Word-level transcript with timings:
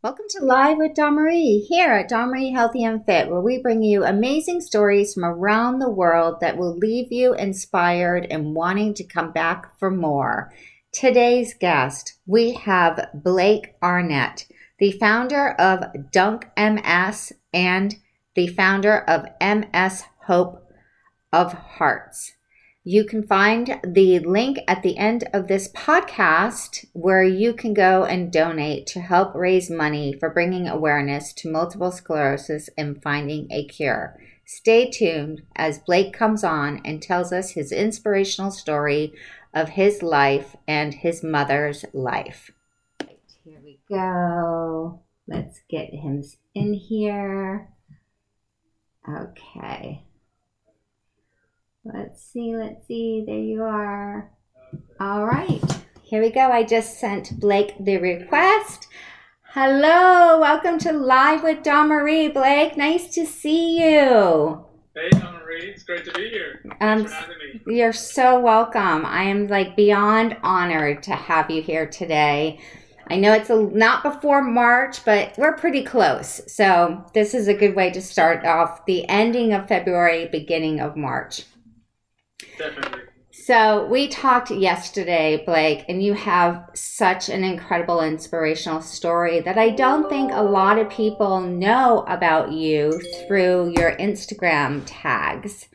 Welcome 0.00 0.26
to 0.28 0.44
Live 0.44 0.76
with 0.78 0.94
Dawn 0.94 1.16
Marie 1.16 1.66
here 1.68 1.90
at 1.90 2.08
Dawn 2.08 2.28
Marie 2.28 2.52
Healthy 2.52 2.84
and 2.84 3.04
Fit, 3.04 3.28
where 3.28 3.40
we 3.40 3.60
bring 3.60 3.82
you 3.82 4.04
amazing 4.04 4.60
stories 4.60 5.12
from 5.12 5.24
around 5.24 5.80
the 5.80 5.90
world 5.90 6.36
that 6.40 6.56
will 6.56 6.76
leave 6.76 7.10
you 7.10 7.34
inspired 7.34 8.24
and 8.30 8.54
wanting 8.54 8.94
to 8.94 9.02
come 9.02 9.32
back 9.32 9.76
for 9.80 9.90
more. 9.90 10.52
Today's 10.92 11.52
guest, 11.52 12.14
we 12.26 12.52
have 12.52 13.08
Blake 13.12 13.74
Arnett, 13.82 14.46
the 14.78 14.92
founder 14.92 15.50
of 15.58 15.82
Dunk 16.12 16.46
MS 16.56 17.32
and 17.52 17.96
the 18.36 18.46
founder 18.46 19.00
of 19.00 19.26
MS 19.40 20.04
Hope 20.28 20.62
of 21.32 21.52
Hearts. 21.54 22.36
You 22.90 23.04
can 23.04 23.22
find 23.22 23.78
the 23.84 24.18
link 24.20 24.60
at 24.66 24.82
the 24.82 24.96
end 24.96 25.28
of 25.34 25.46
this 25.46 25.70
podcast 25.72 26.86
where 26.94 27.22
you 27.22 27.52
can 27.52 27.74
go 27.74 28.06
and 28.06 28.32
donate 28.32 28.86
to 28.86 29.00
help 29.02 29.34
raise 29.34 29.68
money 29.68 30.14
for 30.18 30.30
bringing 30.30 30.66
awareness 30.66 31.34
to 31.34 31.52
multiple 31.52 31.92
sclerosis 31.92 32.70
and 32.78 33.02
finding 33.02 33.46
a 33.50 33.66
cure. 33.66 34.18
Stay 34.46 34.88
tuned 34.88 35.42
as 35.54 35.80
Blake 35.80 36.14
comes 36.14 36.42
on 36.42 36.80
and 36.82 37.02
tells 37.02 37.30
us 37.30 37.50
his 37.50 37.72
inspirational 37.72 38.50
story 38.50 39.12
of 39.52 39.68
his 39.68 40.02
life 40.02 40.56
and 40.66 40.94
his 40.94 41.22
mother's 41.22 41.84
life. 41.92 42.50
Here 43.44 43.60
we 43.62 43.80
go. 43.86 45.02
Let's 45.26 45.60
get 45.68 45.92
him 45.92 46.24
in 46.54 46.72
here. 46.72 47.68
Okay. 49.06 50.07
Let's 51.92 52.22
see, 52.22 52.54
let's 52.56 52.86
see. 52.86 53.24
There 53.26 53.38
you 53.38 53.62
are. 53.62 54.30
All 55.00 55.24
right. 55.26 55.60
Here 56.02 56.20
we 56.20 56.30
go. 56.30 56.50
I 56.50 56.62
just 56.64 56.98
sent 57.00 57.38
Blake 57.40 57.74
the 57.80 57.96
request. 57.98 58.88
Hello, 59.42 60.38
welcome 60.38 60.78
to 60.80 60.92
Live 60.92 61.42
with 61.42 61.62
Dawn 61.62 61.88
Marie. 61.88 62.28
Blake, 62.28 62.76
nice 62.76 63.08
to 63.14 63.24
see 63.24 63.78
you. 63.82 64.64
Hey, 64.94 65.08
Dawn 65.12 65.40
Marie, 65.42 65.70
it's 65.70 65.82
great 65.84 66.04
to 66.04 66.12
be 66.12 66.28
here. 66.28 66.60
Thanks 66.78 66.82
Um, 66.82 67.06
for 67.06 67.14
having 67.14 67.36
me. 67.66 67.78
You're 67.78 67.92
so 67.94 68.38
welcome. 68.38 69.06
I 69.06 69.22
am 69.22 69.48
like 69.48 69.74
beyond 69.74 70.36
honored 70.42 71.02
to 71.04 71.12
have 71.12 71.50
you 71.50 71.62
here 71.62 71.86
today. 71.86 72.60
I 73.10 73.16
know 73.16 73.32
it's 73.32 73.48
a, 73.48 73.56
not 73.56 74.02
before 74.02 74.42
March, 74.42 75.02
but 75.06 75.32
we're 75.38 75.56
pretty 75.56 75.82
close. 75.82 76.42
So, 76.52 77.06
this 77.14 77.32
is 77.32 77.48
a 77.48 77.54
good 77.54 77.74
way 77.74 77.90
to 77.92 78.02
start 78.02 78.44
off 78.44 78.84
the 78.84 79.08
ending 79.08 79.54
of 79.54 79.66
February, 79.66 80.26
beginning 80.30 80.80
of 80.80 80.94
March. 80.94 81.44
So, 83.30 83.86
we 83.86 84.08
talked 84.08 84.50
yesterday, 84.50 85.42
Blake, 85.46 85.84
and 85.88 86.02
you 86.02 86.14
have 86.14 86.68
such 86.74 87.28
an 87.28 87.44
incredible 87.44 88.00
inspirational 88.02 88.80
story 88.80 89.40
that 89.40 89.56
I 89.56 89.70
don't 89.70 90.08
think 90.08 90.32
a 90.32 90.42
lot 90.42 90.78
of 90.78 90.90
people 90.90 91.40
know 91.40 92.04
about 92.08 92.52
you 92.52 93.00
through 93.26 93.74
your 93.76 93.96
Instagram 93.96 94.82
tags 94.86 95.68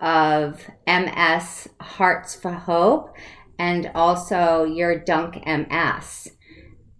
of 0.00 0.68
MS 0.86 1.68
Hearts 1.80 2.34
for 2.34 2.52
Hope 2.52 3.16
and 3.58 3.90
also 3.94 4.64
your 4.64 4.98
Dunk 4.98 5.44
MS. 5.46 6.30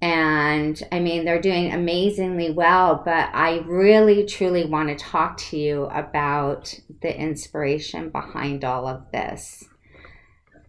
And 0.01 0.81
I 0.93 1.01
mean, 1.01 1.25
they're 1.25 1.41
doing 1.41 1.73
amazingly 1.73 2.51
well, 2.51 3.03
but 3.05 3.31
I 3.35 3.65
really 3.67 4.25
truly 4.27 4.65
want 4.65 4.89
to 4.91 5.05
talk 5.05 5.37
to 5.39 5.57
you 5.57 5.85
about 5.85 6.73
the 7.03 7.19
inspiration 7.19 8.11
behind 8.11 8.65
all 8.65 8.87
of 8.87 9.11
this. 9.13 9.65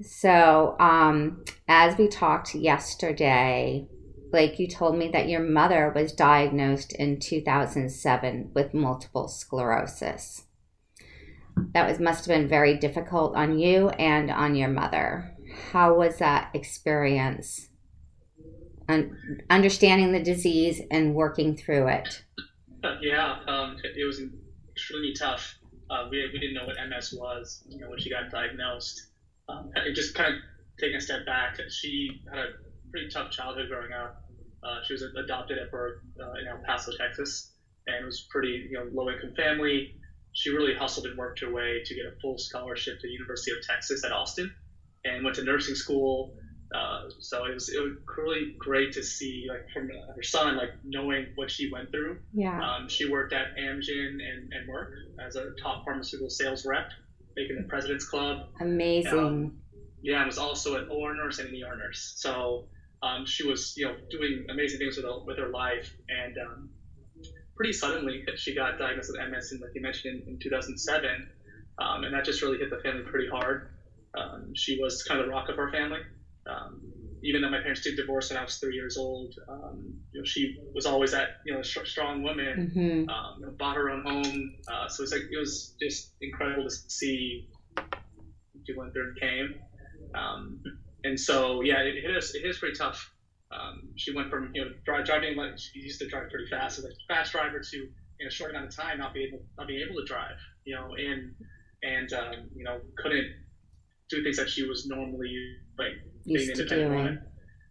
So, 0.02 0.76
um, 0.80 1.44
as 1.68 1.98
we 1.98 2.08
talked 2.08 2.56
yesterday, 2.56 3.88
Blake, 4.32 4.60
you 4.60 4.68
told 4.68 4.98
me 4.98 5.10
that 5.10 5.28
your 5.28 5.42
mother 5.42 5.92
was 5.94 6.14
diagnosed 6.14 6.94
in 6.94 7.20
2007 7.20 8.52
with 8.54 8.74
multiple 8.74 9.28
sclerosis. 9.28 10.44
That 11.74 11.88
was 11.88 12.00
must 12.00 12.26
have 12.26 12.36
been 12.36 12.48
very 12.48 12.78
difficult 12.78 13.36
on 13.36 13.60
you 13.60 13.90
and 13.90 14.32
on 14.32 14.56
your 14.56 14.70
mother. 14.70 15.36
How 15.72 15.96
was 15.96 16.18
that 16.18 16.52
experience? 16.54 17.69
Un- 18.90 19.42
understanding 19.50 20.12
the 20.12 20.22
disease 20.22 20.82
and 20.92 21.16
working 21.16 21.56
through 21.56 21.88
it. 21.88 22.24
Yeah, 23.02 23.40
um, 23.46 23.76
it, 23.84 24.06
was 24.06 24.22
extremely 24.72 25.14
tough. 25.14 25.54
Uh, 25.90 26.08
we, 26.10 26.30
we 26.32 26.40
didn't 26.40 26.54
know 26.56 26.66
what 26.66 26.78
MS 26.88 27.14
was, 27.14 27.62
you 27.68 27.78
know, 27.78 27.90
when 27.90 28.00
she 28.00 28.10
got 28.10 28.32
diagnosed. 28.32 29.08
Um, 29.50 29.70
it 29.76 29.94
just 29.96 30.16
kind 30.16 30.34
of 30.34 30.40
taking 30.80 30.96
a 30.96 31.02
step 31.02 31.26
back, 31.26 31.58
she 31.70 32.22
had 32.32 32.40
a 32.40 32.48
pretty 32.90 33.10
tough 33.10 33.32
childhood 33.32 33.68
growing 33.70 33.92
up. 33.92 34.24
Uh, 34.64 34.80
she 34.86 34.94
was 34.94 35.04
adopted 35.04 35.58
at 35.58 35.72
birth 35.72 36.00
uh, 36.22 36.40
in 36.42 36.48
El 36.48 36.60
Paso, 36.66 36.92
Texas, 36.98 37.54
and 37.88 38.06
was 38.06 38.28
pretty, 38.30 38.68
you 38.70 38.78
know, 38.78 38.90
low 38.94 39.10
income 39.10 39.34
family. 39.36 39.96
She 40.34 40.50
really 40.52 40.74
hustled 40.74 41.06
and 41.08 41.18
worked 41.18 41.40
her 41.42 41.52
way 41.52 41.82
to 41.84 41.96
get 41.96 42.06
a 42.06 42.12
full 42.22 42.38
scholarship 42.38 43.00
to 43.02 43.08
University 43.08 43.52
of 43.52 43.58
Texas 43.66 44.04
at 44.04 44.12
Austin, 44.12 44.54
and 45.06 45.24
went 45.24 45.36
to 45.38 45.44
nursing 45.44 45.76
school. 45.76 46.36
Uh, 46.74 47.10
so 47.20 47.46
it 47.46 47.54
was 47.56 47.70
it 47.70 47.82
was 47.82 47.94
really 48.16 48.56
great 48.60 48.94
to 48.94 49.02
see 49.02 49.48
like 49.50 49.68
from 49.74 49.90
her 50.16 50.22
son 50.22 50.56
like 50.56 50.70
knowing 50.84 51.26
what 51.36 51.50
she 51.50 51.72
went 51.72 51.90
through. 51.92 52.20
Yeah. 52.34 52.62
Um, 52.62 52.88
she 52.88 53.10
worked 53.10 53.34
at 53.34 53.56
Amgen 53.58 54.20
and, 54.22 54.54
and 54.54 54.70
Merck 54.70 54.92
as 55.26 55.36
a 55.36 55.52
top 55.62 55.84
pharmaceutical 55.84 56.30
sales 56.30 56.66
rep, 56.68 56.92
making 57.36 57.58
the 57.58 57.64
President's 57.64 58.08
Club. 58.08 58.50
Amazing. 58.62 59.60
Yeah, 60.04 60.20
and 60.20 60.28
was 60.28 60.38
also 60.38 60.76
an 60.76 60.90
OR 60.90 61.16
nurse 61.16 61.40
and 61.40 61.50
an 61.50 61.56
ER 61.56 61.76
nurse. 61.76 62.14
So 62.18 62.66
um, 63.02 63.26
she 63.26 63.48
was 63.48 63.74
you 63.76 63.88
know 63.88 63.96
doing 64.12 64.46
amazing 64.50 64.78
things 64.78 64.96
with 64.96 65.06
her, 65.06 65.20
with 65.26 65.38
her 65.40 65.50
life. 65.50 65.92
And 66.08 66.38
um, 66.38 66.70
pretty 67.56 67.74
suddenly 67.74 68.24
she 68.36 68.54
got 68.54 68.78
diagnosed 68.78 69.12
with 69.12 69.28
MS, 69.28 69.54
in, 69.54 69.60
like 69.60 69.72
you 69.74 69.82
mentioned, 69.82 70.22
in, 70.22 70.34
in 70.36 70.40
2007, 70.40 71.30
um, 71.80 72.04
and 72.04 72.14
that 72.14 72.24
just 72.24 72.44
really 72.44 72.60
hit 72.60 72.70
the 72.70 72.80
family 72.80 73.02
pretty 73.04 73.28
hard. 73.28 73.72
Um, 74.18 74.54
she 74.56 74.80
was 74.82 75.04
kind 75.04 75.20
of 75.20 75.26
the 75.26 75.32
rock 75.32 75.50
of 75.50 75.60
our 75.60 75.72
family. 75.72 76.00
Um, 76.50 76.82
even 77.24 77.42
though 77.42 77.50
my 77.50 77.60
parents 77.60 77.82
did 77.82 77.96
divorce 77.96 78.30
when 78.30 78.38
I 78.38 78.44
was 78.44 78.56
three 78.56 78.76
years 78.76 78.98
old, 78.98 79.34
um, 79.50 79.94
you 80.14 80.22
know, 80.22 80.26
she 80.26 80.56
was 80.74 80.86
always 80.86 81.12
that 81.12 81.28
you 81.46 81.54
know 81.54 81.62
str- 81.62 81.86
strong 81.86 82.24
woman. 82.24 82.72
hmm 82.74 83.04
Um, 83.10 83.36
you 83.40 83.46
know, 83.48 83.54
bought 83.60 83.76
her 83.76 83.90
own 83.90 84.02
home, 84.06 84.50
uh, 84.72 84.88
so 84.88 85.04
it's 85.04 85.12
like 85.12 85.24
it 85.32 85.38
was 85.38 85.74
just 85.82 86.12
incredible 86.22 86.64
to 86.64 86.76
see 86.88 87.46
she 88.66 88.74
went 88.74 88.94
through 88.94 89.04
and 89.04 89.20
came. 89.20 89.56
Um, 90.16 90.62
and 91.04 91.20
so 91.20 91.62
yeah, 91.62 91.80
it 91.80 91.96
hit 92.02 92.16
us. 92.16 92.34
It 92.36 92.42
hit 92.42 92.50
us 92.50 92.58
pretty 92.60 92.76
tough. 92.78 93.00
Um, 93.52 93.80
she 93.98 94.12
went 94.14 94.30
from 94.30 94.52
you 94.54 94.64
know 94.64 94.70
dri- 94.86 95.04
driving 95.04 95.36
like 95.36 95.52
she 95.58 95.80
used 95.80 96.00
to 96.00 96.08
drive 96.08 96.30
pretty 96.30 96.46
fast, 96.50 96.78
as 96.78 96.86
a 96.86 96.90
fast 97.08 97.32
driver 97.32 97.60
to 97.60 97.88
in 98.20 98.28
a 98.28 98.32
short 98.32 98.52
amount 98.52 98.66
of 98.66 98.76
time 98.76 98.98
not 98.98 99.14
being 99.14 99.28
able 99.28 99.42
not 99.58 99.68
being 99.68 99.82
able 99.86 99.96
to 100.00 100.06
drive. 100.06 100.38
You 100.66 100.76
know, 100.76 100.94
and 100.96 101.32
and 101.84 102.12
um, 102.14 102.50
you 102.56 102.64
know 102.64 102.80
couldn't 102.98 103.28
do 104.10 104.22
things 104.24 104.38
that 104.38 104.50
she 104.50 104.64
was 104.64 104.86
normally 104.86 105.34
like 105.78 105.94
being 106.36 106.50
independent 106.50 106.92
doing. 106.92 106.98
woman. 106.98 107.22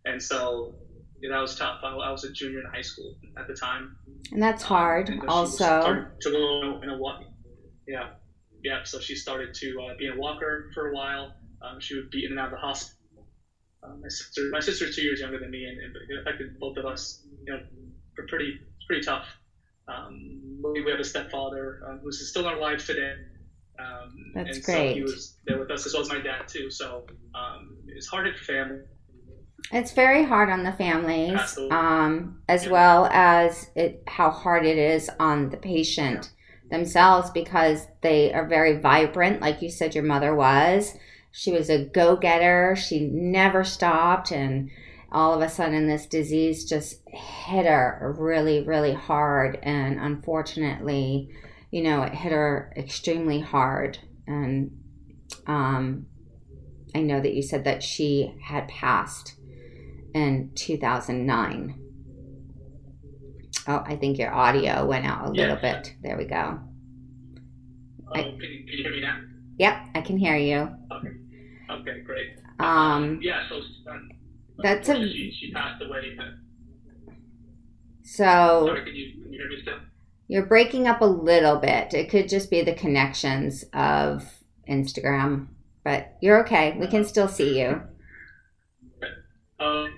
And 0.04 0.22
so 0.22 0.74
yeah, 1.20 1.30
that 1.32 1.40
was 1.40 1.56
tough. 1.56 1.80
I, 1.82 1.88
I 1.88 2.10
was 2.10 2.24
a 2.24 2.32
junior 2.32 2.60
in 2.60 2.66
high 2.66 2.82
school 2.82 3.16
at 3.38 3.46
the 3.48 3.54
time. 3.54 3.96
And 4.32 4.42
that's 4.42 4.62
hard, 4.62 5.08
And 5.08 5.24
also. 5.28 5.56
started 5.80 6.06
to 6.20 6.30
go 6.30 6.80
in 6.82 6.90
a 6.90 6.96
walk. 6.96 7.22
Yeah, 7.86 8.10
yeah. 8.62 8.84
So 8.84 9.00
she 9.00 9.14
started 9.16 9.54
to 9.54 9.80
uh, 9.82 9.96
be 9.98 10.08
a 10.08 10.16
walker 10.16 10.70
for 10.74 10.90
a 10.90 10.94
while. 10.94 11.34
Um, 11.62 11.80
she 11.80 11.96
would 11.96 12.10
be 12.10 12.24
in 12.24 12.32
and 12.32 12.40
out 12.40 12.46
of 12.46 12.52
the 12.52 12.58
hospital. 12.58 12.94
Um, 13.82 14.00
my 14.02 14.08
sister, 14.08 14.42
my 14.52 14.60
sister's 14.60 14.94
two 14.94 15.02
years 15.02 15.20
younger 15.20 15.38
than 15.38 15.50
me, 15.50 15.64
and, 15.64 15.78
and 15.78 15.94
it 15.96 16.20
affected 16.20 16.58
both 16.60 16.76
of 16.76 16.84
us. 16.86 17.24
You 17.46 17.54
know, 17.54 17.60
for 18.14 18.26
pretty, 18.26 18.58
pretty 18.86 19.02
tough. 19.04 19.26
Um, 19.88 20.60
we 20.62 20.84
have 20.90 21.00
a 21.00 21.04
stepfather 21.04 21.80
um, 21.88 22.00
who's 22.02 22.28
still 22.28 22.42
in 22.42 22.54
our 22.54 22.60
lives 22.60 22.86
today. 22.86 23.14
Um, 23.80 24.32
That's 24.34 24.56
and 24.56 24.64
So 24.64 24.92
he 24.92 25.02
was 25.02 25.36
there 25.46 25.58
with 25.58 25.70
us 25.70 25.86
as 25.86 25.94
well 25.94 26.02
as 26.02 26.08
my 26.08 26.20
dad 26.20 26.48
too. 26.48 26.70
So 26.70 27.06
um, 27.34 27.47
it's 27.98 28.06
hard 28.06 28.26
hit 28.26 28.38
family. 28.38 28.80
It's 29.72 29.92
very 29.92 30.24
hard 30.24 30.48
on 30.48 30.62
the 30.62 30.72
families, 30.72 31.58
um, 31.70 32.40
as 32.48 32.64
Yeah. 32.64 32.70
well 32.70 33.06
as 33.12 33.70
it, 33.74 34.02
how 34.06 34.30
hard 34.30 34.64
it 34.64 34.78
is 34.78 35.10
on 35.18 35.50
the 35.50 35.56
patient 35.58 36.30
themselves 36.70 37.30
because 37.30 37.86
they 38.00 38.32
are 38.32 38.46
very 38.46 38.78
vibrant, 38.78 39.40
like 39.42 39.60
you 39.60 39.68
said 39.70 39.94
your 39.94 40.04
mother 40.04 40.34
was. 40.34 40.94
She 41.32 41.50
was 41.52 41.68
a 41.68 41.84
go 41.84 42.16
getter, 42.16 42.76
she 42.76 43.08
never 43.12 43.64
stopped, 43.64 44.30
and 44.30 44.70
all 45.10 45.34
of 45.34 45.40
a 45.40 45.48
sudden, 45.48 45.88
this 45.88 46.06
disease 46.06 46.64
just 46.64 47.00
hit 47.08 47.66
her 47.66 48.14
really, 48.18 48.62
really 48.62 48.94
hard. 48.94 49.58
And 49.62 49.98
unfortunately, 49.98 51.30
you 51.70 51.82
know, 51.82 52.02
it 52.02 52.14
hit 52.14 52.32
her 52.32 52.72
extremely 52.76 53.40
hard. 53.40 53.98
And 54.26 54.70
um, 55.46 56.06
I 56.98 57.02
know 57.02 57.20
that 57.20 57.32
you 57.34 57.42
said 57.42 57.62
that 57.64 57.80
she 57.84 58.34
had 58.42 58.66
passed 58.66 59.36
in 60.14 60.50
2009. 60.56 61.80
Oh, 63.68 63.84
I 63.86 63.94
think 63.94 64.18
your 64.18 64.34
audio 64.34 64.84
went 64.84 65.06
out 65.06 65.28
a 65.30 65.32
Yeah. 65.32 65.42
little 65.42 65.56
bit. 65.62 65.94
There 66.02 66.16
we 66.18 66.24
go. 66.24 66.58
Oh, 68.08 68.12
I- 68.14 68.22
can, 68.22 68.32
you, 68.40 68.64
can 68.66 68.78
you 68.78 68.82
hear 68.82 68.90
me 68.92 69.00
now? 69.00 69.20
Yep, 69.58 69.76
I 69.94 70.00
can 70.00 70.16
hear 70.18 70.36
you. 70.36 70.74
Okay. 70.92 71.08
Okay, 71.70 72.00
great. 72.04 72.30
Um, 72.58 73.20
yeah, 73.22 73.48
so 73.48 73.58
uh, 73.90 73.98
That's 74.60 74.88
a- 74.88 74.94
she, 74.96 75.30
she 75.38 75.52
passed 75.52 75.80
away. 75.82 76.16
uh, 76.18 77.12
So 78.02 78.66
Sorry, 78.66 78.84
can 78.84 78.94
you, 78.96 79.22
can 79.22 79.32
you 79.32 79.38
hear 79.38 79.48
me 79.50 79.58
still? 79.62 79.78
you're 80.26 80.46
breaking 80.46 80.88
up 80.88 81.00
a 81.00 81.04
little 81.06 81.58
bit. 81.58 81.94
It 81.94 82.10
could 82.10 82.28
just 82.28 82.50
be 82.50 82.62
the 82.62 82.74
connections 82.74 83.64
of 83.72 84.24
Instagram, 84.68 85.48
but 85.84 86.16
you're 86.20 86.40
okay. 86.44 86.76
We 86.78 86.86
can 86.86 87.04
still 87.04 87.28
see 87.28 87.58
you. 87.58 87.82
Um, 89.60 89.92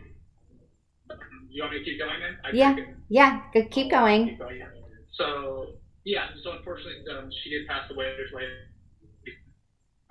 you 1.50 1.62
want 1.62 1.72
me 1.74 1.78
to 1.80 1.84
keep 1.84 1.98
going 1.98 2.20
then? 2.20 2.38
I 2.44 2.50
Yeah. 2.50 2.74
can- 2.74 3.04
Yeah, 3.08 3.42
good. 3.52 3.70
Keep 3.70 3.90
going. 3.90 4.28
keep 4.30 4.38
going, 4.38 4.58
yeah. 4.58 4.68
So 5.12 5.74
yeah, 6.04 6.30
so 6.42 6.52
unfortunately, 6.56 7.04
um, 7.12 7.30
she 7.42 7.50
did 7.50 7.66
pass 7.66 7.90
away 7.90 8.14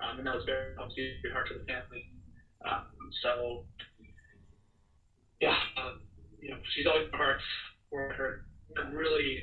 um, 0.00 0.18
and 0.18 0.26
that 0.26 0.34
was 0.34 0.44
very 0.44 0.74
obviously 0.78 1.16
very 1.22 1.34
hard 1.34 1.48
for 1.48 1.54
the 1.58 1.64
family. 1.64 2.10
Um, 2.64 2.86
so 3.22 3.64
yeah, 5.40 5.56
um, 5.76 6.00
you 6.40 6.50
know, 6.50 6.58
she's 6.74 6.86
always 6.86 7.08
in 7.08 7.14
our 7.14 7.18
hearts 7.18 7.44
for 7.90 8.12
her. 8.12 8.44
I'm 8.78 8.94
really 8.94 9.42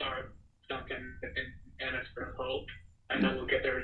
sorry, 0.00 0.22
Duncan 0.68 1.18
and, 1.22 1.36
and 1.36 1.48
Anna 1.80 2.02
for 2.14 2.34
hope. 2.38 2.66
I 3.10 3.18
know 3.18 3.34
we'll 3.34 3.46
get 3.46 3.62
there 3.62 3.78
a 3.78 3.82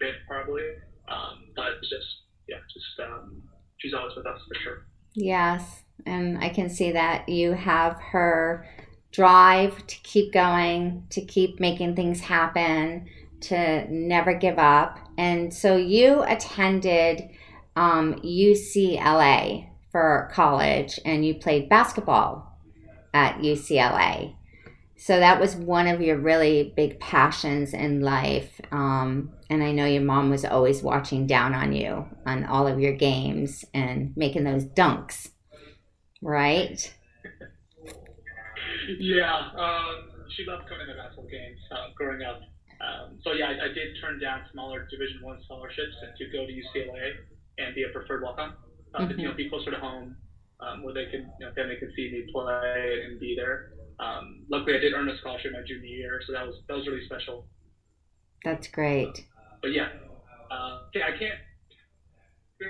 bit 0.00 0.14
probably, 0.26 0.62
um, 1.08 1.44
but 1.56 1.80
just 1.82 2.22
yeah, 2.48 2.56
just 2.72 3.08
um, 3.08 3.42
she's 3.78 3.94
always 3.94 4.16
with 4.16 4.26
us 4.26 4.40
for 4.48 4.54
sure. 4.62 4.86
Yes, 5.14 5.82
and 6.06 6.38
I 6.38 6.48
can 6.48 6.68
see 6.68 6.92
that 6.92 7.28
you 7.28 7.52
have 7.52 8.00
her 8.00 8.66
drive 9.12 9.86
to 9.86 9.96
keep 10.02 10.32
going, 10.32 11.06
to 11.10 11.20
keep 11.24 11.60
making 11.60 11.94
things 11.94 12.20
happen, 12.20 13.06
to 13.42 13.86
never 13.92 14.34
give 14.34 14.58
up. 14.58 14.98
And 15.16 15.54
so 15.54 15.76
you 15.76 16.22
attended 16.22 17.30
um, 17.76 18.14
UCLA 18.24 19.68
for 19.92 20.28
college 20.32 20.98
and 21.04 21.24
you 21.24 21.34
played 21.34 21.68
basketball 21.68 22.58
at 23.12 23.38
UCLA. 23.38 24.34
So 24.96 25.18
that 25.18 25.40
was 25.40 25.56
one 25.56 25.86
of 25.86 26.00
your 26.00 26.16
really 26.16 26.72
big 26.76 27.00
passions 27.00 27.74
in 27.74 28.00
life. 28.00 28.60
Um, 28.70 29.32
and 29.50 29.62
I 29.62 29.72
know 29.72 29.86
your 29.86 30.02
mom 30.02 30.30
was 30.30 30.44
always 30.44 30.82
watching 30.82 31.26
down 31.26 31.52
on 31.52 31.72
you 31.72 32.06
on 32.26 32.44
all 32.44 32.66
of 32.66 32.80
your 32.80 32.92
games 32.92 33.64
and 33.74 34.16
making 34.16 34.44
those 34.44 34.64
dunks, 34.64 35.28
right? 36.22 36.94
Yeah, 38.98 39.50
um, 39.56 40.10
she 40.36 40.44
loved 40.46 40.68
coming 40.68 40.86
to 40.86 40.94
basketball 40.94 41.26
games 41.30 41.58
uh, 41.72 41.88
growing 41.96 42.22
up. 42.22 42.40
Um, 42.80 43.18
so 43.24 43.32
yeah, 43.32 43.46
I, 43.46 43.64
I 43.64 43.68
did 43.68 43.96
turn 44.00 44.20
down 44.20 44.42
smaller 44.52 44.86
Division 44.90 45.22
One 45.22 45.40
scholarships 45.44 45.94
to 46.18 46.24
go 46.26 46.46
to 46.46 46.52
UCLA 46.52 47.12
and 47.58 47.74
be 47.74 47.84
a 47.84 47.88
preferred 47.88 48.22
walk-on. 48.22 48.54
Uh, 48.94 49.08
to, 49.08 49.14
You 49.16 49.28
know, 49.28 49.34
be 49.34 49.48
closer 49.48 49.70
to 49.70 49.78
home, 49.78 50.16
um, 50.60 50.82
where 50.84 50.94
they 50.94 51.06
could, 51.06 51.26
you 51.40 51.46
know, 51.46 51.52
family 51.54 51.76
could 51.80 51.90
see 51.96 52.10
me 52.12 52.30
play 52.32 53.02
and 53.04 53.18
be 53.18 53.34
there. 53.36 53.73
Um, 53.98 54.44
luckily, 54.50 54.76
I 54.76 54.80
did 54.80 54.92
earn 54.94 55.08
a 55.08 55.16
scholarship 55.18 55.52
my 55.52 55.62
junior 55.66 55.86
year, 55.86 56.20
so 56.26 56.32
that 56.32 56.46
was 56.46 56.56
that 56.68 56.76
was 56.76 56.86
really 56.86 57.04
special. 57.06 57.46
That's 58.44 58.68
great. 58.68 59.26
But 59.62 59.72
yeah, 59.72 59.88
uh, 60.50 60.80
yeah, 60.94 61.06
I 61.06 61.18
can't. 61.18 61.38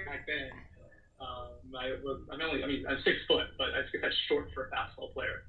Back 0.06 0.26
then, 0.26 0.50
um, 1.20 1.48
I 1.78 1.96
was 2.02 2.20
I'm 2.32 2.40
only 2.40 2.62
I 2.62 2.66
mean 2.66 2.84
I'm 2.88 2.98
six 3.04 3.16
foot, 3.28 3.46
but 3.58 3.68
I 3.68 3.82
guess 3.82 4.02
that's 4.02 4.16
short 4.28 4.48
for 4.54 4.66
a 4.66 4.70
basketball 4.70 5.10
player. 5.12 5.44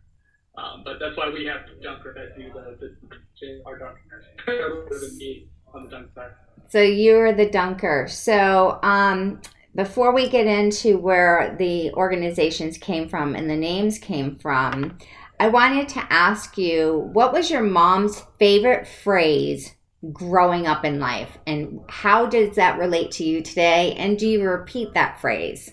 Um, 0.58 0.84
but 0.86 1.00
that's 1.00 1.18
why 1.18 1.30
we 1.30 1.46
have 1.46 1.62
dunker 1.84 2.14
that 2.14 2.38
do 2.38 2.52
the, 2.54 2.78
the 2.80 3.62
our 3.66 3.78
dunkers 3.78 5.18
me 5.18 5.50
on 5.74 5.84
the 5.84 5.90
dunk 5.90 6.08
side. 6.16 6.32
So 6.70 6.82
you're 6.82 7.34
the 7.34 7.50
dunker. 7.50 8.08
So 8.08 8.80
um, 8.82 9.42
before 9.76 10.14
we 10.14 10.30
get 10.30 10.48
into 10.48 10.98
where 10.98 11.56
the 11.60 11.92
organizations 11.94 12.78
came 12.78 13.10
from 13.10 13.36
and 13.36 13.50
the 13.50 13.56
names 13.56 14.00
came 14.00 14.38
from, 14.38 14.98
I 15.40 15.50
wanted 15.50 15.90
to 15.90 16.08
ask 16.10 16.58
you 16.58 17.10
what 17.14 17.34
was 17.34 17.50
your 17.52 17.62
mom's 17.62 18.24
favorite 18.40 18.88
phrase 18.88 19.74
growing 20.14 20.68
up 20.68 20.86
in 20.86 21.00
life, 21.00 21.38
and 21.48 21.82
how 21.90 22.26
does 22.26 22.56
that 22.56 22.80
relate 22.80 23.12
to 23.12 23.24
you 23.24 23.42
today? 23.42 23.94
And 23.94 24.18
do 24.18 24.28
you 24.28 24.44
repeat 24.44 24.94
that 24.94 25.20
phrase? 25.20 25.72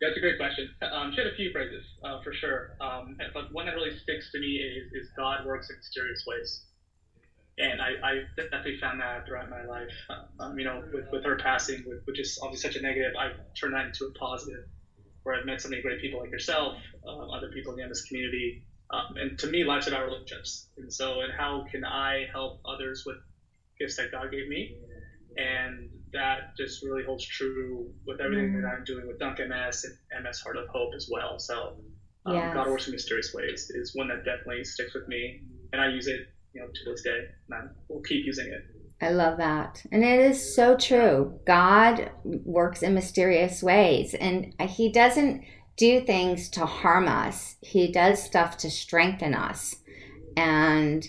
That's 0.00 0.16
a 0.16 0.20
great 0.20 0.38
question. 0.38 0.68
Um, 0.92 1.12
she 1.12 1.22
had 1.22 1.32
a 1.32 1.36
few 1.36 1.50
phrases 1.50 1.84
uh, 2.04 2.22
for 2.22 2.32
sure, 2.32 2.76
um, 2.80 3.16
but 3.32 3.52
one 3.52 3.66
that 3.66 3.74
really 3.74 3.96
sticks 3.98 4.30
to 4.32 4.38
me 4.38 4.56
is, 4.56 4.92
is 4.92 5.08
God 5.16 5.46
works 5.46 5.70
in 5.70 5.76
mysterious 5.76 6.24
ways. 6.26 6.64
And 7.56 7.80
I, 7.80 7.90
I 8.02 8.12
definitely 8.36 8.78
found 8.80 9.00
that 9.00 9.26
throughout 9.26 9.48
my 9.48 9.64
life. 9.64 9.88
Um, 10.40 10.58
you 10.58 10.64
know, 10.64 10.82
with, 10.92 11.06
with 11.12 11.24
her 11.24 11.36
passing, 11.36 11.84
which 12.04 12.18
is 12.18 12.38
obviously 12.42 12.70
such 12.70 12.76
a 12.80 12.82
negative, 12.82 13.12
I've 13.18 13.36
turned 13.58 13.74
that 13.74 13.86
into 13.86 14.06
a 14.06 14.12
positive, 14.18 14.64
where 15.24 15.34
I've 15.36 15.44
met 15.44 15.60
so 15.60 15.68
many 15.68 15.82
great 15.82 15.98
people 16.00 16.20
like 16.20 16.30
yourself, 16.30 16.74
um, 17.08 17.28
other 17.34 17.48
people 17.48 17.72
in 17.72 17.76
the 17.78 17.86
MS 17.86 18.02
community. 18.02 18.62
Um, 18.92 19.16
and 19.16 19.38
to 19.38 19.46
me, 19.46 19.64
life's 19.64 19.86
about 19.88 20.04
relationships. 20.04 20.66
And 20.78 20.92
so, 20.92 21.20
and 21.20 21.32
how 21.36 21.64
can 21.70 21.84
I 21.84 22.24
help 22.32 22.60
others 22.66 23.02
with 23.06 23.16
gifts 23.80 23.96
that 23.96 24.10
God 24.12 24.30
gave 24.30 24.46
me? 24.46 24.70
And 25.36 25.88
that 26.12 26.38
just 26.56 26.80
really 26.82 27.02
holds 27.02 27.26
true 27.26 27.90
with 28.06 28.20
everything 28.20 28.52
Mm. 28.52 28.62
that 28.62 28.68
I'm 28.68 28.84
doing 28.84 29.06
with 29.06 29.18
Dunk 29.18 29.40
MS 29.40 29.84
and 29.84 29.94
MS 30.24 30.38
Heart 30.40 30.56
of 30.56 30.66
Hope 30.68 30.90
as 30.94 31.06
well. 31.10 31.38
So, 31.38 31.74
um, 32.26 32.34
Yes. 32.34 32.54
God 32.54 32.68
works 32.68 32.86
in 32.86 32.92
mysterious 32.92 33.32
ways 33.34 33.66
is 33.74 33.90
one 33.94 34.08
that 34.08 34.24
definitely 34.24 34.62
sticks 34.64 34.94
with 34.94 35.06
me, 35.08 35.40
and 35.72 35.80
I 35.80 35.86
use 35.86 36.06
it, 36.06 36.20
you 36.52 36.60
know, 36.60 36.68
to 36.72 36.84
this 36.84 37.00
day, 37.02 37.18
and 37.48 37.54
I 37.54 37.60
will 37.88 38.00
keep 38.02 38.24
using 38.24 38.46
it. 38.48 38.60
I 39.04 39.10
love 39.10 39.36
that. 39.36 39.84
And 39.92 40.02
it 40.02 40.18
is 40.18 40.54
so 40.54 40.76
true. 40.76 41.38
God 41.46 42.10
works 42.24 42.82
in 42.82 42.94
mysterious 42.94 43.62
ways, 43.62 44.14
and 44.14 44.54
He 44.60 44.90
doesn't 44.90 45.44
do 45.76 46.00
things 46.00 46.48
to 46.50 46.64
harm 46.64 47.06
us, 47.06 47.56
He 47.60 47.92
does 47.92 48.22
stuff 48.22 48.56
to 48.58 48.70
strengthen 48.70 49.34
us. 49.34 49.76
And 50.36 51.06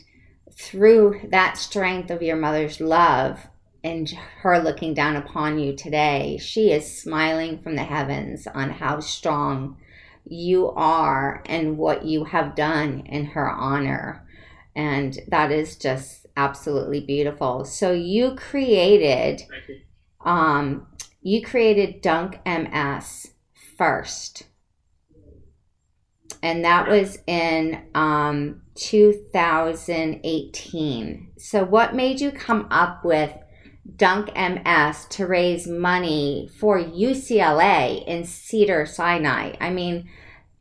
through 0.51 1.21
that 1.29 1.57
strength 1.57 2.11
of 2.11 2.21
your 2.21 2.35
mother's 2.35 2.81
love 2.81 3.47
and 3.83 4.09
her 4.41 4.59
looking 4.59 4.93
down 4.93 5.15
upon 5.15 5.59
you 5.59 5.75
today, 5.75 6.37
she 6.41 6.71
is 6.71 7.01
smiling 7.01 7.59
from 7.59 7.75
the 7.75 7.83
heavens 7.83 8.47
on 8.47 8.71
how 8.71 8.99
strong 8.99 9.77
you 10.27 10.69
are 10.71 11.43
and 11.45 11.77
what 11.77 12.03
you 12.03 12.25
have 12.25 12.55
done 12.55 13.03
in 13.05 13.25
her 13.27 13.49
honor. 13.49 14.25
And 14.75 15.17
that 15.27 15.51
is 15.51 15.77
just 15.77 16.24
absolutely 16.37 17.01
beautiful. 17.01 17.65
So 17.65 17.91
you 17.91 18.35
created 18.35 19.41
you. 19.67 19.81
um 20.23 20.87
you 21.21 21.41
created 21.41 22.01
Dunk 22.01 22.39
MS 22.45 23.27
first. 23.77 24.43
And 26.43 26.65
that 26.65 26.87
was 26.87 27.17
in 27.27 27.85
um 27.95 28.61
2018. 28.75 31.31
So 31.37 31.63
what 31.63 31.95
made 31.95 32.21
you 32.21 32.31
come 32.31 32.67
up 32.69 33.03
with 33.05 33.31
Dunk 33.95 34.31
MS 34.35 35.05
to 35.11 35.27
raise 35.27 35.67
money 35.67 36.49
for 36.59 36.79
UCLA 36.79 38.03
in 38.05 38.25
Cedar 38.25 38.85
Sinai? 38.85 39.53
I 39.59 39.69
mean, 39.69 40.09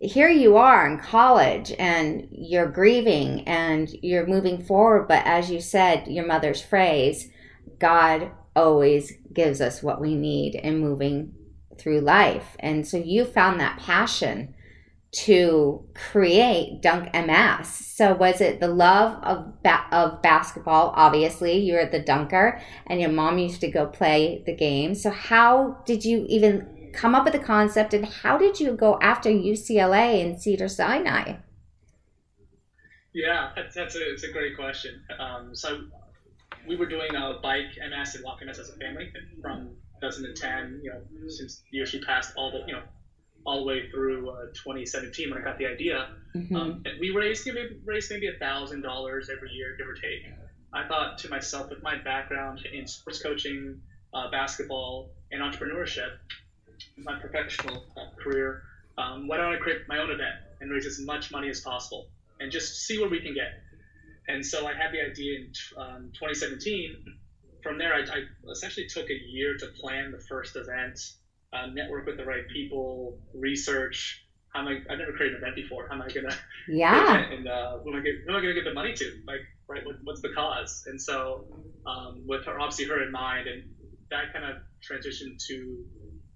here 0.04 0.28
you 0.28 0.56
are 0.56 0.86
in 0.86 0.98
college 0.98 1.72
and 1.78 2.28
you're 2.30 2.70
grieving 2.70 3.46
and 3.48 3.88
you're 4.02 4.26
moving 4.26 4.62
forward, 4.62 5.08
but 5.08 5.24
as 5.24 5.50
you 5.50 5.60
said, 5.60 6.06
your 6.08 6.26
mother's 6.26 6.62
phrase, 6.62 7.30
God 7.78 8.30
always 8.54 9.12
gives 9.32 9.60
us 9.60 9.82
what 9.82 10.00
we 10.00 10.14
need 10.14 10.54
in 10.54 10.78
moving 10.78 11.34
through 11.78 12.00
life. 12.00 12.56
And 12.60 12.86
so 12.86 12.96
you 12.96 13.24
found 13.24 13.60
that 13.60 13.78
passion 13.78 14.54
to 15.12 15.86
create 15.94 16.82
Dunk 16.82 17.14
MS. 17.14 17.68
So 17.68 18.14
was 18.14 18.40
it 18.40 18.58
the 18.60 18.68
love 18.68 19.22
of 19.22 19.62
ba- 19.62 19.86
of 19.92 20.20
basketball? 20.22 20.92
Obviously, 20.96 21.58
you 21.58 21.74
were 21.74 21.86
the 21.86 22.00
dunker, 22.00 22.60
and 22.86 23.00
your 23.00 23.10
mom 23.10 23.38
used 23.38 23.60
to 23.60 23.70
go 23.70 23.86
play 23.86 24.42
the 24.44 24.54
game. 24.54 24.94
So 24.94 25.10
how 25.10 25.82
did 25.86 26.04
you 26.04 26.26
even 26.28 26.73
come 26.94 27.14
up 27.14 27.24
with 27.24 27.32
the 27.32 27.38
concept, 27.38 27.94
and 27.94 28.06
how 28.06 28.38
did 28.38 28.60
you 28.60 28.72
go 28.72 28.98
after 29.00 29.30
UCLA 29.30 30.22
and 30.22 30.40
Cedar 30.40 30.68
Sinai? 30.68 31.36
Yeah, 33.12 33.50
that's, 33.54 33.74
that's 33.74 33.94
a, 33.94 34.12
it's 34.12 34.24
a 34.24 34.32
great 34.32 34.56
question. 34.56 35.00
Um, 35.18 35.54
so 35.54 35.84
we 36.66 36.76
were 36.76 36.86
doing 36.86 37.14
a 37.14 37.38
bike 37.42 37.78
MS 37.78 38.16
and 38.16 38.24
walk 38.24 38.44
MS 38.44 38.58
as 38.58 38.70
a 38.70 38.76
family 38.76 39.12
from 39.40 39.70
2010, 40.00 40.80
you 40.82 40.90
know, 40.90 41.00
since 41.28 41.62
the 41.70 41.76
year 41.76 41.86
she 41.86 42.00
passed, 42.00 42.32
all 42.36 42.50
the, 42.50 42.64
you 42.66 42.72
know, 42.72 42.82
all 43.46 43.60
the 43.60 43.66
way 43.66 43.90
through 43.90 44.30
uh, 44.30 44.46
2017 44.54 45.30
when 45.30 45.40
I 45.40 45.44
got 45.44 45.58
the 45.58 45.66
idea. 45.66 46.08
Mhm. 46.34 46.56
Um, 46.56 46.82
and 46.84 46.98
we 46.98 47.10
raised, 47.10 47.46
you 47.46 47.54
know, 47.54 47.62
maybe, 47.62 47.80
raised 47.84 48.10
maybe 48.10 48.26
a 48.28 48.38
thousand 48.38 48.82
dollars 48.82 49.30
every 49.30 49.50
year, 49.50 49.76
give 49.76 49.86
or 49.86 49.94
take. 49.94 50.26
I 50.72 50.88
thought 50.88 51.18
to 51.18 51.28
myself, 51.28 51.70
with 51.70 51.82
my 51.82 51.96
background 51.96 52.66
in 52.72 52.86
sports 52.86 53.22
coaching, 53.22 53.80
uh, 54.12 54.30
basketball, 54.30 55.10
and 55.30 55.40
entrepreneurship, 55.40 56.16
my 56.96 57.18
professional 57.18 57.84
uh, 57.96 58.06
career, 58.22 58.62
um, 58.98 59.26
why 59.26 59.36
don't 59.36 59.52
I 59.52 59.58
create 59.58 59.82
my 59.88 59.98
own 59.98 60.10
event 60.10 60.36
and 60.60 60.70
raise 60.70 60.86
as 60.86 61.00
much 61.00 61.30
money 61.30 61.48
as 61.48 61.60
possible 61.60 62.06
and 62.40 62.50
just 62.50 62.86
see 62.86 62.98
where 62.98 63.08
we 63.08 63.20
can 63.20 63.34
get. 63.34 63.52
And 64.28 64.44
so 64.44 64.66
I 64.66 64.74
had 64.74 64.92
the 64.92 65.00
idea 65.00 65.40
in 65.40 65.52
um, 65.76 66.10
2017. 66.14 66.96
From 67.62 67.78
there, 67.78 67.94
I, 67.94 68.00
I 68.00 68.50
essentially 68.50 68.86
took 68.86 69.10
a 69.10 69.14
year 69.14 69.56
to 69.58 69.66
plan 69.80 70.12
the 70.12 70.18
first 70.18 70.56
event, 70.56 70.98
uh, 71.52 71.66
network 71.66 72.06
with 72.06 72.16
the 72.16 72.24
right 72.24 72.46
people, 72.52 73.18
research, 73.34 74.24
how 74.54 74.60
am 74.60 74.68
I? 74.68 74.92
I've 74.92 74.98
never 74.98 75.12
created 75.12 75.36
an 75.36 75.42
event 75.42 75.56
before. 75.56 75.88
How 75.88 75.94
am 75.96 76.02
I 76.02 76.08
gonna? 76.08 76.34
Yeah. 76.68 77.16
And 77.28 77.46
uh, 77.46 77.78
who 77.78 77.90
am 77.92 78.00
I? 78.00 78.02
Get, 78.02 78.14
who 78.24 78.30
am 78.30 78.36
I 78.36 78.40
gonna 78.40 78.54
give 78.54 78.64
the 78.64 78.72
money 78.72 78.94
to? 78.94 79.04
Like, 79.26 79.40
right? 79.68 79.84
What, 79.84 79.96
what's 80.04 80.22
the 80.22 80.30
cause? 80.30 80.84
And 80.86 81.00
so, 81.00 81.44
um, 81.86 82.22
with 82.26 82.44
her, 82.46 82.58
obviously 82.58 82.86
her 82.86 83.02
in 83.02 83.10
mind, 83.10 83.48
and 83.48 83.64
that 84.10 84.32
kind 84.32 84.44
of 84.44 84.62
transitioned 84.80 85.44
to 85.48 85.84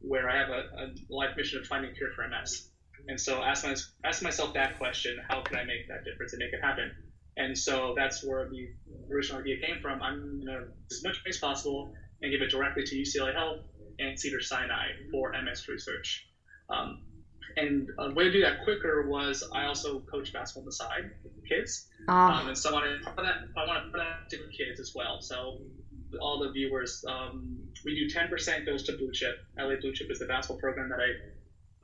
where 0.01 0.29
I 0.29 0.39
have 0.39 0.49
a, 0.49 0.63
a 0.83 0.95
life 1.09 1.37
mission 1.37 1.59
of 1.61 1.67
finding 1.67 1.91
a 1.91 1.95
cure 1.95 2.11
for 2.15 2.27
MS. 2.29 2.71
And 3.09 3.21
so, 3.21 3.43
ask 3.43 3.65
my, 3.65 3.75
ask 4.05 4.23
myself 4.23 4.55
that 4.55 4.79
question: 4.79 5.19
How 5.29 5.43
can 5.43 5.57
I 5.57 5.65
make 5.65 5.89
that 5.89 6.05
difference 6.05 6.33
and 6.33 6.41
make 6.41 6.53
it 6.53 6.61
happen? 6.63 6.91
And 7.37 7.57
so 7.57 7.95
that's 7.97 8.25
where 8.25 8.49
the 8.51 8.69
original 9.13 9.41
idea 9.41 9.57
came 9.65 9.81
from. 9.81 10.03
I'm 10.03 10.45
gonna 10.45 10.67
as 10.91 11.05
much 11.05 11.23
as 11.27 11.39
possible 11.39 11.95
and 12.21 12.33
give 12.33 12.43
it 12.43 12.51
directly 12.51 12.83
to 12.85 12.97
UCLA 12.97 13.33
Health 13.33 13.61
and 14.01 14.19
Cedar 14.19 14.41
Sinai 14.41 14.89
for 15.13 15.33
MS 15.33 15.69
research. 15.69 16.27
Um, 16.69 17.03
and 17.57 17.89
a 17.99 18.13
way 18.13 18.25
to 18.25 18.33
do 18.33 18.41
that 18.43 18.65
quicker 18.65 19.09
was 19.09 19.49
I 19.55 19.67
also 19.67 20.01
coach 20.01 20.33
basketball 20.33 20.63
on 20.63 20.67
the 20.67 20.73
side 20.73 21.11
with 21.25 21.35
the 21.35 21.49
kids. 21.49 21.89
Ah. 22.09 22.43
Um, 22.43 22.49
and 22.49 22.59
so 22.59 22.71
I 22.71 22.73
want 22.73 22.85
to 22.87 23.11
put 23.11 23.25
that, 23.25 23.37
I 23.57 23.67
want 23.67 23.85
to 23.85 23.91
put 23.91 23.99
that 23.99 24.31
to 24.31 24.37
kids 24.57 24.81
as 24.81 24.93
well. 24.95 25.21
So 25.21 25.59
all 26.21 26.41
the 26.41 26.51
viewers, 26.51 27.05
um, 27.09 27.59
we 27.85 27.95
do 27.95 28.15
10% 28.15 28.67
goes 28.67 28.83
to 28.85 28.97
Blue 28.97 29.13
Chip. 29.13 29.39
LA 29.59 29.77
Blue 29.81 29.93
Chip 29.93 30.11
is 30.11 30.19
the 30.19 30.27
basketball 30.27 30.61
program 30.61 30.89
that 30.89 31.01
I 31.01 31.09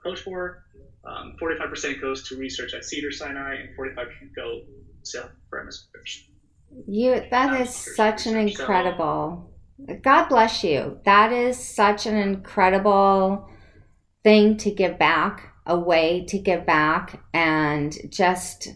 coach 0.02 0.21
for. 0.21 0.64
Um, 1.04 1.37
45% 1.40 2.00
goes 2.00 2.28
to 2.28 2.37
research 2.37 2.75
at 2.75 2.85
Cedar 2.85 3.11
Sinai, 3.11 3.57
and 3.57 3.76
45% 3.76 4.35
go 4.35 4.62
to 5.04 5.31
for 5.50 5.64
MS 5.64 5.87
research. 5.95 6.31
You 6.87 7.23
that 7.31 7.61
is 7.61 7.75
such 7.75 8.26
an 8.26 8.37
incredible. 8.37 9.52
God 10.02 10.28
bless 10.28 10.64
you. 10.64 10.99
That 11.04 11.33
is 11.33 11.59
such 11.59 12.07
an 12.07 12.16
incredible 12.16 13.49
thing 14.23 14.57
to 14.59 14.71
give 14.71 14.99
back, 14.99 15.52
a 15.66 15.78
way 15.78 16.25
to 16.28 16.38
give 16.38 16.64
back, 16.64 17.23
and 17.33 17.97
just 18.09 18.69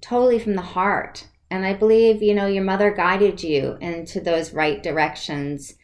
totally 0.00 0.38
from 0.38 0.54
the 0.54 0.62
heart. 0.62 1.26
And 1.52 1.66
I 1.66 1.74
believe, 1.74 2.22
you 2.22 2.34
know, 2.34 2.46
your 2.46 2.64
mother 2.64 2.90
guided 2.90 3.42
you 3.42 3.76
into 3.82 4.22
those 4.22 4.54
right 4.54 4.82
directions 4.82 5.74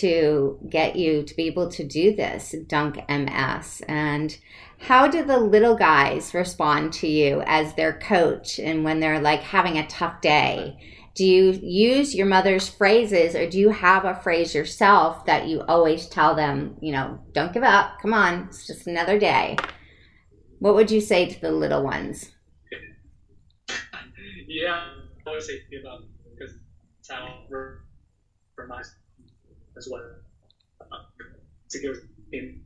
to 0.00 0.58
get 0.68 0.96
you 0.96 1.22
to 1.22 1.36
be 1.36 1.44
able 1.44 1.70
to 1.70 1.84
do 1.84 2.16
this, 2.16 2.52
Dunk 2.66 2.96
MS. 3.08 3.80
And 3.86 4.36
how 4.80 5.06
do 5.06 5.24
the 5.24 5.38
little 5.38 5.76
guys 5.76 6.34
respond 6.34 6.92
to 6.94 7.06
you 7.06 7.44
as 7.46 7.74
their 7.74 7.96
coach 7.96 8.58
and 8.58 8.82
when 8.82 8.98
they're 8.98 9.20
like 9.20 9.38
having 9.40 9.78
a 9.78 9.86
tough 9.86 10.20
day? 10.20 10.76
Do 11.14 11.24
you 11.24 11.52
use 11.62 12.12
your 12.12 12.26
mother's 12.26 12.68
phrases 12.68 13.36
or 13.36 13.48
do 13.48 13.56
you 13.56 13.70
have 13.70 14.04
a 14.04 14.16
phrase 14.16 14.52
yourself 14.52 15.26
that 15.26 15.46
you 15.46 15.62
always 15.68 16.08
tell 16.08 16.34
them, 16.34 16.76
you 16.80 16.90
know, 16.90 17.20
don't 17.30 17.52
give 17.52 17.62
up, 17.62 18.00
come 18.02 18.12
on, 18.12 18.48
it's 18.48 18.66
just 18.66 18.88
another 18.88 19.20
day? 19.20 19.58
What 20.58 20.74
would 20.74 20.90
you 20.90 21.00
say 21.00 21.26
to 21.26 21.40
the 21.40 21.52
little 21.52 21.84
ones? 21.84 22.32
yeah, 24.48 24.86
I 25.26 25.30
always 25.30 25.46
say 25.46 25.62
give 25.70 25.84
up 25.84 26.00
because 26.30 26.54
it's 27.00 27.10
how 27.10 27.44
for 27.48 28.66
my 28.66 28.82
as 29.76 29.88
well. 29.90 30.02
to 31.70 31.78
give 31.80 31.96
in, 32.32 32.62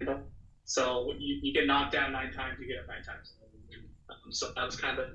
so 0.64 1.12
you, 1.18 1.38
you 1.42 1.52
get 1.54 1.66
knocked 1.66 1.92
down 1.92 2.12
nine 2.12 2.32
times, 2.32 2.58
you 2.60 2.66
get 2.66 2.78
up 2.80 2.88
nine 2.88 3.02
times. 3.02 3.32
Um, 4.10 4.32
so 4.32 4.52
that 4.54 4.64
was 4.64 4.76
kind 4.76 4.98
of 4.98 5.08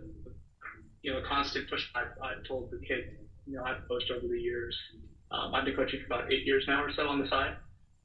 you 1.02 1.12
know 1.12 1.20
a 1.20 1.28
constant 1.28 1.70
push 1.70 1.86
I, 1.96 2.02
I 2.26 2.34
told 2.48 2.72
the 2.72 2.80
kids. 2.86 3.08
You 3.46 3.58
know, 3.58 3.64
I've 3.64 3.88
coached 3.88 4.10
over 4.10 4.28
the 4.28 4.40
years. 4.40 4.76
Um, 5.32 5.54
I've 5.54 5.66
been 5.66 5.76
coaching 5.76 6.00
for 6.00 6.06
about 6.14 6.32
eight 6.32 6.46
years 6.46 6.64
now 6.68 6.84
or 6.84 6.94
so 6.94 7.08
on 7.08 7.20
the 7.20 7.28
side, 7.28 7.58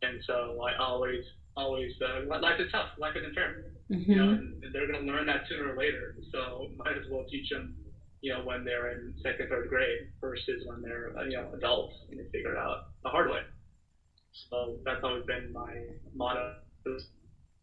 and 0.02 0.20
so 0.26 0.60
I 0.62 0.76
always 0.76 1.24
always 1.56 1.92
uh, 2.02 2.26
life 2.26 2.60
is 2.60 2.70
tough, 2.70 2.88
life 2.98 3.14
isn't 3.16 3.34
fair. 3.34 3.72
Mm-hmm. 3.90 4.10
You 4.10 4.16
know, 4.16 4.28
and, 4.30 4.62
and 4.62 4.74
they're 4.74 4.86
going 4.86 5.06
to 5.06 5.10
learn 5.10 5.26
that 5.26 5.42
sooner 5.48 5.72
or 5.72 5.76
later. 5.76 6.16
So 6.32 6.68
might 6.76 6.96
as 6.96 7.04
well 7.10 7.24
teach 7.30 7.48
them 7.50 7.74
you 8.20 8.32
know, 8.32 8.40
when 8.44 8.64
they're 8.64 8.92
in 8.92 9.14
second, 9.22 9.48
third 9.48 9.68
grade 9.68 10.08
versus 10.20 10.64
when 10.66 10.82
they're, 10.82 11.12
uh, 11.18 11.24
you 11.24 11.36
know, 11.36 11.48
adults 11.54 11.94
and 12.10 12.18
they 12.18 12.24
figure 12.30 12.52
it 12.52 12.58
out 12.58 12.88
the 13.02 13.08
hard 13.08 13.30
way. 13.30 13.40
So 14.32 14.78
that's 14.84 15.02
always 15.02 15.24
been 15.24 15.52
my 15.52 15.74
motto. 16.14 16.54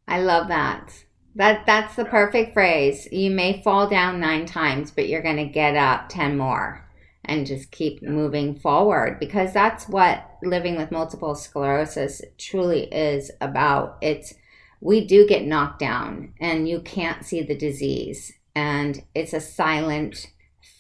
I 0.08 0.22
love 0.22 0.48
that. 0.50 0.94
That 1.36 1.66
that's 1.66 1.96
the 1.96 2.06
perfect 2.06 2.54
phrase. 2.54 3.08
You 3.12 3.32
may 3.32 3.62
fall 3.62 3.90
down 3.90 4.20
nine 4.20 4.46
times, 4.46 4.92
but 4.92 5.10
you're 5.10 5.22
going 5.22 5.38
to 5.38 5.46
get 5.46 5.76
up 5.76 6.10
ten 6.10 6.38
more 6.38 6.86
and 7.26 7.48
just 7.48 7.72
keep 7.72 8.02
moving 8.04 8.56
forward 8.56 9.20
because 9.20 9.52
that's 9.54 9.90
what 9.90 10.30
living 10.44 10.76
with 10.76 10.92
multiple 10.92 11.36
sclerosis 11.36 12.22
truly 12.38 12.84
is 12.94 13.32
about. 13.42 13.98
It's 14.02 14.34
we 14.80 15.06
do 15.06 15.28
get 15.28 15.46
knocked 15.46 15.80
down 15.80 16.34
and 16.40 16.70
you 16.70 16.82
can't 16.82 17.26
see 17.26 17.42
the 17.42 17.58
disease 17.58 18.32
and 18.56 19.04
it's 19.14 19.34
a 19.34 19.42
silent 19.42 20.28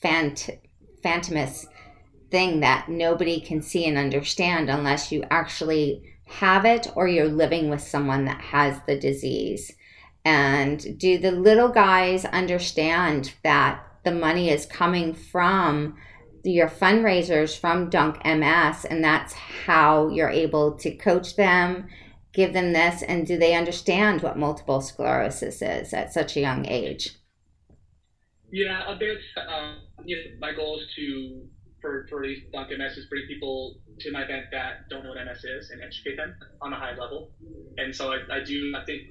phant- 0.06 0.52
phantomous 1.02 1.66
thing 2.30 2.60
that 2.60 2.88
nobody 2.88 3.40
can 3.40 3.60
see 3.60 3.86
and 3.86 3.98
understand 3.98 4.70
unless 4.70 5.12
you 5.12 5.24
actually 5.32 6.04
have 6.28 6.64
it 6.64 6.92
or 6.96 7.08
you're 7.08 7.28
living 7.28 7.70
with 7.70 7.82
someone 7.82 8.26
that 8.26 8.40
has 8.40 8.80
the 8.86 9.00
disease. 9.00 9.72
And 10.24 11.00
do 11.00 11.18
the 11.18 11.32
little 11.32 11.70
guys 11.70 12.24
understand 12.26 13.34
that 13.44 13.82
the 14.04 14.12
money 14.12 14.50
is 14.52 14.68
coming 14.68 15.14
from 15.14 15.96
your 16.44 16.70
fundraisers 16.70 17.58
from 17.58 17.90
Dunk 17.90 18.24
MS 18.24 18.86
and 18.86 19.04
that's 19.04 19.34
how 19.34 20.10
you're 20.10 20.30
able 20.30 20.74
to 20.74 20.96
coach 20.96 21.36
them, 21.36 21.88
give 22.32 22.54
them 22.54 22.74
this, 22.74 23.02
and 23.02 23.26
do 23.26 23.38
they 23.38 23.56
understand 23.56 24.22
what 24.22 24.38
multiple 24.38 24.82
sclerosis 24.82 25.64
is 25.64 25.94
at 25.94 26.14
such 26.14 26.38
a 26.38 26.42
young 26.42 26.68
age? 26.68 27.18
Yeah, 28.56 28.90
a 28.90 28.96
bit. 28.96 29.18
Um, 29.36 29.80
you 30.06 30.16
know, 30.16 30.24
my 30.40 30.54
goal 30.54 30.80
is 30.80 30.88
to 30.96 31.42
for 31.82 32.08
for 32.10 32.24
these 32.24 32.40
Dunk 32.54 32.70
MS 32.70 32.96
is 32.96 33.06
bring 33.08 33.28
people 33.28 33.76
to 34.00 34.12
my 34.14 34.22
event 34.24 34.46
that 34.54 34.88
don't 34.90 35.04
know 35.04 35.10
what 35.10 35.26
MS 35.26 35.44
is 35.44 35.72
and 35.72 35.84
educate 35.84 36.16
them 36.16 36.34
on 36.62 36.72
a 36.72 36.78
high 36.78 36.96
level. 36.96 37.32
And 37.78 37.94
so 37.94 38.14
I, 38.14 38.20
I 38.32 38.44
do 38.46 38.74
I 38.74 38.86
think 38.86 39.02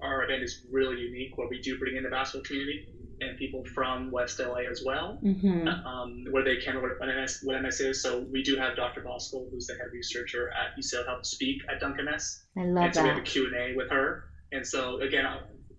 our 0.00 0.24
event 0.24 0.42
is 0.42 0.64
really 0.72 0.98
unique 0.98 1.36
where 1.36 1.46
we 1.46 1.60
do 1.60 1.78
bring 1.78 1.96
in 1.96 2.04
the 2.04 2.08
basketball 2.08 2.46
community 2.46 2.88
and 3.20 3.36
people 3.36 3.64
from 3.74 4.10
West 4.10 4.40
LA 4.40 4.64
as 4.70 4.82
well, 4.84 5.18
mm-hmm. 5.22 5.68
um, 5.68 6.24
where 6.30 6.44
they 6.44 6.56
can 6.56 6.76
learn 6.76 6.96
what 6.98 7.06
MS, 7.06 7.40
what 7.44 7.60
MS 7.60 7.80
is. 7.80 8.02
So 8.02 8.26
we 8.32 8.42
do 8.42 8.56
have 8.56 8.76
Dr. 8.76 9.02
Voskuhl, 9.02 9.50
who's 9.50 9.66
the 9.66 9.74
head 9.74 9.88
researcher 9.92 10.50
at 10.50 10.76
UCLA 10.78 11.06
Health, 11.06 11.26
speak 11.26 11.62
at 11.70 11.80
Dunk 11.80 11.96
MS. 11.96 12.44
I 12.58 12.64
love 12.64 12.84
and 12.84 12.94
so 12.94 13.00
that. 13.00 13.04
we 13.04 13.08
have 13.10 13.18
a 13.18 13.22
Q&A 13.22 13.74
with 13.74 13.90
her. 13.90 14.24
And 14.52 14.66
so 14.66 15.00
again, 15.00 15.24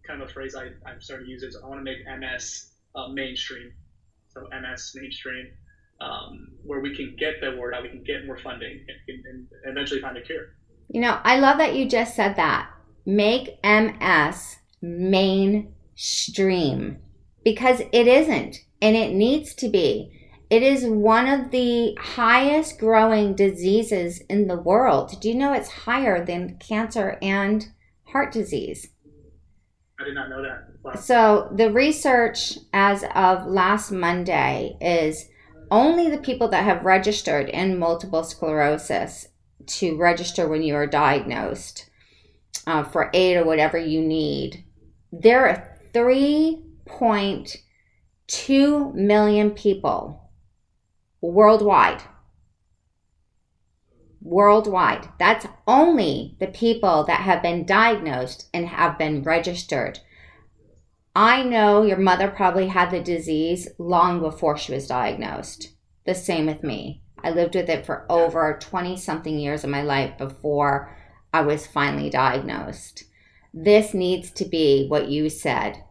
kind 0.08 0.22
of 0.22 0.30
a 0.30 0.32
phrase 0.32 0.56
I, 0.56 0.70
I'm 0.90 1.00
starting 1.00 1.28
to 1.28 1.32
use 1.32 1.44
is 1.44 1.58
I 1.64 1.68
want 1.68 1.80
to 1.80 1.84
make 1.84 2.00
MS 2.08 2.72
uh, 2.98 3.08
mainstream. 3.10 3.72
So 4.30 4.42
MS 4.52 4.94
mainstream 4.96 5.48
um, 6.02 6.50
where 6.64 6.80
we 6.80 6.96
can 6.96 7.16
get 7.18 7.42
the 7.42 7.56
word 7.58 7.74
out, 7.74 7.84
we 7.84 7.90
can 7.90 8.04
get 8.04 8.26
more 8.26 8.38
funding, 8.38 8.86
and, 9.08 9.26
and 9.26 9.48
eventually 9.66 10.02
find 10.02 10.18
a 10.18 10.22
cure. 10.22 10.48
You 10.90 11.02
know, 11.02 11.20
I 11.24 11.40
love 11.40 11.58
that 11.58 11.76
you 11.76 11.88
just 11.88 12.16
said 12.16 12.36
that. 12.36 12.70
Make 13.06 13.60
MS 13.64 14.58
mainstream 14.82 15.70
because 17.44 17.82
it 17.92 18.08
isn't, 18.08 18.58
and 18.82 18.96
it 18.96 19.14
needs 19.14 19.54
to 19.56 19.70
be. 19.70 20.14
It 20.50 20.64
is 20.64 20.86
one 20.86 21.28
of 21.28 21.52
the 21.52 21.98
highest 22.00 22.80
growing 22.80 23.36
diseases 23.36 24.20
in 24.30 24.48
the 24.48 24.58
world. 24.58 25.20
Do 25.20 25.28
you 25.28 25.36
know 25.36 25.52
it's 25.54 25.70
higher 25.70 26.26
than 26.26 26.58
cancer 26.58 27.18
and 27.22 27.68
heart 28.06 28.32
disease? 28.32 28.88
I 30.00 30.04
did 30.04 30.14
not 30.14 30.30
know 30.30 30.44
that. 30.44 30.68
Wow. 30.84 30.96
So, 30.96 31.52
the 31.56 31.72
research 31.72 32.60
as 32.74 33.04
of 33.16 33.48
last 33.48 33.92
Monday 33.92 34.78
is 34.80 35.28
only 35.72 36.10
the 36.10 36.20
people 36.20 36.48
that 36.50 36.64
have 36.64 36.86
registered 36.86 37.50
in 37.50 37.80
multiple 37.80 38.24
sclerosis 38.24 39.28
to 39.66 39.98
register 39.98 40.48
when 40.48 40.62
you 40.62 40.76
are 40.76 40.88
diagnosed 40.88 41.90
uh, 42.68 42.84
for 42.84 43.10
aid 43.14 43.38
or 43.38 43.46
whatever 43.46 43.78
you 43.78 44.02
need. 44.02 44.66
There 45.12 45.48
are 45.48 45.80
3.2 45.94 48.94
million 48.94 49.52
people 49.52 50.32
worldwide. 51.22 52.02
Worldwide. 54.28 55.08
That's 55.20 55.48
only 55.66 56.36
the 56.40 56.48
people 56.48 57.06
that 57.06 57.22
have 57.22 57.42
been 57.42 57.66
diagnosed 57.66 58.50
and 58.54 58.68
have 58.68 58.98
been 58.98 59.24
registered. 59.24 60.00
I 61.16 61.44
know 61.44 61.84
your 61.84 61.98
mother 61.98 62.28
probably 62.28 62.68
had 62.68 62.92
the 62.92 63.02
disease 63.02 63.70
long 63.78 64.20
before 64.20 64.58
she 64.58 64.74
was 64.74 64.86
diagnosed. 64.86 65.70
The 66.06 66.14
same 66.14 66.46
with 66.46 66.62
me. 66.62 67.02
I 67.24 67.32
lived 67.32 67.56
with 67.56 67.70
it 67.70 67.86
for 67.86 68.06
over 68.10 68.58
20 68.62 68.98
something 68.98 69.40
years 69.40 69.64
of 69.64 69.70
my 69.70 69.82
life 69.82 70.18
before 70.18 70.96
I 71.34 71.42
was 71.42 71.66
finally 71.66 72.10
diagnosed. 72.10 73.06
This 73.54 73.94
needs 73.94 74.30
to 74.32 74.46
be 74.46 74.88
what 74.88 75.10
you 75.10 75.30
said 75.30 75.84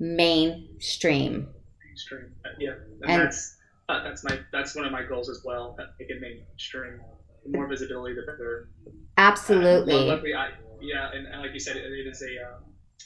mainstream. 0.00 1.48
Mainstream, 1.86 2.32
yeah. 2.58 2.72
And, 3.02 3.10
and 3.10 3.22
that's, 3.22 3.58
uh, 3.88 4.02
that's, 4.02 4.24
my, 4.24 4.38
that's 4.52 4.74
one 4.74 4.86
of 4.86 4.90
my 4.90 5.04
goals 5.04 5.28
as 5.28 5.42
well, 5.44 5.76
make 6.00 6.10
it 6.10 6.20
mainstream. 6.20 7.00
The 7.44 7.56
more 7.56 7.66
visibility, 7.66 8.14
the 8.14 8.22
better. 8.22 8.68
Absolutely. 9.16 9.94
Uh, 9.94 10.14
luckily, 10.14 10.34
I, 10.34 10.50
yeah, 10.80 11.10
and, 11.12 11.26
and, 11.26 11.42
like 11.42 11.52
you 11.52 11.60
said, 11.60 11.76
it, 11.76 11.84
it 11.84 12.06
is 12.06 12.22
a. 12.22 12.42
Uh, 12.42 12.58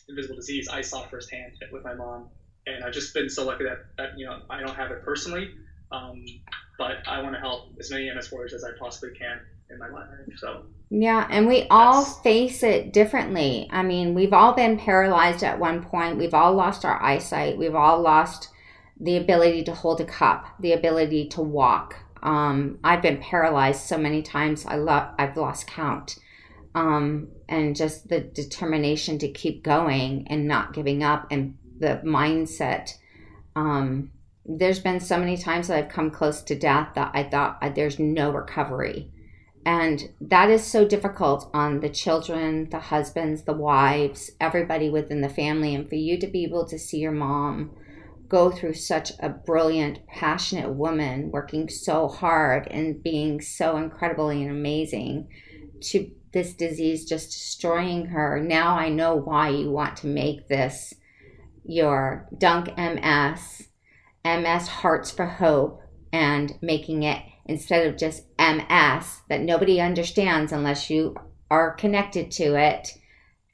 invisible 0.09 0.37
disease 0.37 0.69
I 0.69 0.81
saw 0.81 1.03
firsthand 1.07 1.53
with 1.73 1.85
my 1.85 1.95
mom, 1.95 2.29
and 2.67 2.85
I've 2.85 2.93
just 2.93 3.15
been 3.15 3.29
so 3.29 3.45
lucky 3.45 3.65
that, 3.65 3.87
that 3.99 4.19
you 4.19 4.27
know 4.27 4.43
I 4.51 4.61
don't 4.61 4.75
have 4.75 4.91
it 4.91 5.03
personally, 5.03 5.51
um, 5.93 6.25
but 6.79 7.07
I 7.07 7.23
want 7.23 7.35
to 7.35 7.41
help 7.41 7.75
as 7.79 7.91
many 7.91 8.13
MS 8.13 8.31
warriors 8.33 8.53
as 8.53 8.65
I 8.65 8.71
possibly 8.79 9.17
can 9.19 9.41
in 9.71 9.79
my 9.79 9.89
life. 9.89 10.09
So 10.37 10.67
yeah, 10.91 11.27
and 11.31 11.47
we 11.47 11.67
all 11.71 12.05
face 12.05 12.63
it 12.63 12.93
differently. 12.93 13.69
I 13.73 13.83
mean, 13.83 14.15
we've 14.15 14.33
all 14.33 14.53
been 14.53 14.79
paralyzed 14.79 15.43
at 15.43 15.59
one 15.59 15.83
point. 15.83 16.19
We've 16.19 16.35
all 16.35 16.55
lost 16.55 16.85
our 16.85 17.03
eyesight. 17.03 17.59
We've 17.59 17.75
all 17.75 18.01
lost 18.01 18.51
the 18.99 19.17
ability 19.17 19.65
to 19.65 19.75
hold 19.75 20.01
a 20.01 20.07
cup, 20.07 20.47
the 20.61 20.73
ability 20.73 21.29
to 21.29 21.43
walk. 21.43 21.97
Um, 22.23 22.79
I've 22.83 23.03
been 23.03 23.19
paralyzed 23.19 23.83
so 23.83 23.99
many 23.99 24.23
times. 24.23 24.67
I 24.67 24.77
love. 24.77 25.15
I've 25.19 25.37
lost 25.37 25.67
count. 25.67 26.19
Um, 26.75 27.29
and 27.49 27.75
just 27.75 28.09
the 28.09 28.21
determination 28.21 29.19
to 29.19 29.33
keep 29.33 29.63
going 29.63 30.27
and 30.29 30.47
not 30.47 30.75
giving 30.75 31.03
up 31.03 31.27
and 31.31 31.57
the 31.79 32.01
mindset. 32.05 32.95
Um, 33.55 34.11
there's 34.45 34.79
been 34.79 35.01
so 35.01 35.19
many 35.19 35.37
times 35.37 35.69
that 35.69 35.79
I've 35.79 35.91
come 35.91 36.11
close 36.11 36.43
to 36.43 36.59
death 36.59 36.91
that 36.95 37.11
I 37.15 37.25
thought 37.25 37.59
uh, 37.63 37.71
there's 37.71 37.99
no 37.99 38.31
recovery. 38.31 39.11
And 39.65 40.11
that 40.21 40.49
is 40.49 40.63
so 40.63 40.87
difficult 40.87 41.51
on 41.53 41.81
the 41.81 41.89
children, 41.89 42.71
the 42.71 42.79
husbands, 42.79 43.43
the 43.43 43.53
wives, 43.53 44.31
everybody 44.41 44.89
within 44.89 45.23
the 45.23 45.29
family. 45.29 45.75
And 45.75 45.89
for 45.89 45.97
you 45.97 46.19
to 46.21 46.27
be 46.29 46.45
able 46.45 46.67
to 46.67 46.79
see 46.79 46.99
your 46.99 47.11
mom 47.11 47.73
go 48.29 48.51
through 48.51 48.75
such 48.75 49.13
a 49.21 49.29
brilliant, 49.29 50.07
passionate 50.07 50.71
woman 50.71 51.31
working 51.31 51.69
so 51.69 52.09
hard 52.09 52.67
and 52.71 53.03
being 53.03 53.41
so 53.41 53.77
incredibly 53.77 54.43
and 54.43 54.51
amazing 54.51 55.29
to 55.81 56.11
this 56.33 56.55
disease 56.55 57.05
just 57.05 57.31
destroying 57.33 58.07
her. 58.07 58.41
Now 58.43 58.77
I 58.77 58.89
know 58.89 59.15
why 59.15 59.51
you 59.51 59.71
want 59.71 59.97
to 59.99 60.07
make 60.07 60.49
this 60.49 60.95
your 61.65 62.29
Dunk 62.37 62.69
MS, 62.77 63.69
MS 64.25 64.69
Hearts 64.69 65.11
for 65.11 65.27
Hope, 65.27 65.81
and 66.13 66.55
making 66.63 67.03
it 67.03 67.23
instead 67.47 67.87
of 67.87 67.97
just 67.97 68.25
MS 68.39 69.23
that 69.29 69.41
nobody 69.41 69.81
understands 69.81 70.53
unless 70.53 70.91
you 70.91 71.15
are 71.51 71.75
connected 71.75 72.31
to 72.33 72.55
it 72.55 72.89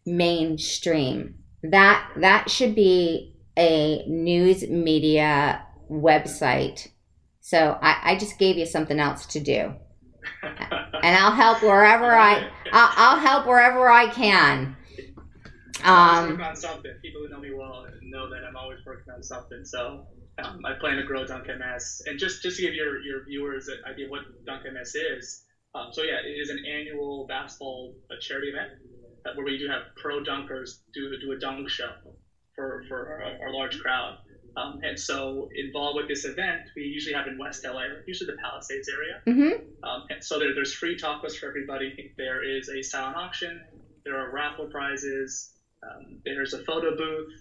mainstream. 0.07 1.37
That 1.63 2.09
that 2.17 2.51
should 2.51 2.75
be 2.75 3.32
a 3.57 4.05
news 4.07 4.69
media 4.69 5.65
website. 5.91 6.89
So 7.41 7.79
I, 7.81 8.13
I 8.13 8.17
just 8.17 8.39
gave 8.39 8.57
you 8.57 8.67
something 8.67 8.99
else 8.99 9.27
to 9.27 9.41
do. 9.41 9.75
and 10.43 11.17
I'll 11.17 11.33
help 11.33 11.63
wherever 11.63 12.15
I 12.15 12.49
I'll, 12.73 12.93
I'll 12.97 13.19
help 13.19 13.47
wherever 13.47 13.91
I 13.91 14.07
can. 14.07 14.77
Um, 15.85 16.31
working 16.31 16.45
on 16.45 16.57
something. 16.57 16.93
People 17.03 17.23
who 17.23 17.29
know 17.29 17.41
me 17.41 17.53
well 17.53 17.87
know 18.03 18.31
that 18.31 18.45
I'm 18.49 18.57
always 18.57 18.79
working 18.87 19.13
on 19.13 19.23
something. 19.23 19.65
So 19.65 20.07
um, 20.43 20.61
I 20.65 20.75
plan 20.79 20.97
to 20.97 21.03
grow 21.03 21.27
Dunk 21.27 21.47
MS. 21.47 22.03
And 22.07 22.19
just 22.19 22.43
just 22.43 22.57
to 22.57 22.63
give 22.63 22.75
your, 22.75 23.01
your 23.01 23.25
viewers 23.25 23.69
an 23.69 23.79
idea 23.91 24.09
what 24.09 24.23
Dunk 24.47 24.63
MS 24.73 24.95
is. 24.95 25.43
Um, 25.75 25.89
so 25.93 26.03
yeah, 26.03 26.21
it 26.25 26.31
is 26.31 26.51
an 26.51 26.63
annual 26.65 27.27
basketball 27.27 27.95
charity 28.21 28.49
event 28.49 28.73
where 29.35 29.45
we 29.45 29.59
do 29.59 29.69
have 29.69 29.83
pro 29.97 30.23
dunkers 30.23 30.81
do 30.93 31.11
do 31.21 31.33
a 31.33 31.39
dunk 31.39 31.69
show 31.69 31.91
for 32.55 32.83
for 32.89 33.23
our, 33.23 33.47
our 33.47 33.53
large 33.53 33.79
crowd. 33.79 34.19
Um, 34.57 34.81
and 34.83 34.99
so, 34.99 35.49
involved 35.55 35.97
with 35.97 36.09
this 36.09 36.25
event, 36.25 36.61
we 36.77 36.83
usually 36.83 37.15
have 37.15 37.27
in 37.27 37.39
West 37.39 37.65
LA, 37.65 37.85
usually 38.07 38.31
the 38.31 38.37
Palisades 38.43 38.89
area. 38.89 39.23
Mm-hmm. 39.27 39.85
Um, 39.85 40.03
and 40.11 40.23
so 40.23 40.39
there, 40.39 40.55
there's 40.55 40.75
free 40.75 40.97
tacos 40.97 41.37
for 41.37 41.49
everybody. 41.49 42.13
There 42.19 42.45
is 42.45 42.69
a 42.69 42.83
silent 42.83 43.17
auction. 43.17 43.63
There 44.05 44.19
are 44.19 44.31
raffle 44.31 44.67
prizes. 44.67 45.53
Um, 45.83 46.21
there's 46.25 46.53
a 46.53 46.63
photo 46.65 46.95
booth. 46.97 47.33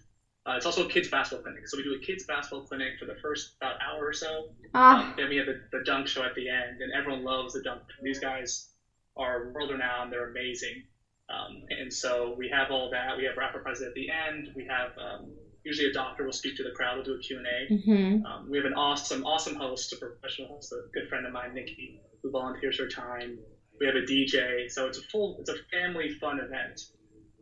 Uh, 0.46 0.54
it's 0.56 0.66
also 0.66 0.88
a 0.88 0.90
kids 0.90 1.08
basketball 1.08 1.44
clinic. 1.44 1.68
So 1.68 1.78
we 1.78 1.84
do 1.84 1.94
a 1.94 2.00
kids 2.00 2.24
basketball 2.24 2.66
clinic 2.66 2.94
for 3.00 3.06
the 3.06 3.16
first 3.22 3.56
about 3.62 3.76
hour 3.82 4.08
or 4.08 4.14
so. 4.14 4.50
Ah. 4.74 5.14
then 5.16 5.30
we 5.30 5.38
have 5.38 5.46
the, 5.46 5.62
the 5.72 5.84
dunk 5.84 6.08
show 6.08 6.24
at 6.24 6.34
the 6.34 6.50
end, 6.50 6.82
and 6.82 6.92
everyone 6.94 7.24
loves 7.24 7.54
the 7.54 7.62
dunk. 7.62 7.82
These 8.02 8.20
guys 8.20 8.70
are 9.18 9.52
world 9.54 9.70
renowned. 9.72 10.12
They're 10.12 10.32
amazing. 10.32 10.84
Um, 11.32 11.64
and 11.70 11.92
so 11.92 12.36
we 12.38 12.50
have 12.50 12.72
all 12.72 12.90
that. 12.92 13.18
We 13.18 13.24
have 13.26 13.38
raffle 13.38 13.62
prizes 13.62 13.84
at 13.88 13.94
the 13.94 14.08
end. 14.10 14.50
We 14.56 14.66
have 14.68 14.92
um, 14.98 15.32
usually 15.64 15.90
a 15.90 15.94
doctor 15.94 16.26
will 16.26 16.32
speak 16.34 16.56
to 16.58 16.64
the 16.64 16.72
crowd. 16.72 16.96
We'll 16.96 17.06
do 17.06 17.14
a 17.14 17.20
Q&A. 17.20 17.74
Mm-hmm. 17.74 18.26
Um, 18.26 18.50
we 18.50 18.58
have 18.58 18.66
an 18.66 18.74
awesome, 18.74 19.26
awesome 19.26 19.56
host, 19.56 19.94
a 19.94 19.98
professional 19.98 20.48
host, 20.48 20.74
a 20.74 20.90
good 20.94 21.08
friend 21.10 21.26
of 21.26 21.32
mine, 21.32 21.54
Nikki, 21.54 22.00
who 22.22 22.32
volunteers 22.32 22.78
her 22.80 22.88
time. 22.88 23.40
We 23.80 23.86
have 23.86 23.96
a 23.96 24.02
DJ, 24.02 24.70
so 24.70 24.88
it's 24.88 24.98
a 24.98 25.02
full, 25.04 25.38
it's 25.40 25.50
a 25.50 25.56
family 25.72 26.10
fun 26.20 26.40
event, 26.40 26.82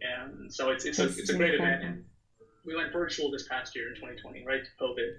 and 0.02 0.54
so 0.54 0.70
it's 0.70 0.86
it's 0.86 1.00
a 1.00 1.08
it's 1.08 1.30
a 1.30 1.34
great 1.34 1.54
event. 1.54 1.84
And 1.84 2.06
we 2.66 2.76
went 2.76 2.94
virtual 2.94 3.30
this 3.30 3.46
past 3.48 3.76
year 3.76 3.90
in 3.90 3.96
2020, 3.96 4.46
right? 4.46 4.62
COVID. 4.82 5.12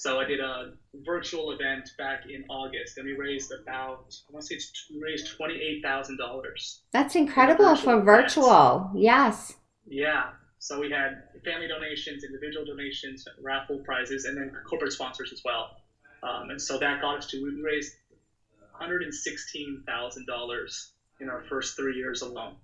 So 0.00 0.18
I 0.18 0.24
did 0.24 0.40
a 0.40 0.72
virtual 1.04 1.50
event 1.50 1.90
back 1.98 2.24
in 2.26 2.42
August, 2.48 2.96
and 2.96 3.04
we 3.04 3.12
raised 3.12 3.52
about 3.52 4.16
I 4.26 4.32
want 4.32 4.46
to 4.46 4.46
say 4.46 4.54
it's 4.54 4.86
we 4.90 4.98
raised 4.98 5.36
twenty 5.36 5.56
eight 5.56 5.82
thousand 5.82 6.16
dollars. 6.16 6.80
That's 6.90 7.16
incredible 7.16 7.76
for 7.76 8.00
virtual. 8.00 8.90
Yes. 8.94 9.56
Yeah. 9.86 10.30
So 10.58 10.80
we 10.80 10.90
had 10.90 11.24
family 11.44 11.68
donations, 11.68 12.24
individual 12.24 12.64
donations, 12.64 13.28
raffle 13.42 13.80
prizes, 13.80 14.24
and 14.24 14.38
then 14.38 14.56
corporate 14.66 14.94
sponsors 14.94 15.34
as 15.34 15.42
well. 15.44 15.76
Um, 16.22 16.48
and 16.48 16.62
so 16.62 16.78
that 16.78 17.02
got 17.02 17.18
us 17.18 17.26
to 17.26 17.44
we 17.44 17.60
raised 17.60 17.96
$116,000 18.80 20.86
in 21.20 21.28
our 21.28 21.42
first 21.42 21.76
three 21.76 21.96
years 21.96 22.22
alone. 22.22 22.54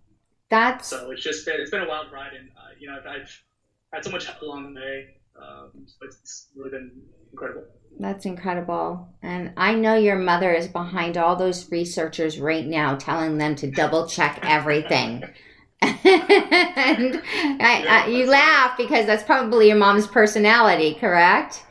That's 0.49 0.89
so 0.89 1.11
it's 1.11 1.23
just 1.23 1.45
been 1.45 1.61
it's 1.61 1.71
been 1.71 1.83
a 1.83 1.89
wild 1.89 2.11
ride, 2.11 2.33
and 2.33 2.49
uh, 2.57 2.71
you 2.79 2.89
know 2.89 2.97
I've, 2.97 3.07
I've, 3.07 3.43
had 3.93 4.05
so 4.05 4.11
much 4.11 4.25
help 4.25 4.41
along 4.41 4.73
the 4.73 4.81
way. 4.81 5.16
Um, 5.41 5.71
so 5.87 6.07
it's 6.07 6.49
really 6.57 6.71
been 6.71 6.91
incredible. 7.33 7.65
That's 7.99 8.27
incredible. 8.27 9.09
And 9.23 9.53
I 9.57 9.75
know 9.75 9.95
your 9.95 10.17
mother 10.17 10.53
is 10.53 10.69
behind 10.69 11.17
all 11.17 11.37
those 11.37 11.71
researchers 11.71 12.39
right 12.39 12.67
now 12.67 12.97
telling 12.97 13.39
them 13.39 13.57
to 13.57 13.71
double 13.71 14.07
check 14.07 14.41
everything. 14.43 15.25
and 15.83 17.23
I, 17.61 17.87
I, 17.89 18.07
you 18.09 18.27
laugh 18.27 18.77
because 18.77 19.07
that's 19.07 19.23
probably 19.23 19.69
your 19.69 19.77
mom's 19.77 20.07
personality, 20.07 20.95
correct? 20.95 21.65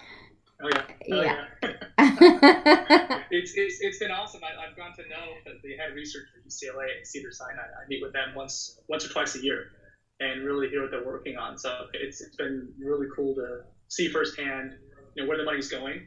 Oh 0.62 0.70
yeah. 0.72 0.84
Oh, 0.88 1.22
yeah. 1.22 1.46
yeah. 1.62 1.72
it's, 3.32 3.54
it's, 3.56 3.82
it's 3.82 4.00
been 4.00 4.12
awesome. 4.12 4.42
I, 4.44 4.68
have 4.68 4.76
gone 4.76 4.94
to 4.96 5.08
know 5.10 5.34
that 5.46 5.62
the 5.64 5.76
head 5.76 5.94
researcher 5.94 6.28
at 6.40 6.48
UCLA 6.48 7.00
at 7.00 7.08
Cedars-Sinai. 7.08 7.62
I 7.62 7.88
meet 7.88 8.02
with 8.02 8.14
them 8.14 8.34
once 8.36 8.80
once 8.88 9.06
or 9.06 9.10
twice 9.10 9.36
a 9.36 9.44
year 9.44 9.72
and 10.20 10.44
really 10.44 10.68
hear 10.68 10.82
what 10.82 10.92
they're 10.92 11.04
working 11.06 11.38
on. 11.38 11.58
So 11.58 11.86
it's, 11.94 12.22
it's 12.22 12.36
been 12.36 12.72
really 12.80 13.08
cool 13.16 13.34
to 13.36 13.60
see 13.90 14.08
firsthand, 14.08 14.76
you 15.16 15.24
know, 15.24 15.28
where 15.28 15.38
the 15.38 15.44
money's 15.44 15.68
going, 15.68 16.06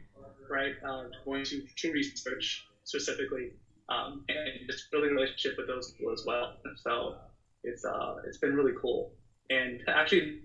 right? 0.49 0.73
Uh, 0.87 1.03
going 1.25 1.43
to 1.45 1.61
true 1.77 1.91
research 1.91 2.65
specifically, 2.83 3.51
um, 3.89 4.23
and 4.29 4.67
just 4.69 4.89
building 4.91 5.11
a 5.11 5.13
relationship 5.13 5.55
with 5.57 5.67
those 5.67 5.91
people 5.91 6.11
as 6.11 6.23
well. 6.25 6.57
So 6.77 7.15
it's 7.63 7.83
uh 7.85 8.15
it's 8.25 8.37
been 8.37 8.53
really 8.53 8.73
cool. 8.79 9.11
And 9.49 9.81
actually, 9.87 10.39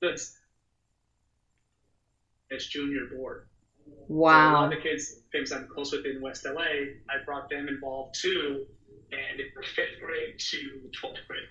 that's 0.00 0.32
its 2.50 2.66
junior 2.66 3.06
board. 3.06 3.46
Wow. 4.08 4.48
So 4.48 4.50
a 4.50 4.52
lot 4.52 4.64
of 4.64 4.70
the 4.70 4.76
kids, 4.76 5.14
things 5.32 5.52
I'm 5.52 5.66
close 5.66 5.92
with 5.92 6.04
in 6.06 6.20
West 6.20 6.44
LA, 6.46 6.62
I 6.62 7.18
brought 7.24 7.48
them 7.48 7.68
involved 7.68 8.14
too, 8.20 8.66
and 9.12 9.40
fifth 9.74 10.00
grade 10.00 10.38
to 10.38 10.90
12th 11.02 11.26
grade. 11.26 11.48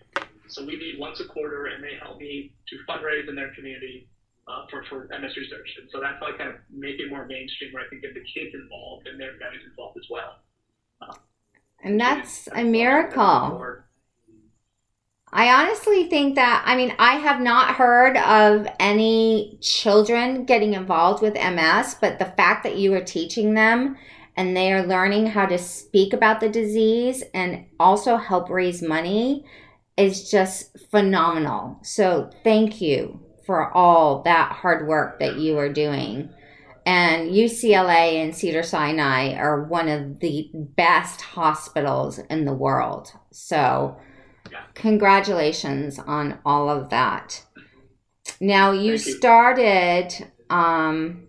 So 0.48 0.66
we 0.66 0.78
meet 0.78 1.00
once 1.00 1.20
a 1.20 1.26
quarter, 1.26 1.68
and 1.68 1.84
they 1.84 1.96
help 2.02 2.20
me 2.20 2.52
to 2.68 2.76
fundraise 2.90 3.30
in 3.30 3.36
their 3.36 3.54
community 3.54 4.08
uh, 4.48 4.66
for, 4.70 4.84
for 4.90 5.08
MS 5.08 5.38
research. 5.38 5.70
And 5.80 5.90
so 5.92 6.00
that's 6.00 6.20
how 6.20 6.28
I 6.28 6.38
kind 6.38 6.50
of 6.50 6.56
make 6.70 7.00
it 7.00 7.10
more 7.10 7.26
mainstream, 7.26 7.74
where 7.74 7.84
I 7.84 7.90
can 7.90 8.02
get 8.02 8.14
the 8.14 8.22
kids 8.22 8.54
involved 8.54 9.08
and 9.08 9.20
their 9.20 9.32
families 9.40 9.62
involved 9.70 9.98
as 9.98 10.06
well. 10.10 10.36
Uh, 11.02 11.14
and 11.84 12.00
that's 12.00 12.48
a 12.54 12.64
miracle. 12.64 13.84
I 15.36 15.50
honestly 15.50 16.10
think 16.10 16.36
that, 16.36 16.64
I 16.64 16.76
mean, 16.76 16.94
I 17.00 17.16
have 17.16 17.42
not 17.42 17.76
heard 17.76 18.18
of 18.18 18.68
any 18.80 19.58
children 19.62 20.46
getting 20.46 20.74
involved 20.76 21.24
with 21.24 21.34
MS, 21.34 21.96
but 22.00 22.20
the 22.20 22.32
fact 22.38 22.64
that 22.64 22.78
you 22.78 22.94
are 22.94 23.04
teaching 23.04 23.56
them 23.56 23.98
and 24.38 24.56
they 24.56 24.72
are 24.72 24.86
learning 24.86 25.28
how 25.28 25.48
to 25.48 25.58
speak 25.58 26.14
about 26.14 26.40
the 26.40 26.50
disease 26.50 27.24
and 27.34 27.66
also 27.80 28.18
help 28.18 28.50
raise 28.50 28.84
money 28.84 29.44
is 29.98 30.30
just 30.30 30.78
phenomenal. 30.90 31.80
So, 31.84 32.30
thank 32.44 32.82
you 32.82 33.20
for 33.46 33.72
all 33.76 34.24
that 34.24 34.52
hard 34.52 34.88
work 34.88 35.20
that 35.20 35.38
you 35.38 35.58
are 35.58 35.72
doing. 35.72 36.30
And 36.86 37.32
UCLA 37.32 38.24
and 38.24 38.36
Cedar 38.36 38.64
Sinai 38.64 39.36
are 39.36 39.64
one 39.64 39.88
of 39.88 40.20
the 40.20 40.50
best 40.54 41.22
hospitals 41.22 42.20
in 42.20 42.46
the 42.46 42.54
world. 42.54 43.12
So, 43.32 43.98
congratulations 44.74 46.00
on 46.00 46.40
all 46.46 46.70
of 46.70 46.90
that. 46.90 47.44
Now 48.40 48.72
you, 48.72 48.94
you. 48.94 48.98
started 48.98 50.14
um, 50.50 51.28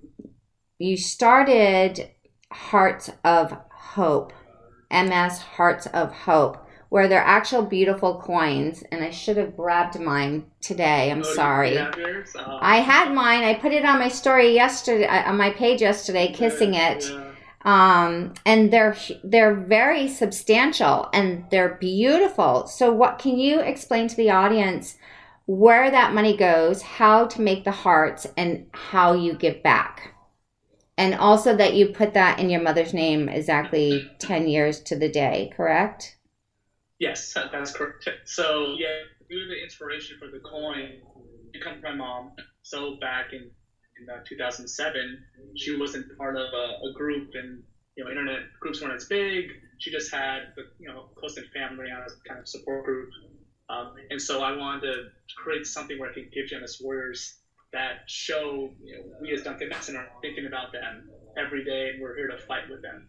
you 0.78 0.96
started 0.96 2.10
Hearts 2.52 3.10
of 3.24 3.56
Hope, 3.72 4.32
MS 4.90 5.38
Hearts 5.38 5.86
of 5.86 6.12
Hope. 6.12 6.63
Where 6.94 7.08
they're 7.08 7.18
actual 7.24 7.60
beautiful 7.60 8.20
coins. 8.20 8.84
And 8.92 9.02
I 9.02 9.10
should 9.10 9.36
have 9.36 9.56
grabbed 9.56 9.98
mine 9.98 10.44
today. 10.60 11.10
I'm 11.10 11.22
Oh, 11.22 11.34
sorry. 11.34 11.76
Oh. 11.76 12.58
I 12.60 12.76
had 12.76 13.12
mine. 13.12 13.42
I 13.42 13.54
put 13.54 13.72
it 13.72 13.84
on 13.84 13.98
my 13.98 14.06
story 14.06 14.54
yesterday, 14.54 15.04
uh, 15.04 15.28
on 15.28 15.36
my 15.36 15.50
page 15.50 15.80
yesterday, 15.80 16.32
kissing 16.32 16.74
it. 16.74 17.04
Yeah. 17.10 17.32
Um, 17.64 18.34
and 18.46 18.72
they're 18.72 18.96
they're 19.24 19.56
very 19.56 20.06
substantial 20.06 21.08
and 21.12 21.44
they're 21.50 21.78
beautiful. 21.80 22.68
So, 22.68 22.92
what 22.92 23.18
can 23.18 23.40
you 23.40 23.58
explain 23.58 24.06
to 24.06 24.14
the 24.14 24.30
audience 24.30 24.96
where 25.46 25.90
that 25.90 26.14
money 26.14 26.36
goes, 26.36 26.80
how 26.82 27.26
to 27.26 27.42
make 27.42 27.64
the 27.64 27.72
hearts, 27.72 28.28
and 28.36 28.66
how 28.72 29.14
you 29.14 29.34
give 29.34 29.64
back? 29.64 30.12
And 30.96 31.16
also 31.16 31.56
that 31.56 31.74
you 31.74 31.88
put 31.88 32.14
that 32.14 32.38
in 32.38 32.50
your 32.50 32.62
mother's 32.62 32.94
name 32.94 33.28
exactly 33.28 34.08
ten 34.20 34.46
years 34.46 34.78
to 34.82 34.96
the 34.96 35.08
day, 35.08 35.52
correct? 35.56 36.13
Yes, 36.98 37.34
that's 37.52 37.72
correct. 37.72 38.08
So 38.24 38.74
yeah, 38.78 39.02
due 39.28 39.46
the 39.46 39.60
inspiration 39.60 40.16
for 40.18 40.28
the 40.28 40.38
coin, 40.38 41.00
it 41.52 41.60
comes 41.60 41.80
from 41.80 41.96
my 41.98 42.04
mom. 42.04 42.32
So 42.62 42.96
back 43.00 43.32
in 43.32 43.50
in 44.00 44.08
uh, 44.08 44.18
2007, 44.26 45.18
she 45.56 45.76
wasn't 45.76 46.04
part 46.16 46.36
of 46.36 46.46
a, 46.52 46.86
a 46.86 46.90
group, 46.92 47.28
and 47.34 47.62
you 47.96 48.04
know, 48.04 48.10
internet 48.10 48.40
groups 48.60 48.80
weren't 48.80 48.94
as 48.94 49.04
big. 49.04 49.44
She 49.78 49.90
just 49.90 50.10
had 50.10 50.52
the 50.56 50.62
you 50.78 50.88
know 50.88 51.08
close 51.18 51.36
knit 51.36 51.46
family 51.52 51.86
on 51.90 52.00
a 52.02 52.28
kind 52.28 52.38
of 52.38 52.46
support 52.46 52.84
group, 52.84 53.08
um, 53.68 53.92
and 54.10 54.20
so 54.20 54.40
I 54.40 54.52
wanted 54.52 54.82
to 54.82 55.02
create 55.36 55.66
something 55.66 55.98
where 55.98 56.08
I 56.08 56.12
could 56.12 56.30
give 56.32 56.46
Genesis 56.46 56.78
Warriors 56.80 57.34
that 57.72 57.98
show 58.06 58.70
you 58.82 58.96
know 58.96 59.02
we 59.20 59.32
as 59.32 59.42
Dunk 59.42 59.60
MS 59.60 59.90
are 59.90 60.06
thinking 60.22 60.46
about 60.46 60.72
them 60.72 61.08
every 61.36 61.62
day, 61.62 61.88
and 61.88 62.00
we're 62.00 62.14
here 62.14 62.28
to 62.28 62.36
fight 62.36 62.68
with 62.68 62.82
them. 62.82 63.08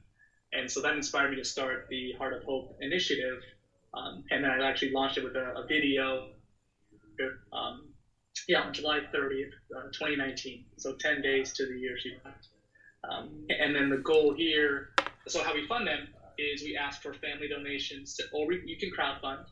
And 0.54 0.69
so 0.69 0.80
that 0.82 0.93
inspired 0.95 1.30
me 1.30 1.36
to 1.38 1.43
start 1.43 1.86
the 1.89 2.13
Heart 2.17 2.34
of 2.34 2.41
Hope 2.43 2.76
initiative, 2.80 3.39
um, 3.96 4.24
and 4.32 4.44
then 4.44 4.52
I 4.52 4.68
actually 4.68 4.92
launched 4.92 5.18
it 5.18 5.24
with 5.24 5.36
a, 5.36 5.54
a 5.58 5.66
video. 5.68 6.30
Um, 7.54 7.94
yeah, 8.48 8.62
on 8.62 8.74
July 8.74 9.00
30th, 9.14 9.52
uh, 9.76 9.84
2019. 9.94 10.66
So 10.78 10.94
10 11.00 11.22
days 11.22 11.52
to 11.54 11.66
the 11.66 11.78
year 11.80 11.96
she 11.98 12.12
passed. 12.24 12.50
Um, 13.10 13.46
and 13.60 13.76
then 13.76 13.90
the 13.90 13.98
goal 13.98 14.34
here, 14.36 14.90
so 15.28 15.42
how 15.44 15.54
we 15.54 15.66
fund 15.68 15.88
them 15.88 16.08
is 16.38 16.62
we 16.64 16.76
ask 16.76 17.02
for 17.02 17.14
family 17.14 17.48
donations, 17.48 18.16
to, 18.16 18.24
or 18.34 18.48
we, 18.48 18.62
you 18.66 18.78
can 18.78 18.92
crowdfund, 18.92 19.44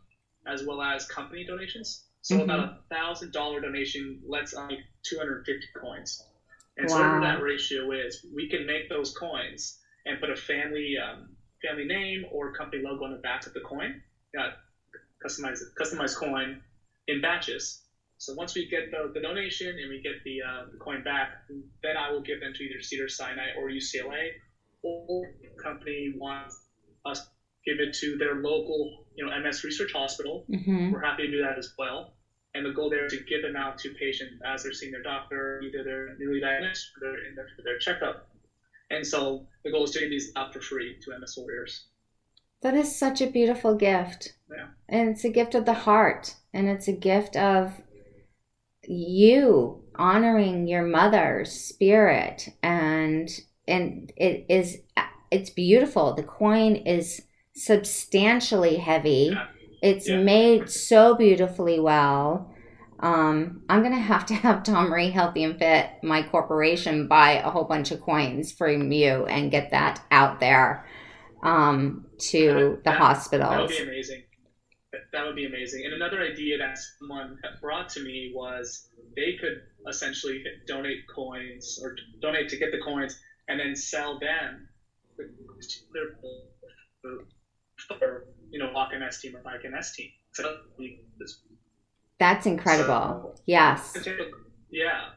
as 0.48 0.64
well 0.64 0.82
as 0.82 1.06
company 1.06 1.46
donations. 1.46 2.04
So 2.22 2.38
Mhm. 2.38 2.44
about 2.44 2.60
a 2.60 2.76
thousand 2.90 3.32
dollar 3.32 3.60
donation 3.62 4.20
lets 4.26 4.54
on 4.54 4.78
250 5.04 5.68
coins. 5.80 6.24
And 6.78 6.90
so 6.90 6.98
whatever 6.98 7.20
that 7.22 7.42
ratio 7.42 7.92
is, 7.92 8.20
we 8.34 8.48
can 8.50 8.66
make 8.66 8.90
those 8.90 9.12
coins 9.12 9.78
and 10.06 10.20
put 10.20 10.30
a 10.30 10.36
family 10.36 10.98
um, 10.98 11.36
family 11.64 11.86
name 11.86 12.26
or 12.32 12.52
company 12.52 12.82
logo 12.84 13.06
on 13.06 13.12
the 13.12 13.18
back 13.18 13.46
of 13.48 13.54
the 13.54 13.62
coin. 13.62 14.02
Got 14.36 14.54
customized 15.24 15.62
customized 15.80 16.16
coin 16.18 16.62
in 17.08 17.22
batches. 17.22 17.82
So 18.18 18.34
once 18.36 18.56
we 18.56 18.68
get 18.70 18.90
the, 18.92 19.12
the 19.14 19.20
donation 19.20 19.68
and 19.68 19.90
we 19.90 20.02
get 20.02 20.24
the, 20.24 20.42
uh, 20.42 20.66
the 20.72 20.78
coin 20.78 21.04
back, 21.04 21.44
then 21.84 21.98
I 21.98 22.10
will 22.12 22.22
give 22.22 22.40
them 22.40 22.54
to 22.54 22.64
either 22.64 22.82
Cedar 22.82 23.10
Sinai 23.10 23.50
or 23.58 23.70
UCLA, 23.70 24.30
or 24.82 25.34
the 25.42 25.62
company 25.62 26.14
wants 26.16 26.58
us 27.06 27.20
to 27.20 27.26
give 27.66 27.82
it 27.82 27.94
to 27.96 28.18
their 28.18 28.36
local, 28.36 29.06
you 29.16 29.26
know, 29.26 29.32
MS 29.38 29.64
Research 29.66 29.92
Hospital. 29.92 30.46
Mm-hmm. 30.50 30.92
We're 30.92 31.02
happy 31.02 31.26
to 31.26 31.32
do 31.32 31.42
that 31.42 31.58
as 31.58 31.74
well. 31.78 32.14
And 32.56 32.66
the 32.66 32.72
goal 32.72 32.90
there 32.90 33.06
is 33.06 33.14
to 33.14 33.20
give 33.24 33.42
them 33.42 33.56
out 33.56 33.78
to 33.80 33.94
patients 34.00 34.40
as 34.46 34.64
they're 34.64 34.74
seeing 34.74 34.92
their 34.92 35.02
doctor, 35.02 35.62
either 35.62 35.84
they're 35.84 36.16
newly 36.18 36.40
diagnosed 36.40 36.92
or 36.96 37.10
they're 37.10 37.26
in 37.28 37.36
their, 37.36 37.48
their 37.66 37.80
checkup. 37.80 38.30
And 38.90 39.06
so 39.06 39.48
the 39.66 39.72
goal 39.72 39.86
is 39.86 39.92
to 39.92 40.00
give 40.00 40.10
these 40.10 40.32
out 40.36 40.54
for 40.54 40.62
free 40.62 40.98
to 41.02 41.20
MS 41.20 41.34
warriors. 41.38 41.88
That 42.64 42.76
is 42.76 42.96
such 42.96 43.22
a 43.22 43.30
beautiful 43.30 43.76
gift. 43.76 44.34
Yeah. 44.50 44.68
And 44.88 45.10
it's 45.10 45.26
a 45.26 45.30
gift 45.30 45.54
of 45.54 45.66
the 45.66 45.74
heart. 45.74 46.36
And 46.54 46.70
it's 46.70 46.88
a 46.88 46.94
gift 46.94 47.36
of 47.36 47.74
you 48.88 49.84
honoring 49.96 50.68
your 50.68 50.84
mother's 50.84 51.52
spirit. 51.52 52.50
And 52.64 53.30
and 53.68 54.12
it 54.16 54.46
is 54.50 54.78
it's 55.30 55.50
beautiful. 55.50 56.14
The 56.14 56.24
coin 56.24 56.78
is 56.78 57.22
substantially 57.54 58.78
heavy. 58.78 59.32
Yeah. 59.34 59.48
It's 59.82 60.08
Yeah. 60.08 60.22
made 60.22 60.70
so 60.70 61.16
beautifully 61.16 61.82
well. 61.82 62.50
Um, 63.02 63.64
I'm 63.68 63.84
gonna 63.84 63.98
have 63.98 64.26
to 64.28 64.34
have 64.36 64.64
Dawn 64.64 64.88
Marie 64.88 65.10
Healthy 65.10 65.44
and 65.44 65.60
Fit, 65.60 65.90
my 66.02 66.24
corporation, 66.24 67.10
buy 67.10 67.32
a 67.32 67.50
whole 67.50 67.66
bunch 67.66 67.92
of 67.92 68.00
coins 68.00 68.54
from 68.54 68.94
you 68.94 69.26
and 69.26 69.52
get 69.52 69.72
that 69.72 70.02
out 70.12 70.40
there 70.40 70.86
um, 71.44 72.08
to 72.32 72.80
That- 72.86 72.94
the 73.30 73.38
that- 73.38 73.50
That 73.52 73.60
would 73.62 73.70
be 73.70 73.84
amazing. 73.84 74.24
That, 75.12 75.26
would 75.26 75.36
be 75.36 75.46
amazing. 75.46 75.86
And 75.86 75.94
another 75.94 76.22
idea 76.22 76.58
that 76.58 76.78
someone 77.00 77.38
brought 77.62 77.90
to 77.90 78.04
me 78.04 78.32
was 78.36 78.90
they 79.16 79.38
could 79.40 79.62
essentially 79.88 80.44
donate 80.68 81.00
coins 81.14 81.80
or 81.84 81.96
donate 82.22 82.50
to 82.50 82.58
get 82.58 82.72
the 82.72 82.80
coins 82.80 83.20
and 83.48 83.60
then 83.60 83.76
sell 83.76 84.20
them 84.20 84.68
for 87.88 88.26
you 88.52 88.60
know 88.60 88.72
Walk 88.74 88.92
MS 88.98 89.20
team 89.20 89.36
or 89.36 89.42
Bike 89.42 89.62
MS 89.70 89.94
team. 89.96 90.10
So 90.32 90.58
That's 92.20 92.46
incredible. 92.46 93.36
yes. 93.46 93.98
yeah. 94.72 95.10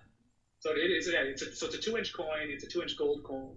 So 0.61 0.71
it 0.73 0.91
is. 0.91 1.09
Yeah, 1.13 1.21
it's 1.23 1.43
a, 1.43 1.55
so 1.55 1.67
it's 1.67 1.77
a 1.77 1.81
two 1.81 1.97
inch 1.97 2.13
coin. 2.13 2.49
It's 2.49 2.65
a 2.65 2.69
two 2.69 2.83
inch 2.83 2.97
gold 2.99 3.23
coin. 3.25 3.55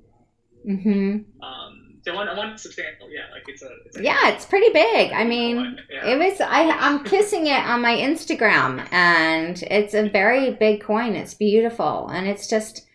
hmm 0.66 1.18
Um, 1.44 1.89
so 2.02 2.16
one 2.16 2.58
substantial. 2.58 3.10
Yeah, 3.10 3.26
like 3.32 3.44
it's 3.48 3.62
a. 3.62 3.70
It's 3.86 3.98
a 3.98 4.04
Yeah, 4.04 4.30
it's 4.30 4.46
pretty 4.46 4.72
big. 4.72 5.12
I 5.12 5.24
mean, 5.24 5.80
yeah. 5.90 6.08
It 6.08 6.18
was 6.18 6.42
I 6.42 6.70
I'm 6.70 7.04
kissing 7.04 7.48
it 7.48 7.64
on 7.66 7.82
my 7.82 7.96
Instagram 7.96 8.88
and 8.92 9.62
it's 9.64 9.94
a 9.94 10.10
very 10.10 10.52
big 10.52 10.82
coin. 10.82 11.16
It's 11.16 11.34
beautiful 11.34 12.08
and 12.08 12.28
it's 12.28 12.48
just 12.48 12.86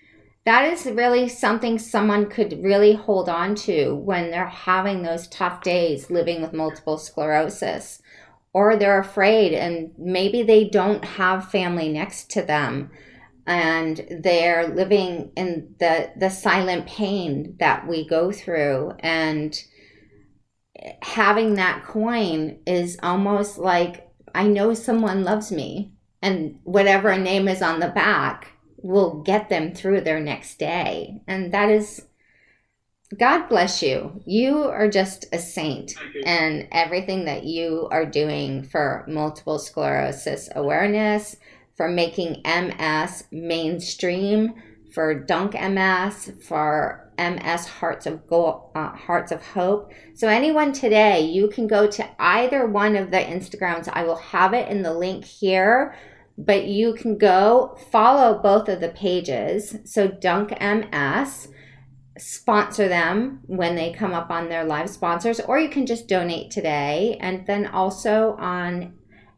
that 0.44 0.70
is 0.70 0.86
really 0.86 1.28
something 1.28 1.78
someone 1.78 2.28
could 2.28 2.62
really 2.62 2.94
hold 2.94 3.28
on 3.28 3.54
to 3.54 3.94
when 3.94 4.30
they're 4.30 4.46
having 4.46 5.02
those 5.02 5.26
tough 5.28 5.62
days 5.62 6.10
living 6.10 6.42
with 6.42 6.52
multiple 6.52 6.98
sclerosis 6.98 8.02
or 8.52 8.76
they're 8.76 9.00
afraid 9.00 9.54
and 9.54 9.92
maybe 9.98 10.42
they 10.42 10.64
don't 10.68 11.04
have 11.04 11.50
family 11.50 11.88
next 11.88 12.30
to 12.30 12.42
them 12.42 12.90
and 13.46 14.20
they're 14.22 14.68
living 14.68 15.32
in 15.36 15.74
the 15.78 16.10
the 16.16 16.30
silent 16.30 16.86
pain 16.86 17.56
that 17.58 17.86
we 17.86 18.06
go 18.06 18.32
through 18.32 18.92
and 19.00 19.62
having 21.02 21.54
that 21.54 21.84
coin 21.84 22.58
is 22.66 22.98
almost 23.02 23.58
like 23.58 24.10
I 24.34 24.46
know 24.46 24.74
someone 24.74 25.22
loves 25.22 25.52
me, 25.52 25.92
and 26.20 26.58
whatever 26.64 27.16
name 27.16 27.46
is 27.48 27.62
on 27.62 27.78
the 27.78 27.88
back 27.88 28.48
will 28.82 29.22
get 29.22 29.48
them 29.48 29.72
through 29.72 30.00
their 30.00 30.20
next 30.20 30.58
day. 30.58 31.22
And 31.28 31.52
that 31.52 31.70
is, 31.70 32.06
God 33.16 33.48
bless 33.48 33.82
you. 33.82 34.20
You 34.26 34.64
are 34.64 34.88
just 34.88 35.26
a 35.32 35.38
saint, 35.38 35.94
and 36.26 36.66
everything 36.72 37.26
that 37.26 37.44
you 37.44 37.88
are 37.92 38.04
doing 38.04 38.64
for 38.64 39.04
multiple 39.06 39.58
sclerosis 39.60 40.48
awareness, 40.56 41.36
for 41.76 41.88
making 41.88 42.42
MS 42.44 43.24
mainstream, 43.30 44.54
for 44.92 45.14
Dunk 45.14 45.54
MS, 45.54 46.32
for 46.46 47.12
MS 47.18 47.66
Hearts 47.66 48.06
of 48.06 48.26
Go- 48.26 48.70
uh, 48.74 48.90
Hearts 48.90 49.32
of 49.32 49.44
Hope. 49.44 49.92
So 50.14 50.28
anyone 50.28 50.72
today, 50.72 51.20
you 51.20 51.48
can 51.48 51.66
go 51.66 51.86
to 51.88 52.08
either 52.18 52.66
one 52.66 52.96
of 52.96 53.10
the 53.10 53.18
Instagrams. 53.18 53.88
I 53.92 54.04
will 54.04 54.16
have 54.16 54.54
it 54.54 54.68
in 54.68 54.82
the 54.82 54.94
link 54.94 55.24
here, 55.24 55.96
but 56.38 56.66
you 56.66 56.94
can 56.94 57.18
go 57.18 57.76
follow 57.90 58.40
both 58.40 58.68
of 58.68 58.80
the 58.80 58.88
pages. 58.88 59.76
So 59.84 60.08
Dunk 60.08 60.52
MS, 60.60 61.48
sponsor 62.16 62.88
them 62.88 63.40
when 63.46 63.74
they 63.74 63.92
come 63.92 64.12
up 64.12 64.30
on 64.30 64.48
their 64.48 64.64
live 64.64 64.90
sponsors, 64.90 65.40
or 65.40 65.58
you 65.58 65.68
can 65.68 65.86
just 65.86 66.08
donate 66.08 66.50
today. 66.50 67.16
And 67.20 67.46
then 67.46 67.66
also 67.66 68.36
on 68.38 68.94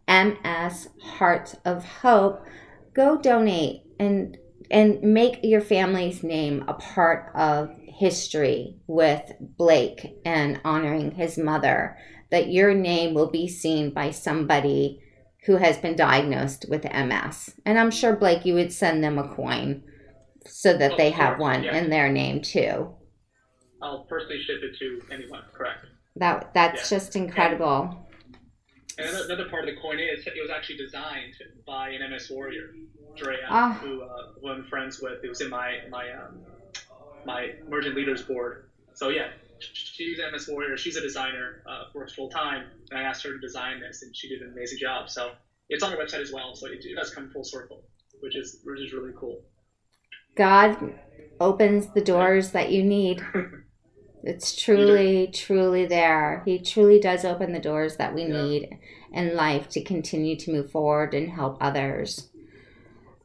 MS 0.08 0.88
Hearts 1.02 1.56
of 1.64 1.84
Hope, 1.84 2.44
go 2.94 3.16
donate 3.18 3.82
and 3.98 4.36
and 4.70 5.00
make 5.02 5.38
your 5.44 5.60
family's 5.60 6.24
name 6.24 6.64
a 6.66 6.74
part 6.74 7.30
of 7.36 7.70
history 7.84 8.76
with 8.88 9.32
Blake 9.40 10.16
and 10.24 10.60
honoring 10.64 11.12
his 11.12 11.38
mother. 11.38 11.96
That 12.30 12.50
your 12.50 12.74
name 12.74 13.14
will 13.14 13.30
be 13.30 13.46
seen 13.46 13.90
by 13.90 14.10
somebody 14.10 15.00
who 15.46 15.56
has 15.58 15.78
been 15.78 15.94
diagnosed 15.94 16.66
with 16.68 16.82
MS. 16.84 17.54
And 17.64 17.78
I'm 17.78 17.92
sure 17.92 18.16
Blake, 18.16 18.44
you 18.44 18.54
would 18.54 18.72
send 18.72 19.04
them 19.04 19.16
a 19.18 19.32
coin 19.34 19.84
so 20.44 20.76
that 20.76 20.92
Of 20.92 20.98
they 20.98 21.10
have 21.10 21.38
one 21.38 21.62
yeah. 21.62 21.76
in 21.76 21.88
their 21.90 22.10
name 22.10 22.42
too. 22.42 22.92
I'll 23.80 24.04
personally 24.08 24.42
ship 24.42 24.56
it 24.62 24.76
to 24.78 25.14
anyone. 25.14 25.42
Correct. 25.52 25.86
That 26.16 26.52
that's 26.54 26.90
Yeah. 26.90 26.98
just 26.98 27.14
incredible. 27.14 28.05
And 28.98 29.08
another, 29.08 29.24
another 29.26 29.48
part 29.50 29.68
of 29.68 29.74
the 29.74 29.80
coin 29.80 29.98
is 29.98 30.26
it 30.26 30.32
was 30.40 30.50
actually 30.50 30.78
designed 30.78 31.34
by 31.66 31.90
an 31.90 32.10
MS 32.10 32.30
warrior, 32.30 32.70
Drea, 33.16 33.46
Ah. 33.48 33.78
who, 33.82 34.02
uh, 34.02 34.08
who 34.40 34.48
I'm 34.48 34.64
friends 34.64 35.00
with. 35.00 35.22
It 35.24 35.28
was 35.28 35.40
in 35.40 35.50
my 35.50 35.80
my 35.90 36.10
um, 36.12 36.40
my 37.24 37.50
emergent 37.66 37.94
leaders 37.94 38.22
board. 38.22 38.70
So 38.94 39.08
yeah, 39.10 39.28
she's 39.58 40.18
an 40.18 40.32
MS 40.32 40.48
Warrior. 40.48 40.76
She's 40.78 40.96
a 40.96 41.00
designer, 41.02 41.62
uh, 41.68 41.84
works 41.94 42.14
full 42.14 42.30
time, 42.30 42.64
and 42.90 42.98
I 42.98 43.02
asked 43.02 43.22
her 43.24 43.32
to 43.32 43.38
design 43.38 43.80
this, 43.80 44.02
and 44.02 44.16
she 44.16 44.28
did 44.28 44.40
an 44.40 44.52
amazing 44.52 44.78
job. 44.78 45.10
So 45.10 45.32
it's 45.68 45.82
on 45.82 45.92
our 45.92 45.98
website 45.98 46.20
as 46.22 46.32
well. 46.32 46.54
So 46.54 46.66
it, 46.68 46.84
it 46.84 46.94
does 46.94 47.10
come 47.14 47.30
full 47.30 47.44
circle, 47.44 47.84
which 48.20 48.36
is 48.36 48.60
which 48.64 48.80
is 48.80 48.92
really 48.94 49.12
cool. 49.18 49.42
God 50.36 50.94
opens 51.40 51.88
the 51.92 52.00
doors 52.00 52.52
that 52.52 52.70
you 52.70 52.82
need. 52.82 53.22
It's 54.26 54.60
truly, 54.60 55.28
truly 55.32 55.86
there. 55.86 56.42
He 56.44 56.58
truly 56.58 56.98
does 56.98 57.24
open 57.24 57.52
the 57.52 57.60
doors 57.60 57.96
that 57.96 58.12
we 58.12 58.22
Yeah. 58.22 58.42
need 58.42 58.78
in 59.12 59.36
life 59.36 59.68
to 59.70 59.84
continue 59.84 60.34
to 60.36 60.52
move 60.52 60.70
forward 60.72 61.14
and 61.14 61.30
help 61.30 61.58
others. 61.60 62.28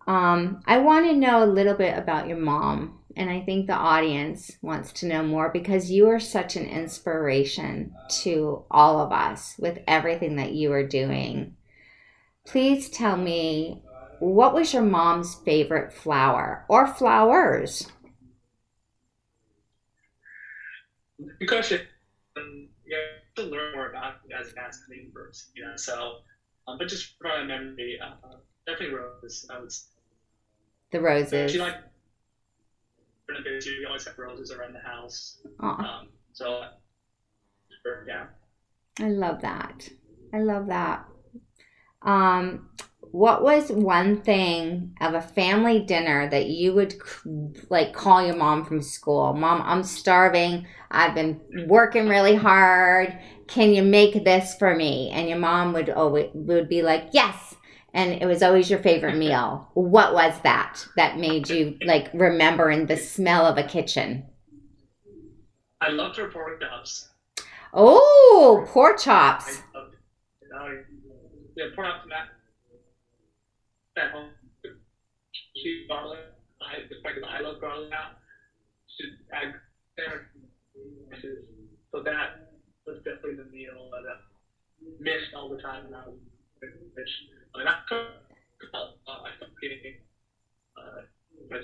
Um, 0.06 0.62
I 0.68 0.78
want 0.78 1.08
to 1.08 1.16
know 1.16 1.44
a 1.44 1.46
little 1.46 1.74
bit 1.74 1.98
about 1.98 2.28
your 2.28 2.38
mom, 2.38 3.00
and 3.18 3.32
I 3.32 3.42
think 3.42 3.66
the 3.66 3.74
audience 3.74 4.52
wants 4.62 4.94
to 4.94 5.08
know 5.08 5.24
more 5.24 5.50
because 5.50 5.92
you 5.92 6.08
are 6.08 6.20
such 6.20 6.56
an 6.56 6.66
inspiration 6.66 7.94
to 8.22 8.64
all 8.70 9.00
of 9.00 9.12
us 9.12 9.56
with 9.58 9.80
everything 9.88 10.36
that 10.36 10.52
you 10.54 10.72
are 10.72 10.86
doing. 10.86 11.56
Please 12.46 12.90
tell 12.90 13.18
me 13.18 13.82
what 14.20 14.54
was 14.54 14.72
your 14.72 14.84
mom's 14.84 15.34
favorite 15.34 15.92
flower 15.92 16.64
or 16.68 16.86
flowers? 16.86 17.92
Good 21.40 21.50
question. 21.50 21.82
Um, 22.38 22.70
yeah, 22.86 22.98
to 23.36 23.44
learn 23.44 23.74
more 23.76 23.90
about 23.90 24.16
as 24.40 24.48
an 24.48 24.56
asking 24.60 25.12
first. 25.14 25.50
You 25.56 25.66
know, 25.66 25.76
so, 25.76 26.20
um, 26.68 26.78
but 26.78 26.88
just 26.88 27.18
from 27.20 27.32
my 27.32 27.44
memory, 27.44 28.00
uh, 28.02 28.36
definitely 28.66 28.96
roses. 28.96 29.48
I 29.50 29.60
would. 29.60 29.72
say. 29.72 29.88
The 30.92 31.02
roses. 31.02 31.52
she 31.52 31.60
liked. 31.60 31.84
We 33.30 33.86
always 33.88 34.06
have 34.06 34.18
roses 34.18 34.52
around 34.52 34.74
the 34.74 34.80
house. 34.80 35.40
Um, 35.62 36.10
so, 36.34 36.64
yeah. 38.06 38.26
I 39.00 39.10
love 39.10 39.42
that. 39.42 39.88
I 40.34 40.40
love 40.40 40.68
that. 40.68 41.06
Um, 42.02 42.70
what 43.12 43.44
was 43.44 43.70
one 43.70 44.22
thing 44.22 44.96
of 45.02 45.14
a 45.14 45.22
family 45.22 45.82
dinner 45.82 46.30
that 46.30 46.48
you 46.48 46.74
would 46.74 46.96
like 47.70 47.94
call 47.94 48.26
your 48.26 48.36
mom 48.36 48.64
from 48.66 48.82
school? 48.82 49.34
Mom, 49.34 49.62
I'm 49.64 49.84
starving. 49.84 50.66
I've 50.90 51.14
been 51.14 51.42
working 51.68 52.08
really 52.08 52.36
hard. 52.36 53.18
Can 53.48 53.74
you 53.74 53.84
make 53.84 54.24
this 54.24 54.56
for 54.56 54.76
me? 54.76 55.10
And 55.12 55.28
your 55.28 55.40
mom 55.40 55.74
would 55.74 55.90
always 55.90 56.30
would 56.34 56.70
be 56.70 56.82
like, 56.82 57.10
"Yes." 57.12 57.56
And 57.94 58.22
it 58.22 58.26
was 58.26 58.42
always 58.42 58.70
your 58.70 58.80
favorite 58.80 59.18
meal. 59.26 59.70
What 59.74 60.14
was 60.14 60.34
that 60.44 60.86
that 60.96 61.18
made 61.18 61.50
you 61.50 61.78
like 61.84 62.10
remembering 62.14 62.86
the 62.86 62.98
smell 62.98 63.46
of 63.46 63.58
a 63.58 63.64
kitchen? 63.64 64.26
I 65.82 65.90
loved 65.90 66.16
her 66.18 66.30
pork 66.30 66.62
chops. 66.62 67.10
Oh, 67.74 68.66
pork 68.70 69.00
chops. 69.00 69.62
I 69.76 69.80
loved 69.80 69.96
it. 69.96 70.86
Yeah, 71.58 71.66
pork 71.76 71.88
chops 71.88 72.08
and 74.02 74.12
home. 74.12 74.30
Garlic. 75.88 76.20
I 76.62 76.88
the 76.90 77.02
fact 77.04 77.18
that 77.22 77.30
I 77.30 77.40
love 77.42 77.62
garlic 77.62 77.90
now. 77.90 78.12
Should 79.00 79.18
add 79.34 79.54
there. 79.98 80.32
So 81.92 82.02
that 82.04 82.52
was 82.86 82.98
definitely 82.98 83.36
the 83.36 83.50
meal 83.52 83.90
that 83.92 84.04
I 84.10 84.18
missed 85.00 85.34
all 85.36 85.50
the 85.50 85.62
time 85.62 85.86
when 85.86 85.94
I 85.94 86.06
was. 86.08 86.18
I 86.64 87.58
mean, 87.58 87.68
I. 87.68 87.72
Uh, 88.74 88.92
I 89.08 89.30
cook 89.40 89.50
getting. 89.62 89.96
Uh, 90.78 91.02
but 91.50 91.62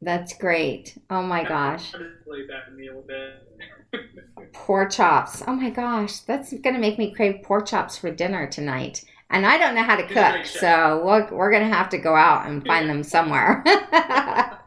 That's 0.00 0.36
great. 0.36 0.98
Oh 1.10 1.22
my 1.22 1.44
gosh. 1.44 1.94
I 1.94 1.98
just 1.98 2.24
played 2.24 2.48
that 2.48 2.74
meal 2.74 3.00
a 3.00 3.96
bit. 4.42 4.52
Pork 4.52 4.90
chops. 4.90 5.42
Oh 5.46 5.54
my 5.54 5.70
gosh. 5.70 6.20
That's 6.20 6.52
going 6.52 6.74
to 6.74 6.80
make 6.80 6.98
me 6.98 7.14
crave 7.14 7.42
pork 7.42 7.66
chops 7.66 7.96
for 7.96 8.10
dinner 8.10 8.46
tonight. 8.46 9.04
And 9.32 9.46
I 9.46 9.56
don't 9.56 9.74
know 9.74 9.82
how 9.82 9.96
to 9.96 10.06
cook, 10.06 10.44
so 10.44 11.02
we're, 11.06 11.26
we're 11.34 11.50
going 11.50 11.68
to 11.68 11.74
have 11.74 11.88
to 11.88 11.98
go 11.98 12.14
out 12.14 12.46
and 12.46 12.64
find 12.66 12.88
them 12.88 13.02
somewhere. 13.02 13.64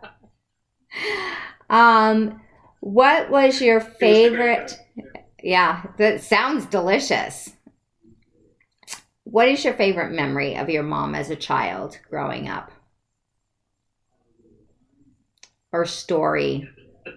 um, 1.69 2.41
what 2.79 3.29
was 3.29 3.61
your 3.61 3.79
favorite? 3.79 4.75
Yeah, 5.43 5.83
that 5.99 6.21
sounds 6.21 6.65
delicious. 6.65 7.51
What 9.23 9.47
is 9.47 9.63
your 9.63 9.75
favorite 9.75 10.11
memory 10.11 10.57
of 10.57 10.67
your 10.67 10.81
mom 10.81 11.13
as 11.13 11.29
a 11.29 11.35
child 11.35 11.99
growing 12.09 12.49
up? 12.49 12.71
Or 15.71 15.85
story? 15.85 16.67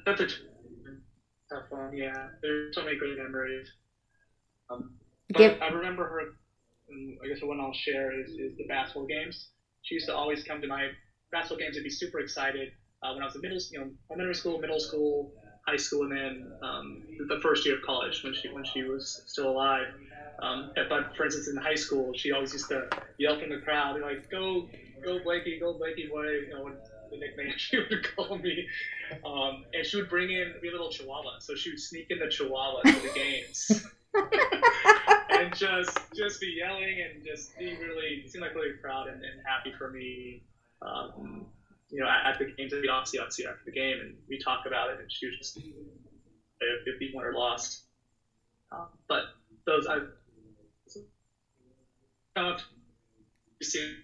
That's 0.04 0.20
a 0.20 0.26
tough 0.26 1.64
one. 1.70 1.96
Yeah, 1.96 2.28
there's 2.42 2.74
so 2.74 2.84
many 2.84 2.98
great 2.98 3.16
memories. 3.16 3.68
Um, 4.68 4.96
but 5.30 5.38
Give- 5.38 5.62
I 5.62 5.68
remember 5.68 6.06
her. 6.06 6.20
And 6.88 7.16
I 7.22 7.28
guess 7.28 7.40
the 7.40 7.46
one 7.46 7.60
I'll 7.60 7.72
share 7.72 8.18
is, 8.20 8.30
is 8.38 8.56
the 8.56 8.64
basketball 8.64 9.06
games. 9.06 9.48
She 9.82 9.94
used 9.94 10.06
to 10.06 10.14
always 10.14 10.42
come 10.42 10.60
to 10.60 10.66
my 10.66 10.88
basketball 11.32 11.58
games 11.58 11.76
and 11.76 11.84
be 11.84 11.90
super 11.90 12.18
excited 12.18 12.70
uh, 13.02 13.12
when 13.12 13.22
I 13.22 13.26
was 13.26 13.34
in 13.34 13.42
middle, 13.42 13.58
you 13.70 13.78
know, 13.78 13.90
elementary 14.10 14.34
school, 14.34 14.58
middle 14.58 14.80
school, 14.80 15.30
high 15.66 15.76
school, 15.76 16.02
and 16.02 16.12
then 16.12 16.52
um, 16.62 17.02
the 17.28 17.38
first 17.42 17.64
year 17.64 17.74
of 17.76 17.82
college 17.82 18.20
when 18.22 18.32
she 18.32 18.48
when 18.48 18.64
she 18.64 18.82
was 18.82 19.20
still 19.26 19.48
alive. 19.50 19.86
Um, 20.42 20.70
but 20.88 21.14
for 21.16 21.24
instance, 21.24 21.48
in 21.48 21.56
high 21.56 21.74
school, 21.74 22.12
she 22.14 22.30
always 22.32 22.52
used 22.52 22.68
to 22.68 22.84
yell 23.18 23.38
from 23.38 23.50
the 23.50 23.58
crowd, 23.58 24.00
like, 24.00 24.28
"Go, 24.30 24.68
go, 25.02 25.18
Blakey, 25.22 25.58
go, 25.58 25.74
Blakey!" 25.74 26.06
What 26.08 26.26
you 26.26 26.48
know, 26.50 26.70
the 27.10 27.16
nickname 27.18 27.52
she 27.56 27.76
would 27.78 28.06
call 28.16 28.38
me. 28.38 28.66
Um, 29.24 29.64
and 29.72 29.84
she 29.84 29.96
would 29.96 30.08
bring 30.08 30.30
in 30.30 30.54
a 30.62 30.70
little 30.70 30.90
chihuahua, 30.90 31.38
so 31.40 31.54
she 31.54 31.70
would 31.70 31.80
sneak 31.80 32.06
in 32.10 32.18
the 32.18 32.28
chihuahua 32.28 32.82
to 32.82 33.00
the 33.00 33.10
games. 33.14 33.82
and 35.44 35.54
just 35.56 35.98
just 36.14 36.40
be 36.40 36.56
yelling 36.58 37.00
and 37.00 37.24
just 37.24 37.58
be 37.58 37.76
really 37.76 38.26
seem 38.26 38.42
like 38.42 38.54
really 38.54 38.72
proud 38.80 39.08
and, 39.08 39.22
and 39.22 39.40
happy 39.44 39.72
for 39.76 39.90
me. 39.90 40.42
Um, 40.82 41.46
you 41.90 42.00
know, 42.00 42.08
at, 42.08 42.32
at 42.32 42.38
the 42.38 42.52
games, 42.56 42.72
we 42.72 42.88
obviously 42.88 43.18
obviously 43.18 43.46
after 43.46 43.64
the 43.64 43.72
game, 43.72 44.00
and 44.00 44.14
we 44.28 44.38
talk 44.38 44.66
about 44.66 44.90
it, 44.90 45.00
and 45.00 45.10
she 45.10 45.26
was 45.26 45.36
just 45.38 45.58
if 45.58 47.00
we 47.00 47.12
won 47.14 47.24
or 47.24 47.32
lost. 47.32 47.84
Um, 48.72 48.86
but 49.08 49.24
those 49.66 49.86
I. 49.86 49.98
See, 53.60 53.96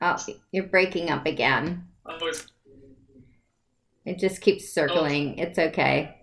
Oh, 0.00 0.16
you're 0.52 0.64
breaking 0.64 1.08
up 1.08 1.24
again. 1.24 1.88
Always 2.04 2.46
It 4.04 4.18
just 4.18 4.42
keeps 4.42 4.68
circling. 4.68 5.38
It's 5.38 5.58
okay. 5.58 6.14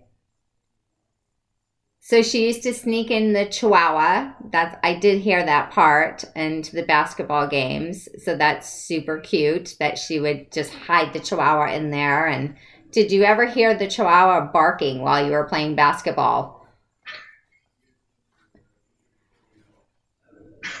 So 2.04 2.20
she 2.20 2.44
used 2.46 2.64
to 2.64 2.74
sneak 2.74 3.12
in 3.12 3.32
the 3.32 3.46
chihuahua. 3.46 4.32
That's 4.50 4.76
I 4.82 4.94
did 4.94 5.20
hear 5.20 5.46
that 5.46 5.70
part 5.70 6.24
into 6.34 6.74
the 6.74 6.82
basketball 6.82 7.46
games. 7.46 8.08
So 8.24 8.36
that's 8.36 8.68
super 8.68 9.20
cute 9.20 9.76
that 9.78 9.98
she 9.98 10.18
would 10.18 10.50
just 10.50 10.74
hide 10.74 11.12
the 11.12 11.20
chihuahua 11.20 11.72
in 11.76 11.90
there. 11.90 12.26
And 12.26 12.56
did 12.90 13.12
you 13.12 13.22
ever 13.22 13.46
hear 13.46 13.72
the 13.78 13.86
chihuahua 13.86 14.50
barking 14.52 15.02
while 15.02 15.24
you 15.24 15.30
were 15.30 15.44
playing 15.44 15.76
basketball? 15.76 16.66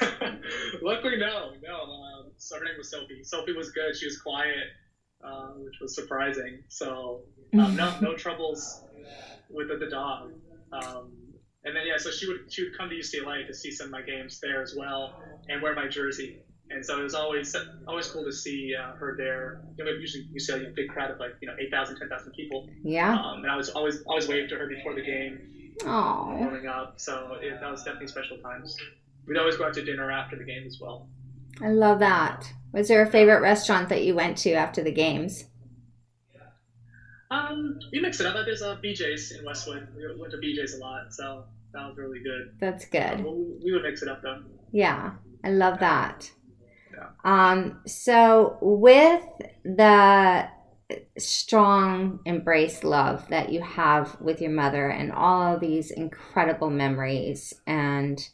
Luckily, 0.82 1.18
no, 1.18 1.52
no. 1.62 1.82
Um, 1.82 2.32
so 2.36 2.58
her 2.58 2.64
name 2.64 2.74
was 2.76 2.90
Sophie. 2.90 3.22
Sophie 3.22 3.52
was 3.52 3.70
good. 3.70 3.96
She 3.96 4.06
was 4.06 4.20
quiet, 4.20 4.72
uh, 5.22 5.50
which 5.58 5.74
was 5.80 5.94
surprising. 5.94 6.64
So 6.66 7.20
um, 7.54 7.76
no, 7.76 7.94
no 8.00 8.16
troubles 8.16 8.82
with 9.48 9.68
the 9.68 9.86
dog. 9.88 10.32
Um, 10.72 11.12
and 11.64 11.76
then 11.76 11.86
yeah, 11.86 11.96
so 11.96 12.10
she 12.10 12.26
would 12.26 12.52
she 12.52 12.64
would 12.64 12.76
come 12.76 12.88
to 12.88 12.96
UCLA 12.96 13.46
to 13.46 13.54
see 13.54 13.70
some 13.70 13.86
of 13.86 13.92
my 13.92 14.02
games 14.02 14.40
there 14.40 14.62
as 14.62 14.74
well, 14.76 15.20
and 15.48 15.62
wear 15.62 15.74
my 15.74 15.88
jersey. 15.88 16.38
And 16.70 16.84
so 16.84 16.98
it 16.98 17.02
was 17.02 17.14
always 17.14 17.54
always 17.86 18.08
cool 18.08 18.24
to 18.24 18.32
see 18.32 18.74
uh, 18.74 18.92
her 18.96 19.14
there. 19.16 19.62
You 19.76 19.84
know, 19.84 19.90
usually 19.92 20.24
UCLA, 20.34 20.60
you 20.60 20.68
know, 20.68 20.72
big 20.74 20.88
crowd 20.88 21.10
of 21.10 21.20
like 21.20 21.32
you 21.40 21.48
know 21.48 21.54
8,000, 21.58 21.98
10,000 21.98 22.32
people. 22.32 22.68
Yeah. 22.82 23.14
Um, 23.14 23.42
and 23.42 23.50
I 23.50 23.56
was 23.56 23.68
always 23.70 24.02
always 24.06 24.26
waved 24.28 24.50
to 24.50 24.56
her 24.56 24.66
before 24.66 24.94
the 24.94 25.02
game 25.02 25.52
Oh, 25.84 26.36
warming 26.38 26.66
up. 26.66 26.94
So 27.00 27.36
it, 27.40 27.60
that 27.60 27.70
was 27.70 27.82
definitely 27.82 28.08
special 28.08 28.38
times. 28.38 28.76
We'd 29.26 29.38
always 29.38 29.56
go 29.56 29.66
out 29.66 29.74
to 29.74 29.84
dinner 29.84 30.10
after 30.10 30.36
the 30.36 30.44
game 30.44 30.64
as 30.66 30.78
well. 30.80 31.08
I 31.60 31.68
love 31.68 31.98
that. 32.00 32.52
Was 32.72 32.88
there 32.88 33.02
a 33.02 33.10
favorite 33.10 33.40
restaurant 33.40 33.88
that 33.88 34.04
you 34.04 34.14
went 34.14 34.38
to 34.38 34.52
after 34.52 34.82
the 34.82 34.92
games? 34.92 35.44
Um, 37.32 37.80
we 37.92 38.00
mix 38.00 38.20
it 38.20 38.26
up. 38.26 38.34
There's 38.44 38.60
a 38.62 38.78
BJ's 38.84 39.32
in 39.32 39.44
Westwood. 39.44 39.88
We 39.96 40.02
went 40.20 40.32
to 40.32 40.38
BJ's 40.38 40.74
a 40.74 40.78
lot, 40.78 41.12
so 41.14 41.44
that 41.72 41.86
was 41.88 41.96
really 41.96 42.20
good. 42.22 42.54
That's 42.60 42.84
Uh, 42.84 42.88
good. 42.92 43.24
we, 43.24 43.54
we 43.64 43.72
would 43.72 43.82
mix 43.82 44.02
it 44.02 44.08
up 44.08 44.20
though. 44.22 44.42
Yeah, 44.70 45.12
I 45.42 45.50
love 45.50 45.80
that. 45.80 46.30
Yeah. 46.92 47.08
Um, 47.24 47.80
so 47.86 48.58
with 48.60 49.24
the 49.64 50.48
strong 51.16 52.20
embrace 52.26 52.84
love 52.84 53.26
that 53.28 53.50
you 53.50 53.62
have 53.62 54.20
with 54.20 54.42
your 54.42 54.50
mother 54.50 54.88
and 54.90 55.10
all 55.10 55.54
of 55.54 55.60
these 55.60 55.90
incredible 55.90 56.68
memories 56.68 57.54
and 57.66 58.28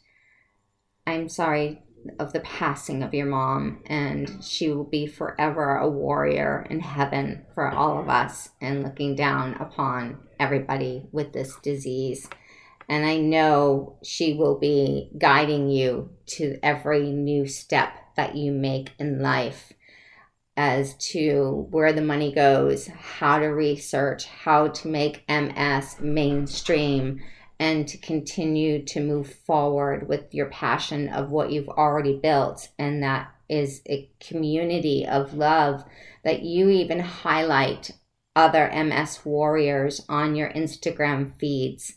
I'm 1.07 1.29
sorry 1.29 1.83
of 2.17 2.33
the 2.33 2.39
passing 2.39 3.03
of 3.03 3.13
your 3.13 3.25
mom, 3.25 3.81
and 3.85 4.43
she 4.43 4.69
will 4.69 4.83
be 4.83 5.05
forever 5.05 5.75
a 5.75 5.89
warrior 5.89 6.65
in 6.69 6.79
heaven 6.79 7.45
for 7.53 7.69
all 7.69 7.99
of 7.99 8.09
us 8.09 8.49
and 8.61 8.83
looking 8.83 9.15
down 9.15 9.53
upon 9.55 10.17
everybody 10.39 11.07
with 11.11 11.33
this 11.33 11.55
disease. 11.57 12.27
And 12.87 13.05
I 13.05 13.17
know 13.17 13.97
she 14.03 14.33
will 14.33 14.57
be 14.57 15.11
guiding 15.17 15.69
you 15.69 16.09
to 16.37 16.57
every 16.63 17.11
new 17.11 17.47
step 17.47 17.93
that 18.15 18.35
you 18.35 18.51
make 18.51 18.91
in 18.97 19.21
life 19.21 19.71
as 20.57 20.95
to 20.95 21.67
where 21.69 21.93
the 21.93 22.01
money 22.01 22.33
goes, 22.33 22.87
how 22.87 23.39
to 23.39 23.47
research, 23.47 24.25
how 24.25 24.67
to 24.67 24.87
make 24.87 25.23
MS 25.29 25.97
mainstream 26.01 27.21
and 27.59 27.87
to 27.87 27.97
continue 27.97 28.83
to 28.85 29.01
move 29.01 29.33
forward 29.45 30.07
with 30.07 30.33
your 30.33 30.47
passion 30.47 31.09
of 31.09 31.29
what 31.29 31.51
you've 31.51 31.69
already 31.69 32.17
built. 32.17 32.69
And 32.79 33.03
that 33.03 33.31
is 33.49 33.81
a 33.87 34.09
community 34.19 35.05
of 35.05 35.33
love 35.33 35.83
that 36.23 36.43
you 36.43 36.69
even 36.69 36.99
highlight 36.99 37.91
other 38.35 38.71
MS 38.73 39.25
warriors 39.25 40.05
on 40.07 40.35
your 40.35 40.49
Instagram 40.49 41.35
feeds. 41.37 41.95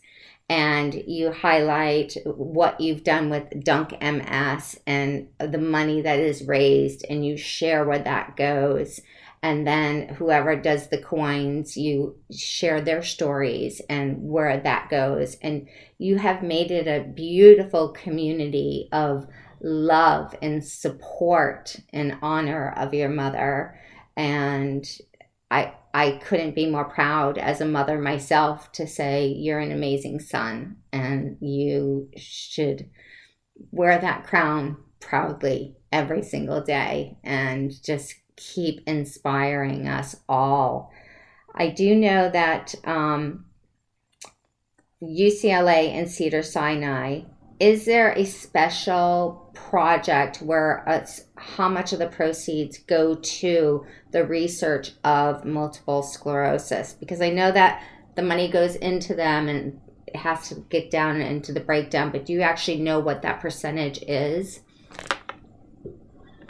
And 0.49 0.93
you 1.07 1.31
highlight 1.31 2.17
what 2.25 2.81
you've 2.81 3.05
done 3.05 3.29
with 3.29 3.63
Dunk 3.63 3.93
MS 4.01 4.77
and 4.85 5.29
the 5.39 5.57
money 5.57 6.01
that 6.01 6.19
is 6.19 6.45
raised, 6.45 7.05
and 7.09 7.25
you 7.25 7.37
share 7.37 7.85
where 7.85 7.99
that 7.99 8.35
goes 8.35 8.99
and 9.43 9.67
then 9.67 10.07
whoever 10.07 10.55
does 10.55 10.87
the 10.87 10.97
coins 10.97 11.75
you 11.75 12.15
share 12.31 12.79
their 12.79 13.03
stories 13.03 13.81
and 13.89 14.17
where 14.21 14.57
that 14.57 14.89
goes. 14.89 15.35
And 15.41 15.67
you 15.97 16.17
have 16.17 16.41
made 16.41 16.71
it 16.71 16.87
a 16.87 17.05
beautiful 17.05 17.89
community 17.89 18.87
of 18.93 19.27
love 19.61 20.33
and 20.41 20.63
support 20.65 21.75
in 21.91 22.17
honor 22.21 22.73
of 22.77 22.93
your 22.93 23.09
mother. 23.09 23.77
And 24.15 24.87
i 25.51 25.73
i 25.93 26.11
couldn't 26.23 26.55
be 26.55 26.69
more 26.69 26.85
proud 26.85 27.37
as 27.37 27.59
a 27.59 27.65
mother 27.65 27.99
myself 27.99 28.71
to 28.71 28.87
say 28.87 29.27
you're 29.27 29.59
an 29.59 29.71
amazing 29.71 30.19
son 30.19 30.77
and 30.93 31.37
you 31.41 32.09
should 32.15 32.89
wear 33.71 33.99
that 33.99 34.23
crown 34.25 34.77
proudly 35.01 35.75
every 35.91 36.23
single 36.23 36.61
day 36.61 37.17
and 37.23 37.71
just 37.83 38.15
keep 38.35 38.81
inspiring 38.87 39.87
us 39.87 40.15
all. 40.27 40.91
I 41.55 41.69
do 41.69 41.95
know 41.95 42.29
that 42.29 42.73
um, 42.83 43.45
UCLA 45.01 45.89
and 45.89 46.09
Cedar 46.09 46.43
Sinai, 46.43 47.21
is 47.59 47.85
there 47.85 48.11
a 48.11 48.25
special 48.25 49.51
project 49.53 50.37
where 50.37 50.83
it's, 50.87 51.25
how 51.35 51.69
much 51.69 51.93
of 51.93 51.99
the 51.99 52.07
proceeds 52.07 52.79
go 52.79 53.15
to 53.15 53.85
the 54.11 54.25
research 54.25 54.91
of 55.03 55.45
multiple 55.45 56.01
sclerosis? 56.01 56.93
Because 56.93 57.21
I 57.21 57.29
know 57.29 57.51
that 57.51 57.83
the 58.15 58.21
money 58.21 58.49
goes 58.49 58.75
into 58.75 59.13
them 59.13 59.47
and 59.47 59.79
it 60.07 60.15
has 60.15 60.49
to 60.49 60.55
get 60.69 60.91
down 60.91 61.21
into 61.21 61.53
the 61.53 61.59
breakdown, 61.59 62.11
but 62.11 62.25
do 62.25 62.33
you 62.33 62.41
actually 62.41 62.79
know 62.79 62.99
what 62.99 63.21
that 63.21 63.39
percentage 63.39 64.01
is? 64.03 64.61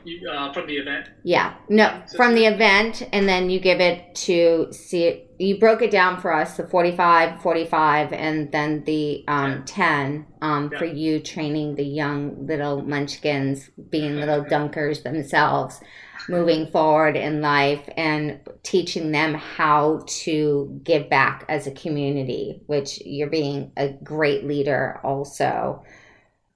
You, 0.05 0.29
uh, 0.29 0.51
from 0.53 0.67
the 0.67 0.77
event? 0.77 1.09
Yeah, 1.23 1.53
no, 1.69 2.03
from 2.15 2.35
the 2.35 2.45
event, 2.45 3.07
and 3.13 3.27
then 3.27 3.49
you 3.49 3.59
give 3.59 3.79
it 3.79 4.15
to 4.15 4.67
see. 4.71 5.25
You 5.39 5.59
broke 5.59 5.81
it 5.81 5.91
down 5.91 6.21
for 6.21 6.33
us 6.33 6.57
the 6.57 6.67
45, 6.67 7.41
45, 7.41 8.13
and 8.13 8.51
then 8.51 8.83
the 8.85 9.23
um, 9.27 9.63
10 9.65 10.25
um, 10.41 10.69
yeah. 10.71 10.77
for 10.77 10.85
you 10.85 11.19
training 11.19 11.75
the 11.75 11.83
young 11.83 12.45
little 12.45 12.81
munchkins, 12.81 13.69
being 13.89 14.17
little 14.17 14.45
dunkers 14.45 15.03
themselves, 15.03 15.81
moving 16.29 16.67
forward 16.67 17.15
in 17.15 17.41
life 17.41 17.87
and 17.97 18.39
teaching 18.63 19.11
them 19.11 19.33
how 19.33 20.03
to 20.07 20.79
give 20.83 21.09
back 21.09 21.45
as 21.49 21.67
a 21.67 21.71
community, 21.71 22.61
which 22.67 23.01
you're 23.05 23.29
being 23.29 23.71
a 23.77 23.89
great 23.89 24.45
leader 24.45 24.99
also 25.03 25.83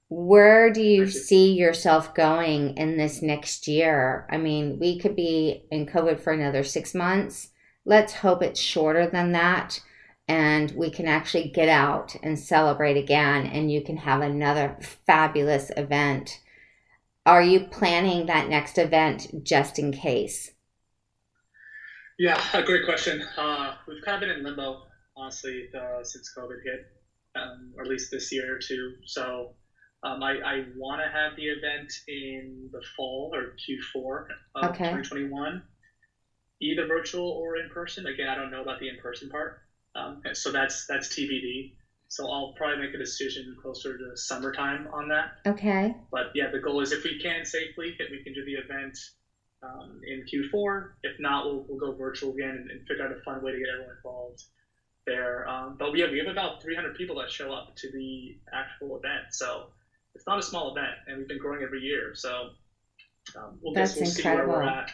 where 0.08 0.72
do 0.72 0.82
you 0.82 1.06
see 1.06 1.52
yourself 1.52 2.14
going 2.14 2.76
in 2.76 2.96
this 2.96 3.20
next 3.20 3.68
year? 3.68 4.26
I 4.30 4.38
mean, 4.38 4.78
we 4.78 4.98
could 4.98 5.14
be 5.14 5.64
in 5.70 5.86
COVID 5.86 6.20
for 6.20 6.32
another 6.32 6.64
six 6.64 6.94
months. 6.94 7.50
Let's 7.84 8.14
hope 8.14 8.42
it's 8.42 8.60
shorter 8.60 9.06
than 9.06 9.32
that 9.32 9.80
and 10.28 10.70
we 10.72 10.90
can 10.90 11.08
actually 11.08 11.48
get 11.48 11.70
out 11.70 12.14
and 12.22 12.38
celebrate 12.38 12.98
again 12.98 13.46
and 13.46 13.72
you 13.72 13.82
can 13.82 13.96
have 13.96 14.20
another 14.20 14.76
fabulous 15.06 15.70
event. 15.76 16.40
Are 17.24 17.42
you 17.42 17.60
planning 17.60 18.26
that 18.26 18.48
next 18.48 18.78
event 18.78 19.42
just 19.42 19.78
in 19.78 19.90
case? 19.90 20.52
Yeah, 22.18 22.40
a 22.52 22.62
great 22.62 22.84
question. 22.84 23.22
Uh, 23.36 23.74
we've 23.86 24.04
kind 24.04 24.22
of 24.22 24.28
been 24.28 24.38
in 24.38 24.44
limbo, 24.44 24.82
honestly, 25.16 25.68
uh, 25.74 26.02
since 26.02 26.32
COVID 26.36 26.62
hit, 26.64 26.86
um, 27.36 27.72
or 27.76 27.84
at 27.84 27.88
least 27.88 28.10
this 28.10 28.32
year 28.32 28.56
or 28.56 28.58
two. 28.58 28.94
So 29.06 29.54
um, 30.02 30.22
I, 30.22 30.38
I 30.44 30.64
want 30.76 31.00
to 31.00 31.08
have 31.10 31.36
the 31.36 31.46
event 31.46 31.92
in 32.06 32.68
the 32.72 32.80
fall 32.96 33.32
or 33.34 33.56
Q4 33.56 34.26
of 34.54 34.70
okay. 34.70 34.84
2021, 34.84 35.62
either 36.60 36.86
virtual 36.86 37.30
or 37.30 37.56
in 37.56 37.68
person. 37.70 38.06
Again, 38.06 38.28
I 38.28 38.34
don't 38.34 38.50
know 38.50 38.62
about 38.62 38.78
the 38.78 38.88
in 38.88 38.96
person 38.98 39.28
part, 39.28 39.60
um, 39.94 40.22
so 40.32 40.52
that's 40.52 40.86
that's 40.86 41.08
TBD. 41.08 41.72
So 42.10 42.30
I'll 42.30 42.54
probably 42.56 42.86
make 42.86 42.94
a 42.94 42.98
decision 42.98 43.54
closer 43.60 43.98
to 43.98 44.16
summertime 44.16 44.88
on 44.92 45.08
that. 45.08 45.32
Okay. 45.46 45.94
But 46.10 46.30
yeah, 46.34 46.50
the 46.50 46.58
goal 46.58 46.80
is 46.80 46.92
if 46.92 47.04
we 47.04 47.20
can 47.20 47.44
safely, 47.44 47.94
if 47.98 48.10
we 48.10 48.22
can 48.24 48.32
do 48.32 48.44
the 48.44 48.54
event 48.54 48.96
um, 49.62 50.00
in 50.06 50.24
Q4. 50.24 50.90
If 51.02 51.18
not, 51.18 51.44
we'll, 51.46 51.66
we'll 51.68 51.78
go 51.78 51.96
virtual 51.96 52.32
again 52.32 52.50
and, 52.50 52.70
and, 52.70 52.86
figure 52.86 53.04
out 53.04 53.12
a 53.12 53.20
fun 53.22 53.42
way 53.42 53.52
to 53.52 53.58
get 53.58 53.68
everyone 53.68 53.96
involved 53.96 54.44
there. 55.06 55.48
Um, 55.48 55.76
but 55.78 55.96
yeah, 55.96 56.10
we 56.10 56.18
have 56.18 56.28
about 56.28 56.62
300 56.62 56.96
people 56.96 57.16
that 57.16 57.30
show 57.30 57.52
up 57.52 57.74
to 57.76 57.90
the 57.92 58.36
actual 58.52 58.98
event. 58.98 59.32
So 59.32 59.66
it's 60.14 60.26
not 60.26 60.38
a 60.38 60.42
small 60.42 60.72
event, 60.72 60.94
and 61.06 61.18
we've 61.18 61.28
been 61.28 61.38
growing 61.38 61.62
every 61.62 61.80
year. 61.80 62.12
So 62.14 62.50
um, 63.36 63.58
we'll 63.62 63.74
that's 63.74 63.96
we'll 63.96 64.08
incredible. 64.08 64.84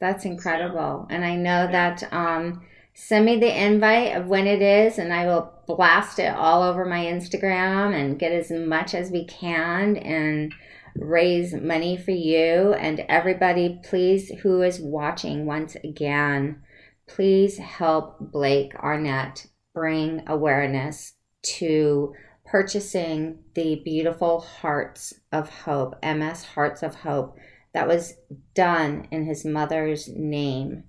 That's 0.00 0.24
incredible, 0.24 1.06
and 1.10 1.24
I 1.24 1.36
know 1.36 1.64
yeah. 1.64 1.96
that. 1.96 2.12
Um, 2.12 2.66
send 2.94 3.24
me 3.24 3.38
the 3.38 3.66
invite 3.66 4.16
of 4.16 4.26
when 4.26 4.46
it 4.46 4.60
is, 4.60 4.98
and 4.98 5.12
I 5.12 5.26
will 5.26 5.52
blast 5.66 6.18
it 6.18 6.34
all 6.34 6.62
over 6.62 6.84
my 6.84 7.04
Instagram 7.04 7.94
and 7.94 8.18
get 8.18 8.32
as 8.32 8.50
much 8.50 8.94
as 8.94 9.10
we 9.10 9.24
can 9.26 9.96
and 9.96 10.52
raise 10.96 11.54
money 11.54 11.96
for 11.96 12.10
you 12.10 12.72
and 12.74 13.00
everybody. 13.08 13.80
Please, 13.84 14.30
who 14.42 14.62
is 14.62 14.80
watching 14.80 15.46
once 15.46 15.76
again, 15.76 16.62
please 17.06 17.58
help 17.58 18.18
Blake 18.20 18.74
Arnett 18.76 19.46
bring 19.74 20.24
awareness 20.26 21.14
to 21.42 22.12
purchasing 22.50 23.38
the 23.54 23.82
beautiful 23.84 24.40
Hearts 24.40 25.14
of 25.30 25.50
Hope, 25.50 25.94
MS 26.02 26.44
Hearts 26.44 26.82
of 26.82 26.94
Hope, 26.96 27.36
that 27.74 27.86
was 27.86 28.14
done 28.54 29.06
in 29.10 29.24
his 29.26 29.44
mother's 29.44 30.08
name 30.08 30.84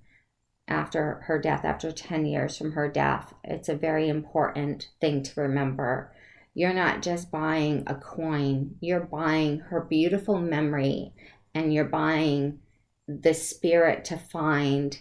after 0.66 1.22
her 1.26 1.38
death, 1.38 1.64
after 1.64 1.92
10 1.92 2.24
years 2.24 2.56
from 2.56 2.72
her 2.72 2.88
death. 2.88 3.34
It's 3.44 3.68
a 3.68 3.74
very 3.74 4.08
important 4.08 4.88
thing 5.00 5.22
to 5.24 5.40
remember. 5.40 6.14
You're 6.54 6.72
not 6.72 7.02
just 7.02 7.30
buying 7.30 7.84
a 7.86 7.94
coin, 7.94 8.76
you're 8.80 9.00
buying 9.00 9.60
her 9.60 9.82
beautiful 9.82 10.40
memory 10.40 11.12
and 11.54 11.74
you're 11.74 11.84
buying 11.84 12.60
the 13.06 13.34
spirit 13.34 14.04
to 14.06 14.16
find 14.16 14.98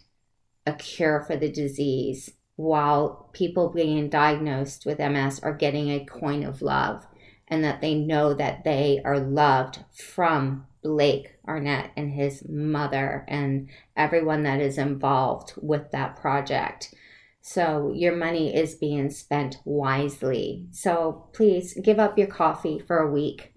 a 0.65 0.73
cure 0.73 1.21
for 1.21 1.37
the 1.37 1.51
disease 1.51 2.31
while 2.59 3.29
people 3.31 3.69
being 3.69 4.09
diagnosed 4.09 4.85
with 4.85 4.99
MS 4.99 5.39
are 5.39 5.53
getting 5.53 5.87
a 5.89 6.03
coin 6.03 6.43
of 6.43 6.61
love 6.61 7.07
and 7.47 7.63
that 7.63 7.79
they 7.79 7.95
know 7.95 8.33
that 8.33 8.65
they 8.65 8.99
are 9.05 9.17
loved 9.17 9.79
from 9.93 10.67
Blake 10.83 11.35
Arnett 11.47 11.91
and 11.95 12.11
his 12.11 12.43
mother 12.49 13.23
and 13.29 13.69
everyone 13.95 14.43
that 14.43 14.59
is 14.59 14.77
involved 14.77 15.53
with 15.61 15.89
that 15.91 16.17
project. 16.17 16.93
So 17.39 17.93
your 17.95 18.17
money 18.17 18.53
is 18.53 18.75
being 18.75 19.09
spent 19.09 19.59
wisely. 19.63 20.67
So 20.71 21.29
please 21.31 21.79
give 21.81 21.97
up 21.97 22.17
your 22.17 22.27
coffee 22.27 22.77
for 22.77 22.97
a 22.97 23.09
week. 23.09 23.53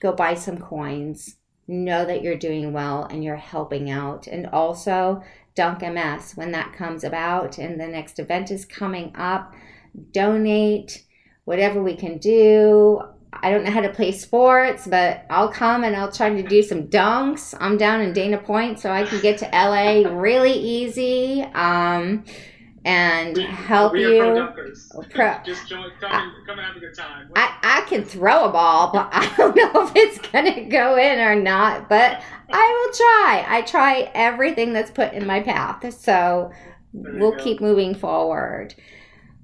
Go 0.00 0.10
buy 0.10 0.34
some 0.34 0.58
coins. 0.58 1.36
Know 1.68 2.04
that 2.04 2.22
you're 2.22 2.36
doing 2.36 2.72
well 2.72 3.04
and 3.04 3.22
you're 3.22 3.36
helping 3.36 3.90
out. 3.90 4.26
And 4.26 4.46
also 4.46 5.22
Dunk 5.54 5.82
MS 5.82 6.32
when 6.34 6.50
that 6.52 6.72
comes 6.72 7.04
about 7.04 7.58
and 7.58 7.78
the 7.78 7.86
next 7.86 8.18
event 8.18 8.50
is 8.50 8.64
coming 8.64 9.14
up. 9.14 9.54
Donate 10.12 11.04
whatever 11.44 11.82
we 11.82 11.94
can 11.94 12.18
do. 12.18 13.02
I 13.32 13.50
don't 13.50 13.64
know 13.64 13.70
how 13.70 13.82
to 13.82 13.90
play 13.90 14.12
sports, 14.12 14.86
but 14.86 15.26
I'll 15.30 15.52
come 15.52 15.84
and 15.84 15.94
I'll 15.94 16.10
try 16.10 16.30
to 16.30 16.42
do 16.42 16.62
some 16.62 16.88
dunks. 16.88 17.54
I'm 17.60 17.76
down 17.76 18.00
in 18.00 18.12
Dana 18.12 18.38
Point, 18.38 18.80
so 18.80 18.90
I 18.90 19.04
can 19.04 19.20
get 19.20 19.38
to 19.38 19.46
LA 19.52 20.08
really 20.14 20.52
easy. 20.52 21.42
Um, 21.54 22.24
and 22.84 23.36
We- 23.36 23.42
help 23.44 23.92
we 23.92 24.02
you. 24.02 24.18
pro 24.20 24.34
dunkers. 24.34 24.88
Oh, 24.94 25.02
pro- 25.10 25.36
Just 25.44 25.68
join, 25.68 25.90
come, 26.00 26.12
and, 26.12 26.32
come 26.46 26.58
and 26.58 26.66
have 26.66 26.76
a 26.76 26.80
good 26.80 26.94
time. 26.94 27.30
I, 27.36 27.56
I 27.62 27.80
can 27.88 28.04
throw 28.04 28.44
a 28.44 28.52
ball, 28.52 28.90
but 28.92 29.08
I 29.12 29.32
don't 29.36 29.56
know 29.56 29.70
if 29.86 29.92
it's 29.96 30.18
gonna 30.28 30.64
go 30.68 30.96
in 30.96 31.18
or 31.18 31.34
not. 31.34 31.88
But 31.88 32.22
I 32.50 32.86
will 32.86 32.94
try. 32.94 33.44
I 33.48 33.62
try 33.62 34.10
everything 34.14 34.72
that's 34.72 34.90
put 34.90 35.12
in 35.12 35.26
my 35.26 35.40
path. 35.40 35.92
So 35.94 36.50
we'll 36.92 37.32
go. 37.36 37.42
keep 37.44 37.60
moving 37.60 37.94
forward. 37.94 38.74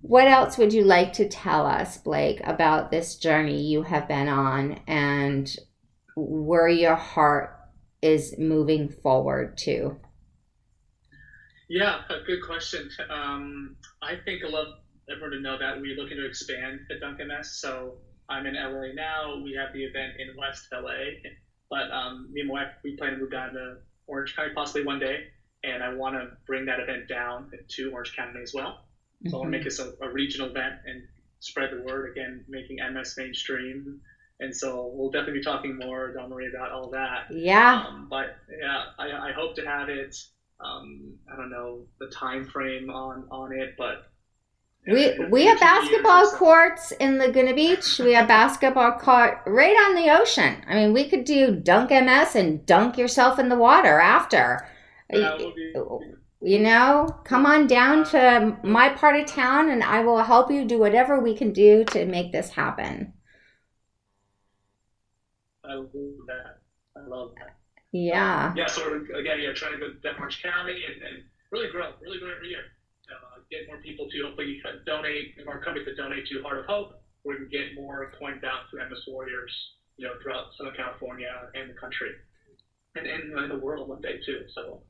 What 0.02 0.28
else 0.28 0.58
would 0.58 0.72
you 0.74 0.84
like 0.84 1.14
to 1.14 1.28
tell 1.28 1.64
us, 1.66 1.96
Blake, 1.98 2.40
about 2.44 2.90
this 2.90 3.16
journey 3.16 3.62
you 3.62 3.82
have 3.82 4.06
been 4.06 4.28
on 4.28 4.80
and 4.86 5.50
where 6.14 6.68
your 6.68 6.94
heart 6.94 7.56
is 8.02 8.34
moving 8.38 8.90
forward 8.90 9.56
to? 9.58 9.96
Yeah, 11.68 12.00
a 12.10 12.18
good 12.18 12.42
question. 12.42 12.88
Um, 13.08 13.76
I 14.02 14.16
think 14.24 14.42
I 14.44 14.48
love 14.48 14.66
everyone 15.10 15.30
to 15.32 15.38
know 15.40 15.56
that 15.58 15.80
we're 15.80 15.96
looking 15.96 16.16
to 16.16 16.26
expand 16.26 16.80
the 16.88 16.96
Dunk 16.96 17.18
MS. 17.18 17.58
So 17.60 17.96
I'm 18.28 18.46
in 18.46 18.54
LA 18.54 18.92
now. 18.94 19.40
We 19.42 19.54
have 19.58 19.72
the 19.72 19.84
event 19.84 20.12
in 20.18 20.34
West 20.36 20.66
LA, 20.72 21.12
but 21.70 21.90
um, 21.90 22.28
me 22.32 22.40
and 22.40 22.48
my 22.48 22.54
wife 22.64 22.68
we 22.82 22.96
plan 22.96 23.12
to 23.12 23.16
move 23.16 23.30
down 23.30 23.52
to 23.54 23.76
Orange 24.06 24.34
County 24.36 24.50
possibly 24.54 24.82
one 24.82 24.98
day, 24.98 25.24
and 25.62 25.82
I 25.82 25.88
want 25.88 26.14
to 26.14 26.28
bring 26.46 26.66
that 26.66 26.78
event 26.80 27.08
down 27.08 27.50
to 27.76 27.90
Orange 27.92 28.12
County 28.14 28.40
as 28.42 28.52
well. 28.52 28.80
So 29.26 29.36
I 29.36 29.40
want 29.40 29.48
to 29.52 29.56
make 29.58 29.64
this 29.64 29.78
a, 29.78 29.92
a 30.02 30.08
regional 30.10 30.48
event 30.50 30.74
and 30.84 31.02
spread 31.40 31.70
the 31.70 31.80
word 31.82 32.10
again, 32.10 32.44
making 32.48 32.76
MS 32.92 33.14
mainstream. 33.16 34.00
And 34.40 34.54
so 34.54 34.90
we'll 34.94 35.10
definitely 35.10 35.38
be 35.40 35.44
talking 35.44 35.78
more, 35.78 36.12
Dawn 36.12 36.28
Marie, 36.28 36.48
about 36.48 36.72
all 36.72 36.90
that. 36.90 37.26
Yeah. 37.30 37.84
Um, 37.86 38.06
but 38.10 38.36
yeah, 38.60 38.84
I, 38.98 39.28
I 39.28 39.32
hope 39.32 39.54
to 39.56 39.62
have 39.62 39.88
it. 39.88 40.14
Um, 40.64 41.18
I 41.32 41.36
don't 41.36 41.50
know 41.50 41.86
the 42.00 42.08
time 42.08 42.44
frame 42.46 42.90
on 42.90 43.28
on 43.30 43.52
it, 43.52 43.74
but 43.78 44.06
We 44.86 45.18
we 45.30 45.46
have 45.46 45.60
basketball 45.60 46.30
courts 46.32 46.92
in 46.92 47.18
Laguna 47.18 47.54
Beach. 47.54 47.98
We 47.98 48.12
have 48.14 48.28
basketball 48.28 48.92
court 48.98 49.40
right 49.46 49.76
on 49.86 49.94
the 49.94 50.10
ocean. 50.10 50.62
I 50.68 50.74
mean, 50.74 50.92
we 50.92 51.08
could 51.08 51.24
do 51.24 51.56
dunk 51.56 51.90
MS 51.90 52.34
and 52.36 52.64
dunk 52.66 52.98
yourself 52.98 53.38
in 53.38 53.48
the 53.48 53.56
water 53.56 53.98
after. 54.00 54.66
Be- 55.12 55.38
You 56.42 56.60
know, 56.60 57.08
come 57.24 57.46
on 57.46 57.66
down 57.66 58.04
to 58.06 58.58
my 58.62 58.90
part 58.90 59.16
of 59.20 59.26
town 59.26 59.70
and 59.70 59.82
I 59.82 60.00
will 60.00 60.22
help 60.22 60.50
you 60.50 60.64
do 60.66 60.78
whatever 60.78 61.18
we 61.20 61.34
can 61.36 61.52
do 61.52 61.84
to 61.86 62.06
make 62.06 62.32
this 62.32 62.50
happen. 62.50 63.14
I 65.64 65.74
love 65.74 65.90
that. 66.26 66.60
I 66.96 67.00
love 67.06 67.34
that. 67.38 67.53
Yeah. 67.94 68.52
Yeah. 68.56 68.66
So 68.66 68.90
again, 69.14 69.38
yeah, 69.38 69.54
trying 69.54 69.72
to 69.72 69.78
go 69.78 69.86
to 69.86 70.18
Orange 70.18 70.42
County 70.42 70.82
and, 70.82 70.98
and 71.00 71.22
really 71.52 71.70
grow, 71.70 71.94
really 72.02 72.18
grow 72.18 72.34
every 72.34 72.48
year. 72.48 72.66
Uh, 73.06 73.38
get 73.50 73.68
more 73.68 73.78
people 73.78 74.10
to 74.10 74.18
hopefully 74.26 74.58
donate, 74.84 75.38
more 75.46 75.62
companies 75.62 75.86
to 75.86 75.94
donate 75.94 76.26
to 76.26 76.42
Heart 76.42 76.58
of 76.58 76.64
Hope. 76.66 76.98
We 77.24 77.36
can 77.36 77.48
get 77.48 77.74
more 77.76 78.10
coins 78.18 78.42
out 78.42 78.66
to 78.70 78.82
MS 78.82 78.98
Warriors, 79.06 79.52
you 79.96 80.06
know, 80.06 80.14
throughout 80.20 80.50
Southern 80.58 80.74
California 80.74 81.30
and 81.54 81.70
the 81.70 81.74
country, 81.74 82.10
and 82.96 83.06
and 83.06 83.38
in 83.38 83.48
the 83.48 83.58
world 83.62 83.88
one 83.88 84.00
day 84.00 84.18
too. 84.26 84.42
So 84.54 84.82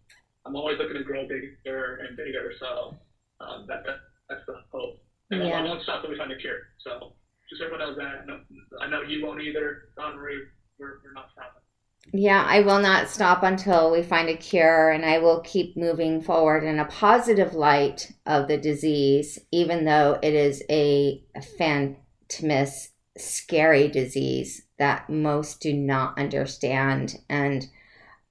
I'm 0.46 0.56
always 0.56 0.78
looking 0.78 0.96
to 0.96 1.04
grow 1.04 1.28
bigger 1.28 2.00
and 2.00 2.16
bigger. 2.16 2.52
So 2.58 2.96
um, 3.40 3.66
that, 3.68 3.84
that 3.84 3.98
that's 4.30 4.40
the 4.46 4.56
hope. 4.72 4.96
And 5.30 5.44
Yeah. 5.44 5.60
I 5.60 5.62
won't 5.62 5.82
stop 5.82 6.00
till 6.00 6.10
we 6.10 6.16
find 6.16 6.32
a 6.32 6.36
cure. 6.36 6.72
So 6.82 7.12
just 7.50 7.60
everyone 7.60 7.80
knows 7.86 7.96
that. 7.98 8.22
I 8.22 8.24
know, 8.24 8.40
I 8.80 8.86
know 8.88 9.02
you 9.02 9.24
won't 9.24 9.42
either. 9.42 9.92
Dawn 9.96 10.16
Marie, 10.16 10.40
we're, 10.78 11.00
we're 11.04 11.12
not 11.12 11.28
stopping. 11.32 11.63
Yeah, 12.12 12.44
I 12.46 12.60
will 12.60 12.80
not 12.80 13.08
stop 13.08 13.42
until 13.42 13.90
we 13.90 14.02
find 14.02 14.28
a 14.28 14.36
cure, 14.36 14.90
and 14.90 15.04
I 15.04 15.18
will 15.18 15.40
keep 15.40 15.76
moving 15.76 16.20
forward 16.20 16.62
in 16.62 16.78
a 16.78 16.84
positive 16.84 17.54
light 17.54 18.12
of 18.26 18.46
the 18.46 18.58
disease, 18.58 19.38
even 19.50 19.84
though 19.84 20.18
it 20.22 20.34
is 20.34 20.62
a 20.70 21.24
phantomous, 21.58 22.90
scary 23.16 23.88
disease 23.88 24.66
that 24.78 25.08
most 25.08 25.60
do 25.60 25.72
not 25.72 26.18
understand. 26.18 27.16
And 27.28 27.66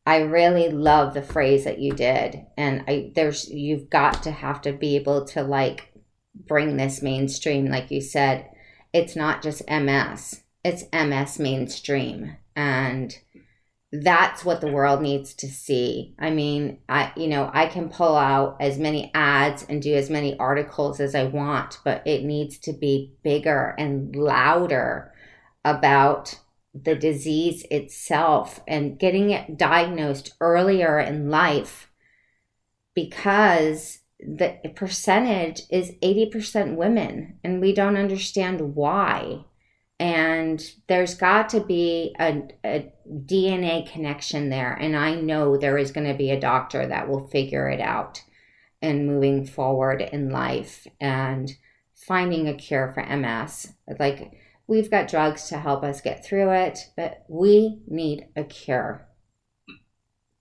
I 0.05 0.17
really 0.17 0.69
love 0.69 1.13
the 1.13 1.21
phrase 1.21 1.63
that 1.63 1.80
you 1.80 1.93
did, 1.93 2.45
and 2.57 2.84
I 2.88 3.11
there's 3.15 3.49
you've 3.49 3.89
got 3.89 4.24
to 4.24 4.32
have 4.32 4.61
to 4.63 4.74
be 4.74 4.95
able 4.95 5.26
to 5.28 5.43
like 5.43 5.93
bring 6.36 6.78
this 6.78 7.01
mainstream, 7.01 7.67
like 7.67 7.89
you 7.91 8.01
said. 8.01 8.49
It's 8.93 9.15
not 9.15 9.41
just 9.41 9.67
MS; 9.69 10.41
it's 10.63 10.84
MS 10.93 11.39
mainstream, 11.39 12.36
and 12.55 13.17
that's 14.01 14.43
what 14.43 14.59
the 14.59 14.71
world 14.71 15.03
needs 15.03 15.35
to 15.35 15.47
see. 15.47 16.15
I 16.17 16.31
mean, 16.31 16.79
I 16.89 17.13
you 17.15 17.27
know, 17.27 17.51
I 17.53 17.67
can 17.67 17.89
pull 17.89 18.15
out 18.15 18.57
as 18.59 18.79
many 18.79 19.11
ads 19.13 19.63
and 19.69 19.83
do 19.83 19.93
as 19.93 20.09
many 20.09 20.37
articles 20.39 20.99
as 20.99 21.13
I 21.13 21.25
want, 21.25 21.77
but 21.83 22.01
it 22.07 22.23
needs 22.23 22.57
to 22.59 22.73
be 22.73 23.13
bigger 23.23 23.75
and 23.77 24.15
louder 24.15 25.13
about 25.63 26.39
the 26.73 26.95
disease 26.95 27.65
itself 27.69 28.61
and 28.67 28.97
getting 28.97 29.29
it 29.29 29.57
diagnosed 29.57 30.33
earlier 30.41 30.99
in 30.99 31.29
life 31.29 31.91
because 32.95 33.99
the 34.19 34.57
percentage 34.75 35.61
is 35.69 35.91
80% 36.01 36.75
women 36.75 37.37
and 37.43 37.61
we 37.61 37.73
don't 37.73 37.97
understand 37.97 38.75
why 38.75 39.45
and 39.99 40.32
there's 40.87 41.15
got 41.15 41.49
to 41.49 41.59
be 41.59 42.15
a, 42.19 42.43
a 42.63 42.93
DNA 43.09 43.89
connection 43.91 44.49
there. 44.49 44.73
And 44.73 44.95
I 44.95 45.15
know 45.15 45.57
there 45.57 45.77
is 45.77 45.91
going 45.91 46.07
to 46.07 46.17
be 46.17 46.31
a 46.31 46.39
doctor 46.39 46.87
that 46.87 47.09
will 47.09 47.27
figure 47.27 47.69
it 47.69 47.79
out 47.79 48.21
and 48.81 49.07
moving 49.07 49.45
forward 49.45 50.01
in 50.01 50.29
life 50.29 50.85
and 50.99 51.51
finding 51.93 52.47
a 52.47 52.53
cure 52.53 52.91
for 52.93 53.03
MS. 53.03 53.73
Like, 53.99 54.33
we've 54.67 54.91
got 54.91 55.07
drugs 55.07 55.47
to 55.49 55.57
help 55.57 55.83
us 55.83 56.01
get 56.01 56.25
through 56.25 56.51
it, 56.51 56.79
but 56.97 57.23
we 57.27 57.81
need 57.87 58.27
a 58.35 58.43
cure 58.43 59.07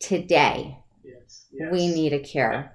today. 0.00 0.78
Yes. 1.04 1.46
yes. 1.52 1.68
We 1.72 1.88
need 1.88 2.12
a 2.12 2.18
cure. 2.18 2.72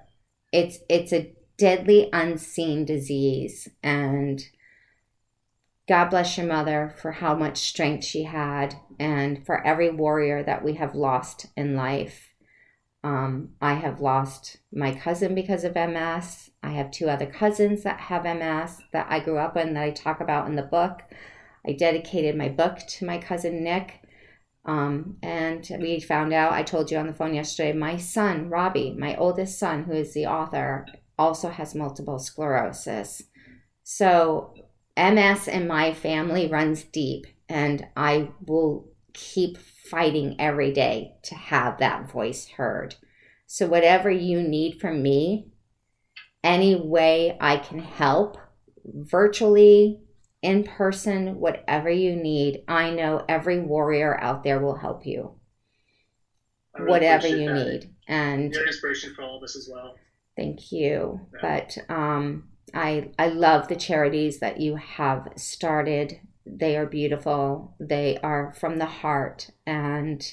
It's 0.52 0.78
it's 0.88 1.12
a 1.12 1.34
deadly 1.58 2.08
unseen 2.12 2.84
disease 2.84 3.68
and 3.82 4.42
God 5.88 6.10
bless 6.10 6.36
your 6.36 6.46
mother 6.46 6.94
for 7.00 7.12
how 7.12 7.34
much 7.34 7.56
strength 7.56 8.04
she 8.04 8.24
had 8.24 8.74
and 9.00 9.44
for 9.46 9.66
every 9.66 9.88
warrior 9.88 10.42
that 10.42 10.62
we 10.62 10.74
have 10.74 10.94
lost 10.94 11.46
in 11.56 11.76
life. 11.76 12.34
Um, 13.02 13.50
I 13.62 13.74
have 13.74 14.02
lost 14.02 14.58
my 14.70 14.94
cousin 14.94 15.34
because 15.34 15.64
of 15.64 15.74
MS. 15.74 16.50
I 16.62 16.72
have 16.72 16.90
two 16.90 17.08
other 17.08 17.24
cousins 17.24 17.84
that 17.84 18.00
have 18.00 18.24
MS 18.24 18.80
that 18.92 19.06
I 19.08 19.20
grew 19.20 19.38
up 19.38 19.56
in 19.56 19.72
that 19.74 19.82
I 19.82 19.90
talk 19.90 20.20
about 20.20 20.46
in 20.46 20.56
the 20.56 20.62
book. 20.62 21.00
I 21.66 21.72
dedicated 21.72 22.36
my 22.36 22.50
book 22.50 22.80
to 22.88 23.06
my 23.06 23.16
cousin 23.16 23.64
Nick. 23.64 24.02
Um, 24.66 25.16
and 25.22 25.66
we 25.80 26.00
found 26.00 26.34
out, 26.34 26.52
I 26.52 26.64
told 26.64 26.90
you 26.90 26.98
on 26.98 27.06
the 27.06 27.14
phone 27.14 27.32
yesterday, 27.32 27.72
my 27.72 27.96
son, 27.96 28.50
Robbie, 28.50 28.94
my 28.98 29.16
oldest 29.16 29.58
son, 29.58 29.84
who 29.84 29.92
is 29.92 30.12
the 30.12 30.26
author, 30.26 30.84
also 31.18 31.48
has 31.48 31.74
multiple 31.74 32.18
sclerosis. 32.18 33.22
So 33.84 34.52
MS 34.98 35.48
in 35.48 35.66
my 35.66 35.94
family 35.94 36.48
runs 36.48 36.82
deep, 36.84 37.26
and 37.48 37.86
I 37.96 38.30
will 38.46 38.90
keep 39.14 39.56
fighting 39.58 40.36
every 40.38 40.72
day 40.72 41.14
to 41.22 41.34
have 41.34 41.78
that 41.78 42.10
voice 42.10 42.48
heard. 42.48 42.96
So, 43.46 43.66
whatever 43.66 44.10
you 44.10 44.42
need 44.42 44.80
from 44.80 45.02
me, 45.02 45.48
any 46.44 46.76
way 46.76 47.36
I 47.40 47.56
can 47.56 47.78
help, 47.78 48.36
virtually, 48.84 50.00
in 50.42 50.64
person, 50.64 51.40
whatever 51.40 51.90
you 51.90 52.14
need, 52.16 52.64
I 52.68 52.90
know 52.90 53.24
every 53.28 53.60
warrior 53.60 54.18
out 54.20 54.44
there 54.44 54.60
will 54.60 54.76
help 54.76 55.06
you. 55.06 55.34
Really 56.78 56.90
Whatever 56.90 57.28
you 57.28 57.48
that. 57.48 57.54
need. 57.54 57.94
And 58.06 58.52
You're 58.52 58.62
an 58.62 58.68
inspiration 58.68 59.14
for 59.14 59.22
all 59.22 59.38
of 59.38 59.42
us 59.42 59.56
as 59.56 59.68
well. 59.72 59.96
Thank 60.36 60.70
you. 60.70 61.20
Yeah. 61.34 61.38
But 61.42 61.78
um, 61.88 62.44
I 62.74 63.10
I 63.18 63.28
love 63.28 63.68
the 63.68 63.76
charities 63.76 64.40
that 64.40 64.60
you 64.60 64.76
have 64.76 65.28
started. 65.36 66.20
They 66.46 66.76
are 66.76 66.86
beautiful. 66.86 67.74
They 67.78 68.18
are 68.22 68.52
from 68.52 68.78
the 68.78 68.86
heart, 68.86 69.50
and 69.66 70.24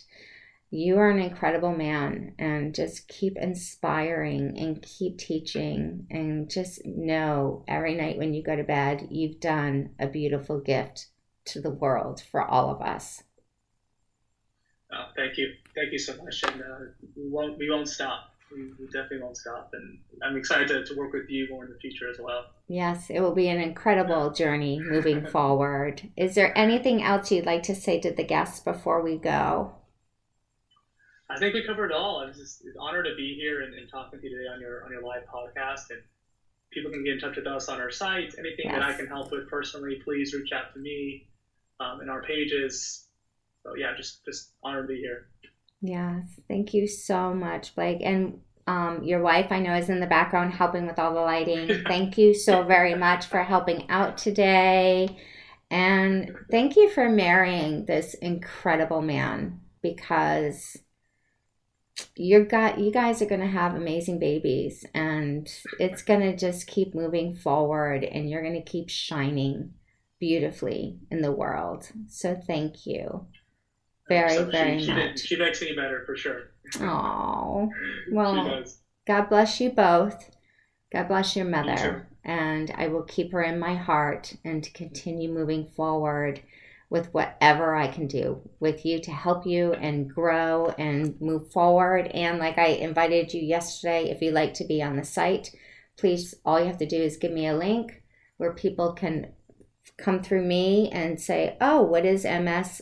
you 0.71 0.97
are 0.97 1.09
an 1.09 1.19
incredible 1.19 1.75
man. 1.75 2.35
And 2.39 2.75
just 2.75 3.07
keep 3.07 3.37
inspiring 3.37 4.57
and 4.57 4.81
keep 4.81 5.17
teaching, 5.17 6.07
and 6.09 6.49
just 6.49 6.85
know 6.85 7.63
every 7.67 7.95
night 7.95 8.17
when 8.17 8.33
you 8.33 8.43
go 8.43 8.55
to 8.55 8.63
bed, 8.63 9.07
you've 9.09 9.39
done 9.39 9.91
a 9.99 10.07
beautiful 10.07 10.59
gift 10.59 11.07
to 11.45 11.61
the 11.61 11.71
world 11.71 12.21
for 12.21 12.41
all 12.41 12.69
of 12.69 12.81
us. 12.81 13.23
Uh, 14.91 15.07
thank 15.15 15.37
you, 15.37 15.53
thank 15.75 15.91
you 15.91 15.99
so 15.99 16.15
much, 16.23 16.43
and 16.43 16.61
uh, 16.61 16.85
we 17.15 17.29
won't 17.29 17.57
we 17.57 17.69
won't 17.69 17.89
stop. 17.89 18.34
We, 18.51 18.71
definitely 18.85 19.21
won't 19.21 19.37
stop, 19.37 19.71
and 19.73 19.97
I'm 20.23 20.37
excited 20.37 20.67
to, 20.69 20.85
to 20.85 20.95
work 20.99 21.13
with 21.13 21.29
you 21.29 21.47
more 21.49 21.65
in 21.65 21.71
the 21.71 21.79
future 21.79 22.09
as 22.09 22.17
well. 22.19 22.45
Yes, 22.67 23.09
it 23.09 23.19
will 23.19 23.33
be 23.33 23.49
an 23.49 23.59
incredible 23.59 24.31
journey 24.31 24.79
moving 24.79 25.25
forward. 25.31 26.09
Is 26.15 26.35
there 26.35 26.57
anything 26.57 27.03
else 27.03 27.31
you'd 27.31 27.45
like 27.45 27.63
to 27.63 27.75
say 27.75 27.99
to 27.99 28.11
the 28.11 28.23
guests 28.23 28.59
before 28.59 29.01
we 29.01 29.17
go? 29.17 29.75
I 31.29 31.39
think 31.39 31.53
we 31.53 31.65
covered 31.65 31.91
it 31.91 31.95
all. 31.95 32.19
I'm 32.19 32.33
just 32.33 32.63
honored 32.79 33.05
to 33.05 33.15
be 33.15 33.35
here 33.35 33.61
and, 33.61 33.73
and 33.73 33.89
talking 33.89 34.19
to 34.19 34.25
you 34.25 34.37
today 34.37 34.47
on 34.47 34.61
your 34.61 34.85
on 34.85 34.91
your 34.91 35.01
live 35.01 35.23
podcast, 35.25 35.89
and 35.89 36.01
people 36.71 36.91
can 36.91 37.03
get 37.03 37.13
in 37.13 37.19
touch 37.19 37.35
with 37.35 37.47
us 37.47 37.67
on 37.67 37.81
our 37.81 37.91
site. 37.91 38.35
Anything 38.37 38.65
yes. 38.65 38.75
that 38.75 38.83
I 38.83 38.93
can 38.93 39.07
help 39.07 39.31
with 39.31 39.49
personally, 39.49 40.01
please 40.03 40.33
reach 40.33 40.51
out 40.51 40.73
to 40.73 40.79
me 40.79 41.27
um, 41.79 42.01
in 42.01 42.09
our 42.09 42.21
pages. 42.21 43.07
So 43.63 43.75
yeah, 43.75 43.95
just 43.97 44.23
just 44.23 44.51
honored 44.63 44.87
to 44.87 44.93
be 44.93 44.99
here. 44.99 45.27
Yes, 45.87 46.39
thank 46.47 46.73
you 46.73 46.87
so 46.87 47.33
much, 47.33 47.75
Blake. 47.75 47.99
And 48.01 48.39
um, 48.65 49.03
your 49.03 49.21
wife, 49.21 49.51
I 49.51 49.59
know, 49.59 49.75
is 49.75 49.89
in 49.89 49.99
the 49.99 50.07
background 50.07 50.53
helping 50.53 50.87
with 50.87 50.97
all 50.97 51.13
the 51.13 51.21
lighting. 51.21 51.83
thank 51.87 52.17
you 52.17 52.33
so 52.33 52.63
very 52.63 52.95
much 52.95 53.27
for 53.27 53.43
helping 53.43 53.87
out 53.89 54.17
today. 54.17 55.19
And 55.69 56.31
thank 56.49 56.75
you 56.75 56.89
for 56.89 57.07
marrying 57.07 57.85
this 57.85 58.15
incredible 58.15 59.01
man 59.01 59.61
because 59.81 60.77
you 62.15 62.43
got 62.43 62.79
you 62.79 62.91
guys 62.91 63.21
are 63.21 63.27
going 63.27 63.41
to 63.41 63.47
have 63.47 63.75
amazing 63.75 64.19
babies 64.19 64.85
and 64.93 65.49
it's 65.79 66.01
going 66.01 66.19
to 66.19 66.35
just 66.35 66.67
keep 66.67 66.93
moving 66.93 67.35
forward 67.35 68.03
and 68.03 68.29
you're 68.29 68.41
going 68.41 68.61
to 68.61 68.69
keep 68.69 68.89
shining 68.89 69.73
beautifully 70.19 70.97
in 71.11 71.21
the 71.21 71.31
world. 71.31 71.89
So 72.07 72.35
thank 72.35 72.85
you. 72.85 73.27
Very, 74.07 74.35
so 74.35 74.45
very 74.45 74.83
she, 74.83 74.93
much. 74.93 75.19
She, 75.19 75.27
she 75.27 75.35
makes 75.37 75.61
me 75.61 75.73
better 75.75 76.03
for 76.05 76.15
sure. 76.15 76.51
Oh, 76.79 77.69
well, 78.11 78.63
God 79.07 79.29
bless 79.29 79.59
you 79.59 79.71
both. 79.71 80.29
God 80.91 81.07
bless 81.07 81.35
your 81.35 81.45
mother. 81.45 82.07
And 82.23 82.71
I 82.75 82.87
will 82.87 83.03
keep 83.03 83.31
her 83.31 83.43
in 83.43 83.59
my 83.59 83.75
heart 83.75 84.35
and 84.43 84.63
to 84.63 84.71
continue 84.71 85.31
moving 85.31 85.67
forward 85.75 86.41
with 86.89 87.13
whatever 87.13 87.75
I 87.75 87.87
can 87.87 88.07
do 88.07 88.41
with 88.59 88.85
you 88.85 88.99
to 89.01 89.11
help 89.11 89.45
you 89.45 89.73
and 89.73 90.09
grow 90.09 90.73
and 90.77 91.19
move 91.19 91.51
forward. 91.51 92.07
And 92.07 92.39
like 92.39 92.57
I 92.57 92.67
invited 92.67 93.33
you 93.33 93.41
yesterday, 93.41 94.09
if 94.09 94.21
you'd 94.21 94.33
like 94.33 94.53
to 94.55 94.65
be 94.65 94.81
on 94.81 94.95
the 94.95 95.03
site, 95.03 95.51
please, 95.97 96.35
all 96.45 96.59
you 96.59 96.67
have 96.67 96.77
to 96.77 96.85
do 96.85 97.01
is 97.01 97.17
give 97.17 97.31
me 97.31 97.47
a 97.47 97.57
link 97.57 98.03
where 98.37 98.53
people 98.53 98.93
can 98.93 99.33
come 99.97 100.21
through 100.21 100.43
me 100.43 100.89
and 100.91 101.19
say, 101.19 101.57
oh, 101.59 101.81
what 101.81 102.05
is 102.05 102.23
MS 102.23 102.81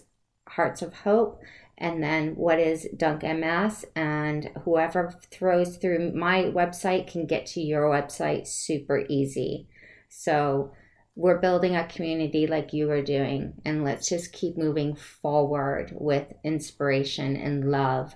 Hearts 0.56 0.82
of 0.82 0.94
Hope? 0.94 1.42
And 1.78 2.04
then 2.04 2.36
what 2.36 2.60
is 2.60 2.88
Dunk 2.96 3.24
MS? 3.24 3.86
And 3.96 4.52
whoever 4.64 5.12
throws 5.32 5.78
through 5.78 6.14
my 6.14 6.44
website 6.44 7.12
can 7.12 7.26
get 7.26 7.46
to 7.48 7.62
your 7.62 7.90
website 7.90 8.48
super 8.48 9.06
easy. 9.10 9.68
So 10.10 10.72
we're 11.16 11.40
building 11.40 11.76
a 11.76 11.88
community 11.88 12.48
like 12.48 12.74
you 12.74 12.90
are 12.92 13.02
doing. 13.02 13.54
And 13.66 13.84
let's 13.84 14.08
just 14.08 14.34
keep 14.34 14.58
moving 14.58 14.96
forward 14.96 15.92
with 15.96 16.34
inspiration 16.44 17.36
and 17.36 17.70
love 17.70 18.16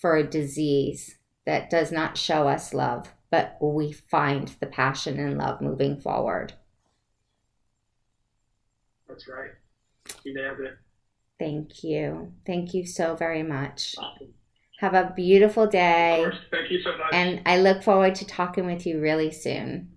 for 0.00 0.16
a 0.16 0.26
disease 0.26 1.16
that 1.46 1.70
does 1.70 1.92
not 1.92 2.16
show 2.16 2.48
us 2.48 2.74
love, 2.74 3.12
but 3.30 3.58
we 3.60 3.92
find 3.92 4.48
the 4.60 4.66
passion 4.66 5.18
and 5.18 5.38
love 5.38 5.60
moving 5.60 5.98
forward. 5.98 6.54
That's 9.08 9.28
right. 9.28 9.50
You 10.24 10.34
nailed 10.34 10.60
it. 10.60 10.78
Thank 11.38 11.82
you. 11.82 12.32
Thank 12.46 12.74
you 12.74 12.86
so 12.86 13.16
very 13.16 13.42
much. 13.42 13.94
Awesome. 13.98 14.34
Have 14.78 14.94
a 14.94 15.12
beautiful 15.14 15.66
day. 15.66 16.26
Thank 16.50 16.70
you 16.70 16.80
so 16.82 16.90
much. 16.90 17.12
And 17.12 17.42
I 17.46 17.58
look 17.58 17.82
forward 17.82 18.14
to 18.16 18.26
talking 18.26 18.66
with 18.66 18.86
you 18.86 19.00
really 19.00 19.30
soon. 19.30 19.90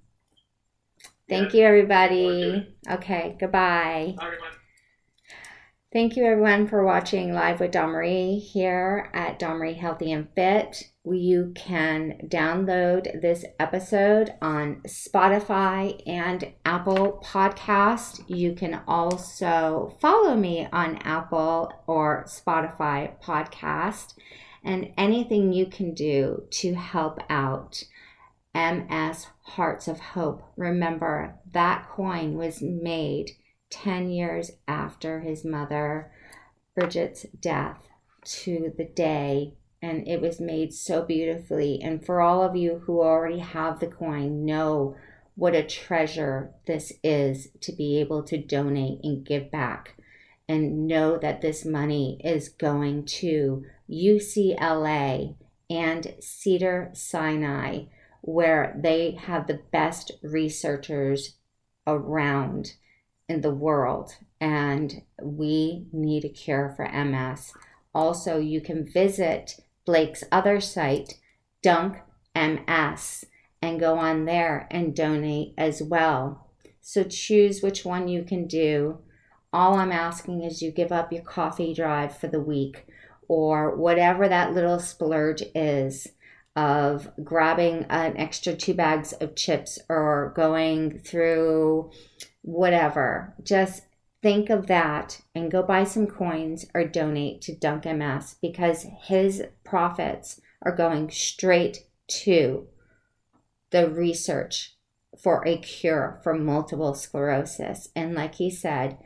Thank 1.27 1.53
you, 1.53 1.63
everybody. 1.63 2.75
Okay, 2.89 3.35
goodbye. 3.39 4.15
Bye, 4.17 4.35
Thank 5.97 6.15
you, 6.15 6.25
everyone, 6.25 6.67
for 6.67 6.85
watching 6.85 7.33
Live 7.33 7.59
with 7.59 7.73
Marie 7.73 8.37
here 8.37 9.09
at 9.15 9.41
Marie 9.41 9.73
Healthy 9.73 10.11
and 10.11 10.27
Fit 10.35 10.91
you 11.03 11.53
can 11.55 12.19
download 12.27 13.19
this 13.19 13.43
episode 13.59 14.35
on 14.39 14.83
Spotify 14.87 15.99
and 16.05 16.53
Apple 16.65 17.19
Podcast. 17.25 18.23
You 18.27 18.53
can 18.53 18.79
also 18.87 19.97
follow 19.99 20.35
me 20.35 20.67
on 20.71 20.97
Apple 20.97 21.73
or 21.87 22.25
Spotify 22.27 23.19
Podcast 23.19 24.13
and 24.63 24.93
anything 24.99 25.51
you 25.51 25.65
can 25.65 25.95
do 25.95 26.43
to 26.51 26.75
help 26.75 27.19
out 27.27 27.83
MS 28.53 29.25
Hearts 29.41 29.87
of 29.87 29.99
Hope. 29.99 30.43
Remember, 30.57 31.39
that 31.53 31.89
coin 31.89 32.37
was 32.37 32.61
made 32.61 33.31
10 33.69 34.09
years 34.09 34.51
after 34.67 35.21
his 35.21 35.43
mother 35.43 36.11
Bridget's 36.75 37.25
death 37.39 37.87
to 38.23 38.73
the 38.77 38.85
day 38.85 39.53
and 39.81 40.07
it 40.07 40.21
was 40.21 40.39
made 40.39 40.73
so 40.73 41.03
beautifully. 41.03 41.79
And 41.81 42.03
for 42.03 42.19
all 42.19 42.43
of 42.43 42.55
you 42.55 42.83
who 42.85 43.01
already 43.01 43.39
have 43.39 43.79
the 43.79 43.87
coin, 43.87 44.45
know 44.45 44.95
what 45.35 45.53
a 45.53 45.63
treasure 45.63 46.51
this 46.65 46.93
is 47.03 47.49
to 47.61 47.71
be 47.71 47.99
able 47.99 48.23
to 48.23 48.37
donate 48.37 48.99
and 49.03 49.25
give 49.25 49.51
back. 49.51 49.95
And 50.49 50.87
know 50.87 51.17
that 51.17 51.41
this 51.41 51.65
money 51.65 52.19
is 52.23 52.49
going 52.49 53.05
to 53.05 53.65
UCLA 53.89 55.35
and 55.69 56.15
Cedar 56.21 56.89
Sinai, 56.93 57.83
where 58.21 58.79
they 58.81 59.11
have 59.11 59.45
the 59.45 59.61
best 59.71 60.13
researchers 60.23 61.35
around 61.85 62.73
in 63.27 63.41
the 63.41 63.53
world. 63.53 64.15
And 64.39 65.01
we 65.21 65.85
need 65.91 66.25
a 66.25 66.29
cure 66.29 66.73
for 66.75 66.87
MS. 66.87 67.53
Also, 67.93 68.39
you 68.39 68.61
can 68.61 68.85
visit 68.85 69.59
Blake's 69.85 70.23
other 70.31 70.59
site, 70.59 71.15
Dunk 71.63 71.97
MS, 72.35 73.25
and 73.61 73.79
go 73.79 73.97
on 73.97 74.25
there 74.25 74.67
and 74.69 74.95
donate 74.95 75.53
as 75.57 75.81
well. 75.81 76.49
So 76.81 77.03
choose 77.03 77.61
which 77.61 77.83
one 77.83 78.07
you 78.07 78.23
can 78.23 78.47
do. 78.47 78.99
All 79.51 79.75
I'm 79.75 79.91
asking 79.91 80.43
is 80.43 80.61
you 80.61 80.71
give 80.71 80.91
up 80.91 81.11
your 81.11 81.23
coffee 81.23 81.73
drive 81.73 82.17
for 82.17 82.27
the 82.27 82.41
week 82.41 82.85
or 83.27 83.75
whatever 83.75 84.27
that 84.27 84.53
little 84.53 84.79
splurge 84.79 85.43
is 85.55 86.07
of 86.55 87.09
grabbing 87.23 87.85
an 87.89 88.17
extra 88.17 88.55
two 88.55 88.73
bags 88.73 89.13
of 89.13 89.35
chips 89.35 89.79
or 89.89 90.33
going 90.35 90.99
through 90.99 91.91
whatever. 92.47 93.35
Just 93.43 93.83
think 94.21 94.49
of 94.49 94.67
that 94.67 95.21
and 95.35 95.51
go 95.51 95.61
buy 95.61 95.83
some 95.83 96.07
coins 96.07 96.65
or 96.73 96.85
donate 96.85 97.41
to 97.41 97.55
Dunk 97.55 97.85
MS 97.85 98.37
because 98.41 98.85
his 99.03 99.43
profits 99.65 100.39
are 100.61 100.75
going 100.75 101.11
straight 101.11 101.79
to 102.07 102.67
the 103.71 103.89
research 103.89 104.75
for 105.21 105.45
a 105.45 105.57
cure 105.57 106.21
for 106.23 106.33
multiple 106.33 106.93
sclerosis. 106.93 107.89
And 107.95 108.15
like 108.15 108.35
he 108.35 108.49
said, 108.49 108.97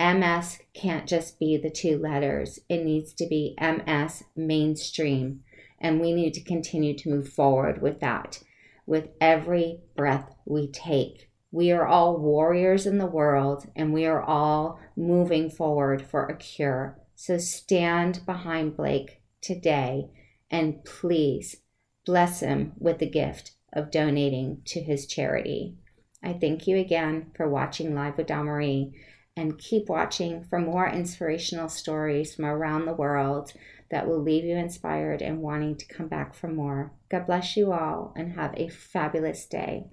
MS 0.00 0.58
can't 0.72 1.06
just 1.06 1.38
be 1.38 1.58
the 1.58 1.70
two 1.70 1.98
letters, 1.98 2.58
it 2.68 2.82
needs 2.82 3.12
to 3.14 3.26
be 3.26 3.56
MS 3.60 4.24
mainstream. 4.34 5.40
And 5.78 6.00
we 6.00 6.14
need 6.14 6.32
to 6.34 6.42
continue 6.42 6.96
to 6.96 7.10
move 7.10 7.28
forward 7.28 7.82
with 7.82 8.00
that 8.00 8.42
with 8.86 9.08
every 9.20 9.80
breath 9.96 10.34
we 10.46 10.68
take. 10.68 11.25
We 11.56 11.72
are 11.72 11.86
all 11.86 12.18
warriors 12.18 12.84
in 12.84 12.98
the 12.98 13.06
world 13.06 13.66
and 13.74 13.94
we 13.94 14.04
are 14.04 14.20
all 14.20 14.78
moving 14.94 15.48
forward 15.48 16.02
for 16.02 16.26
a 16.26 16.36
cure. 16.36 16.98
So 17.14 17.38
stand 17.38 18.20
behind 18.26 18.76
Blake 18.76 19.22
today 19.40 20.10
and 20.50 20.84
please 20.84 21.56
bless 22.04 22.40
him 22.40 22.74
with 22.78 22.98
the 22.98 23.08
gift 23.08 23.52
of 23.72 23.90
donating 23.90 24.60
to 24.66 24.82
his 24.82 25.06
charity. 25.06 25.78
I 26.22 26.34
thank 26.34 26.66
you 26.66 26.76
again 26.76 27.30
for 27.34 27.48
watching 27.48 27.94
Live 27.94 28.18
with 28.18 28.28
Marie 28.28 28.92
and 29.34 29.56
keep 29.56 29.88
watching 29.88 30.44
for 30.44 30.58
more 30.58 30.86
inspirational 30.86 31.70
stories 31.70 32.34
from 32.34 32.44
around 32.44 32.84
the 32.84 32.92
world 32.92 33.54
that 33.90 34.06
will 34.06 34.20
leave 34.20 34.44
you 34.44 34.56
inspired 34.56 35.22
and 35.22 35.40
wanting 35.40 35.76
to 35.76 35.88
come 35.88 36.08
back 36.08 36.34
for 36.34 36.48
more. 36.48 36.92
God 37.10 37.24
bless 37.24 37.56
you 37.56 37.72
all 37.72 38.12
and 38.14 38.34
have 38.34 38.52
a 38.58 38.68
fabulous 38.68 39.46
day. 39.46 39.86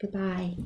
Goodbye. 0.00 0.56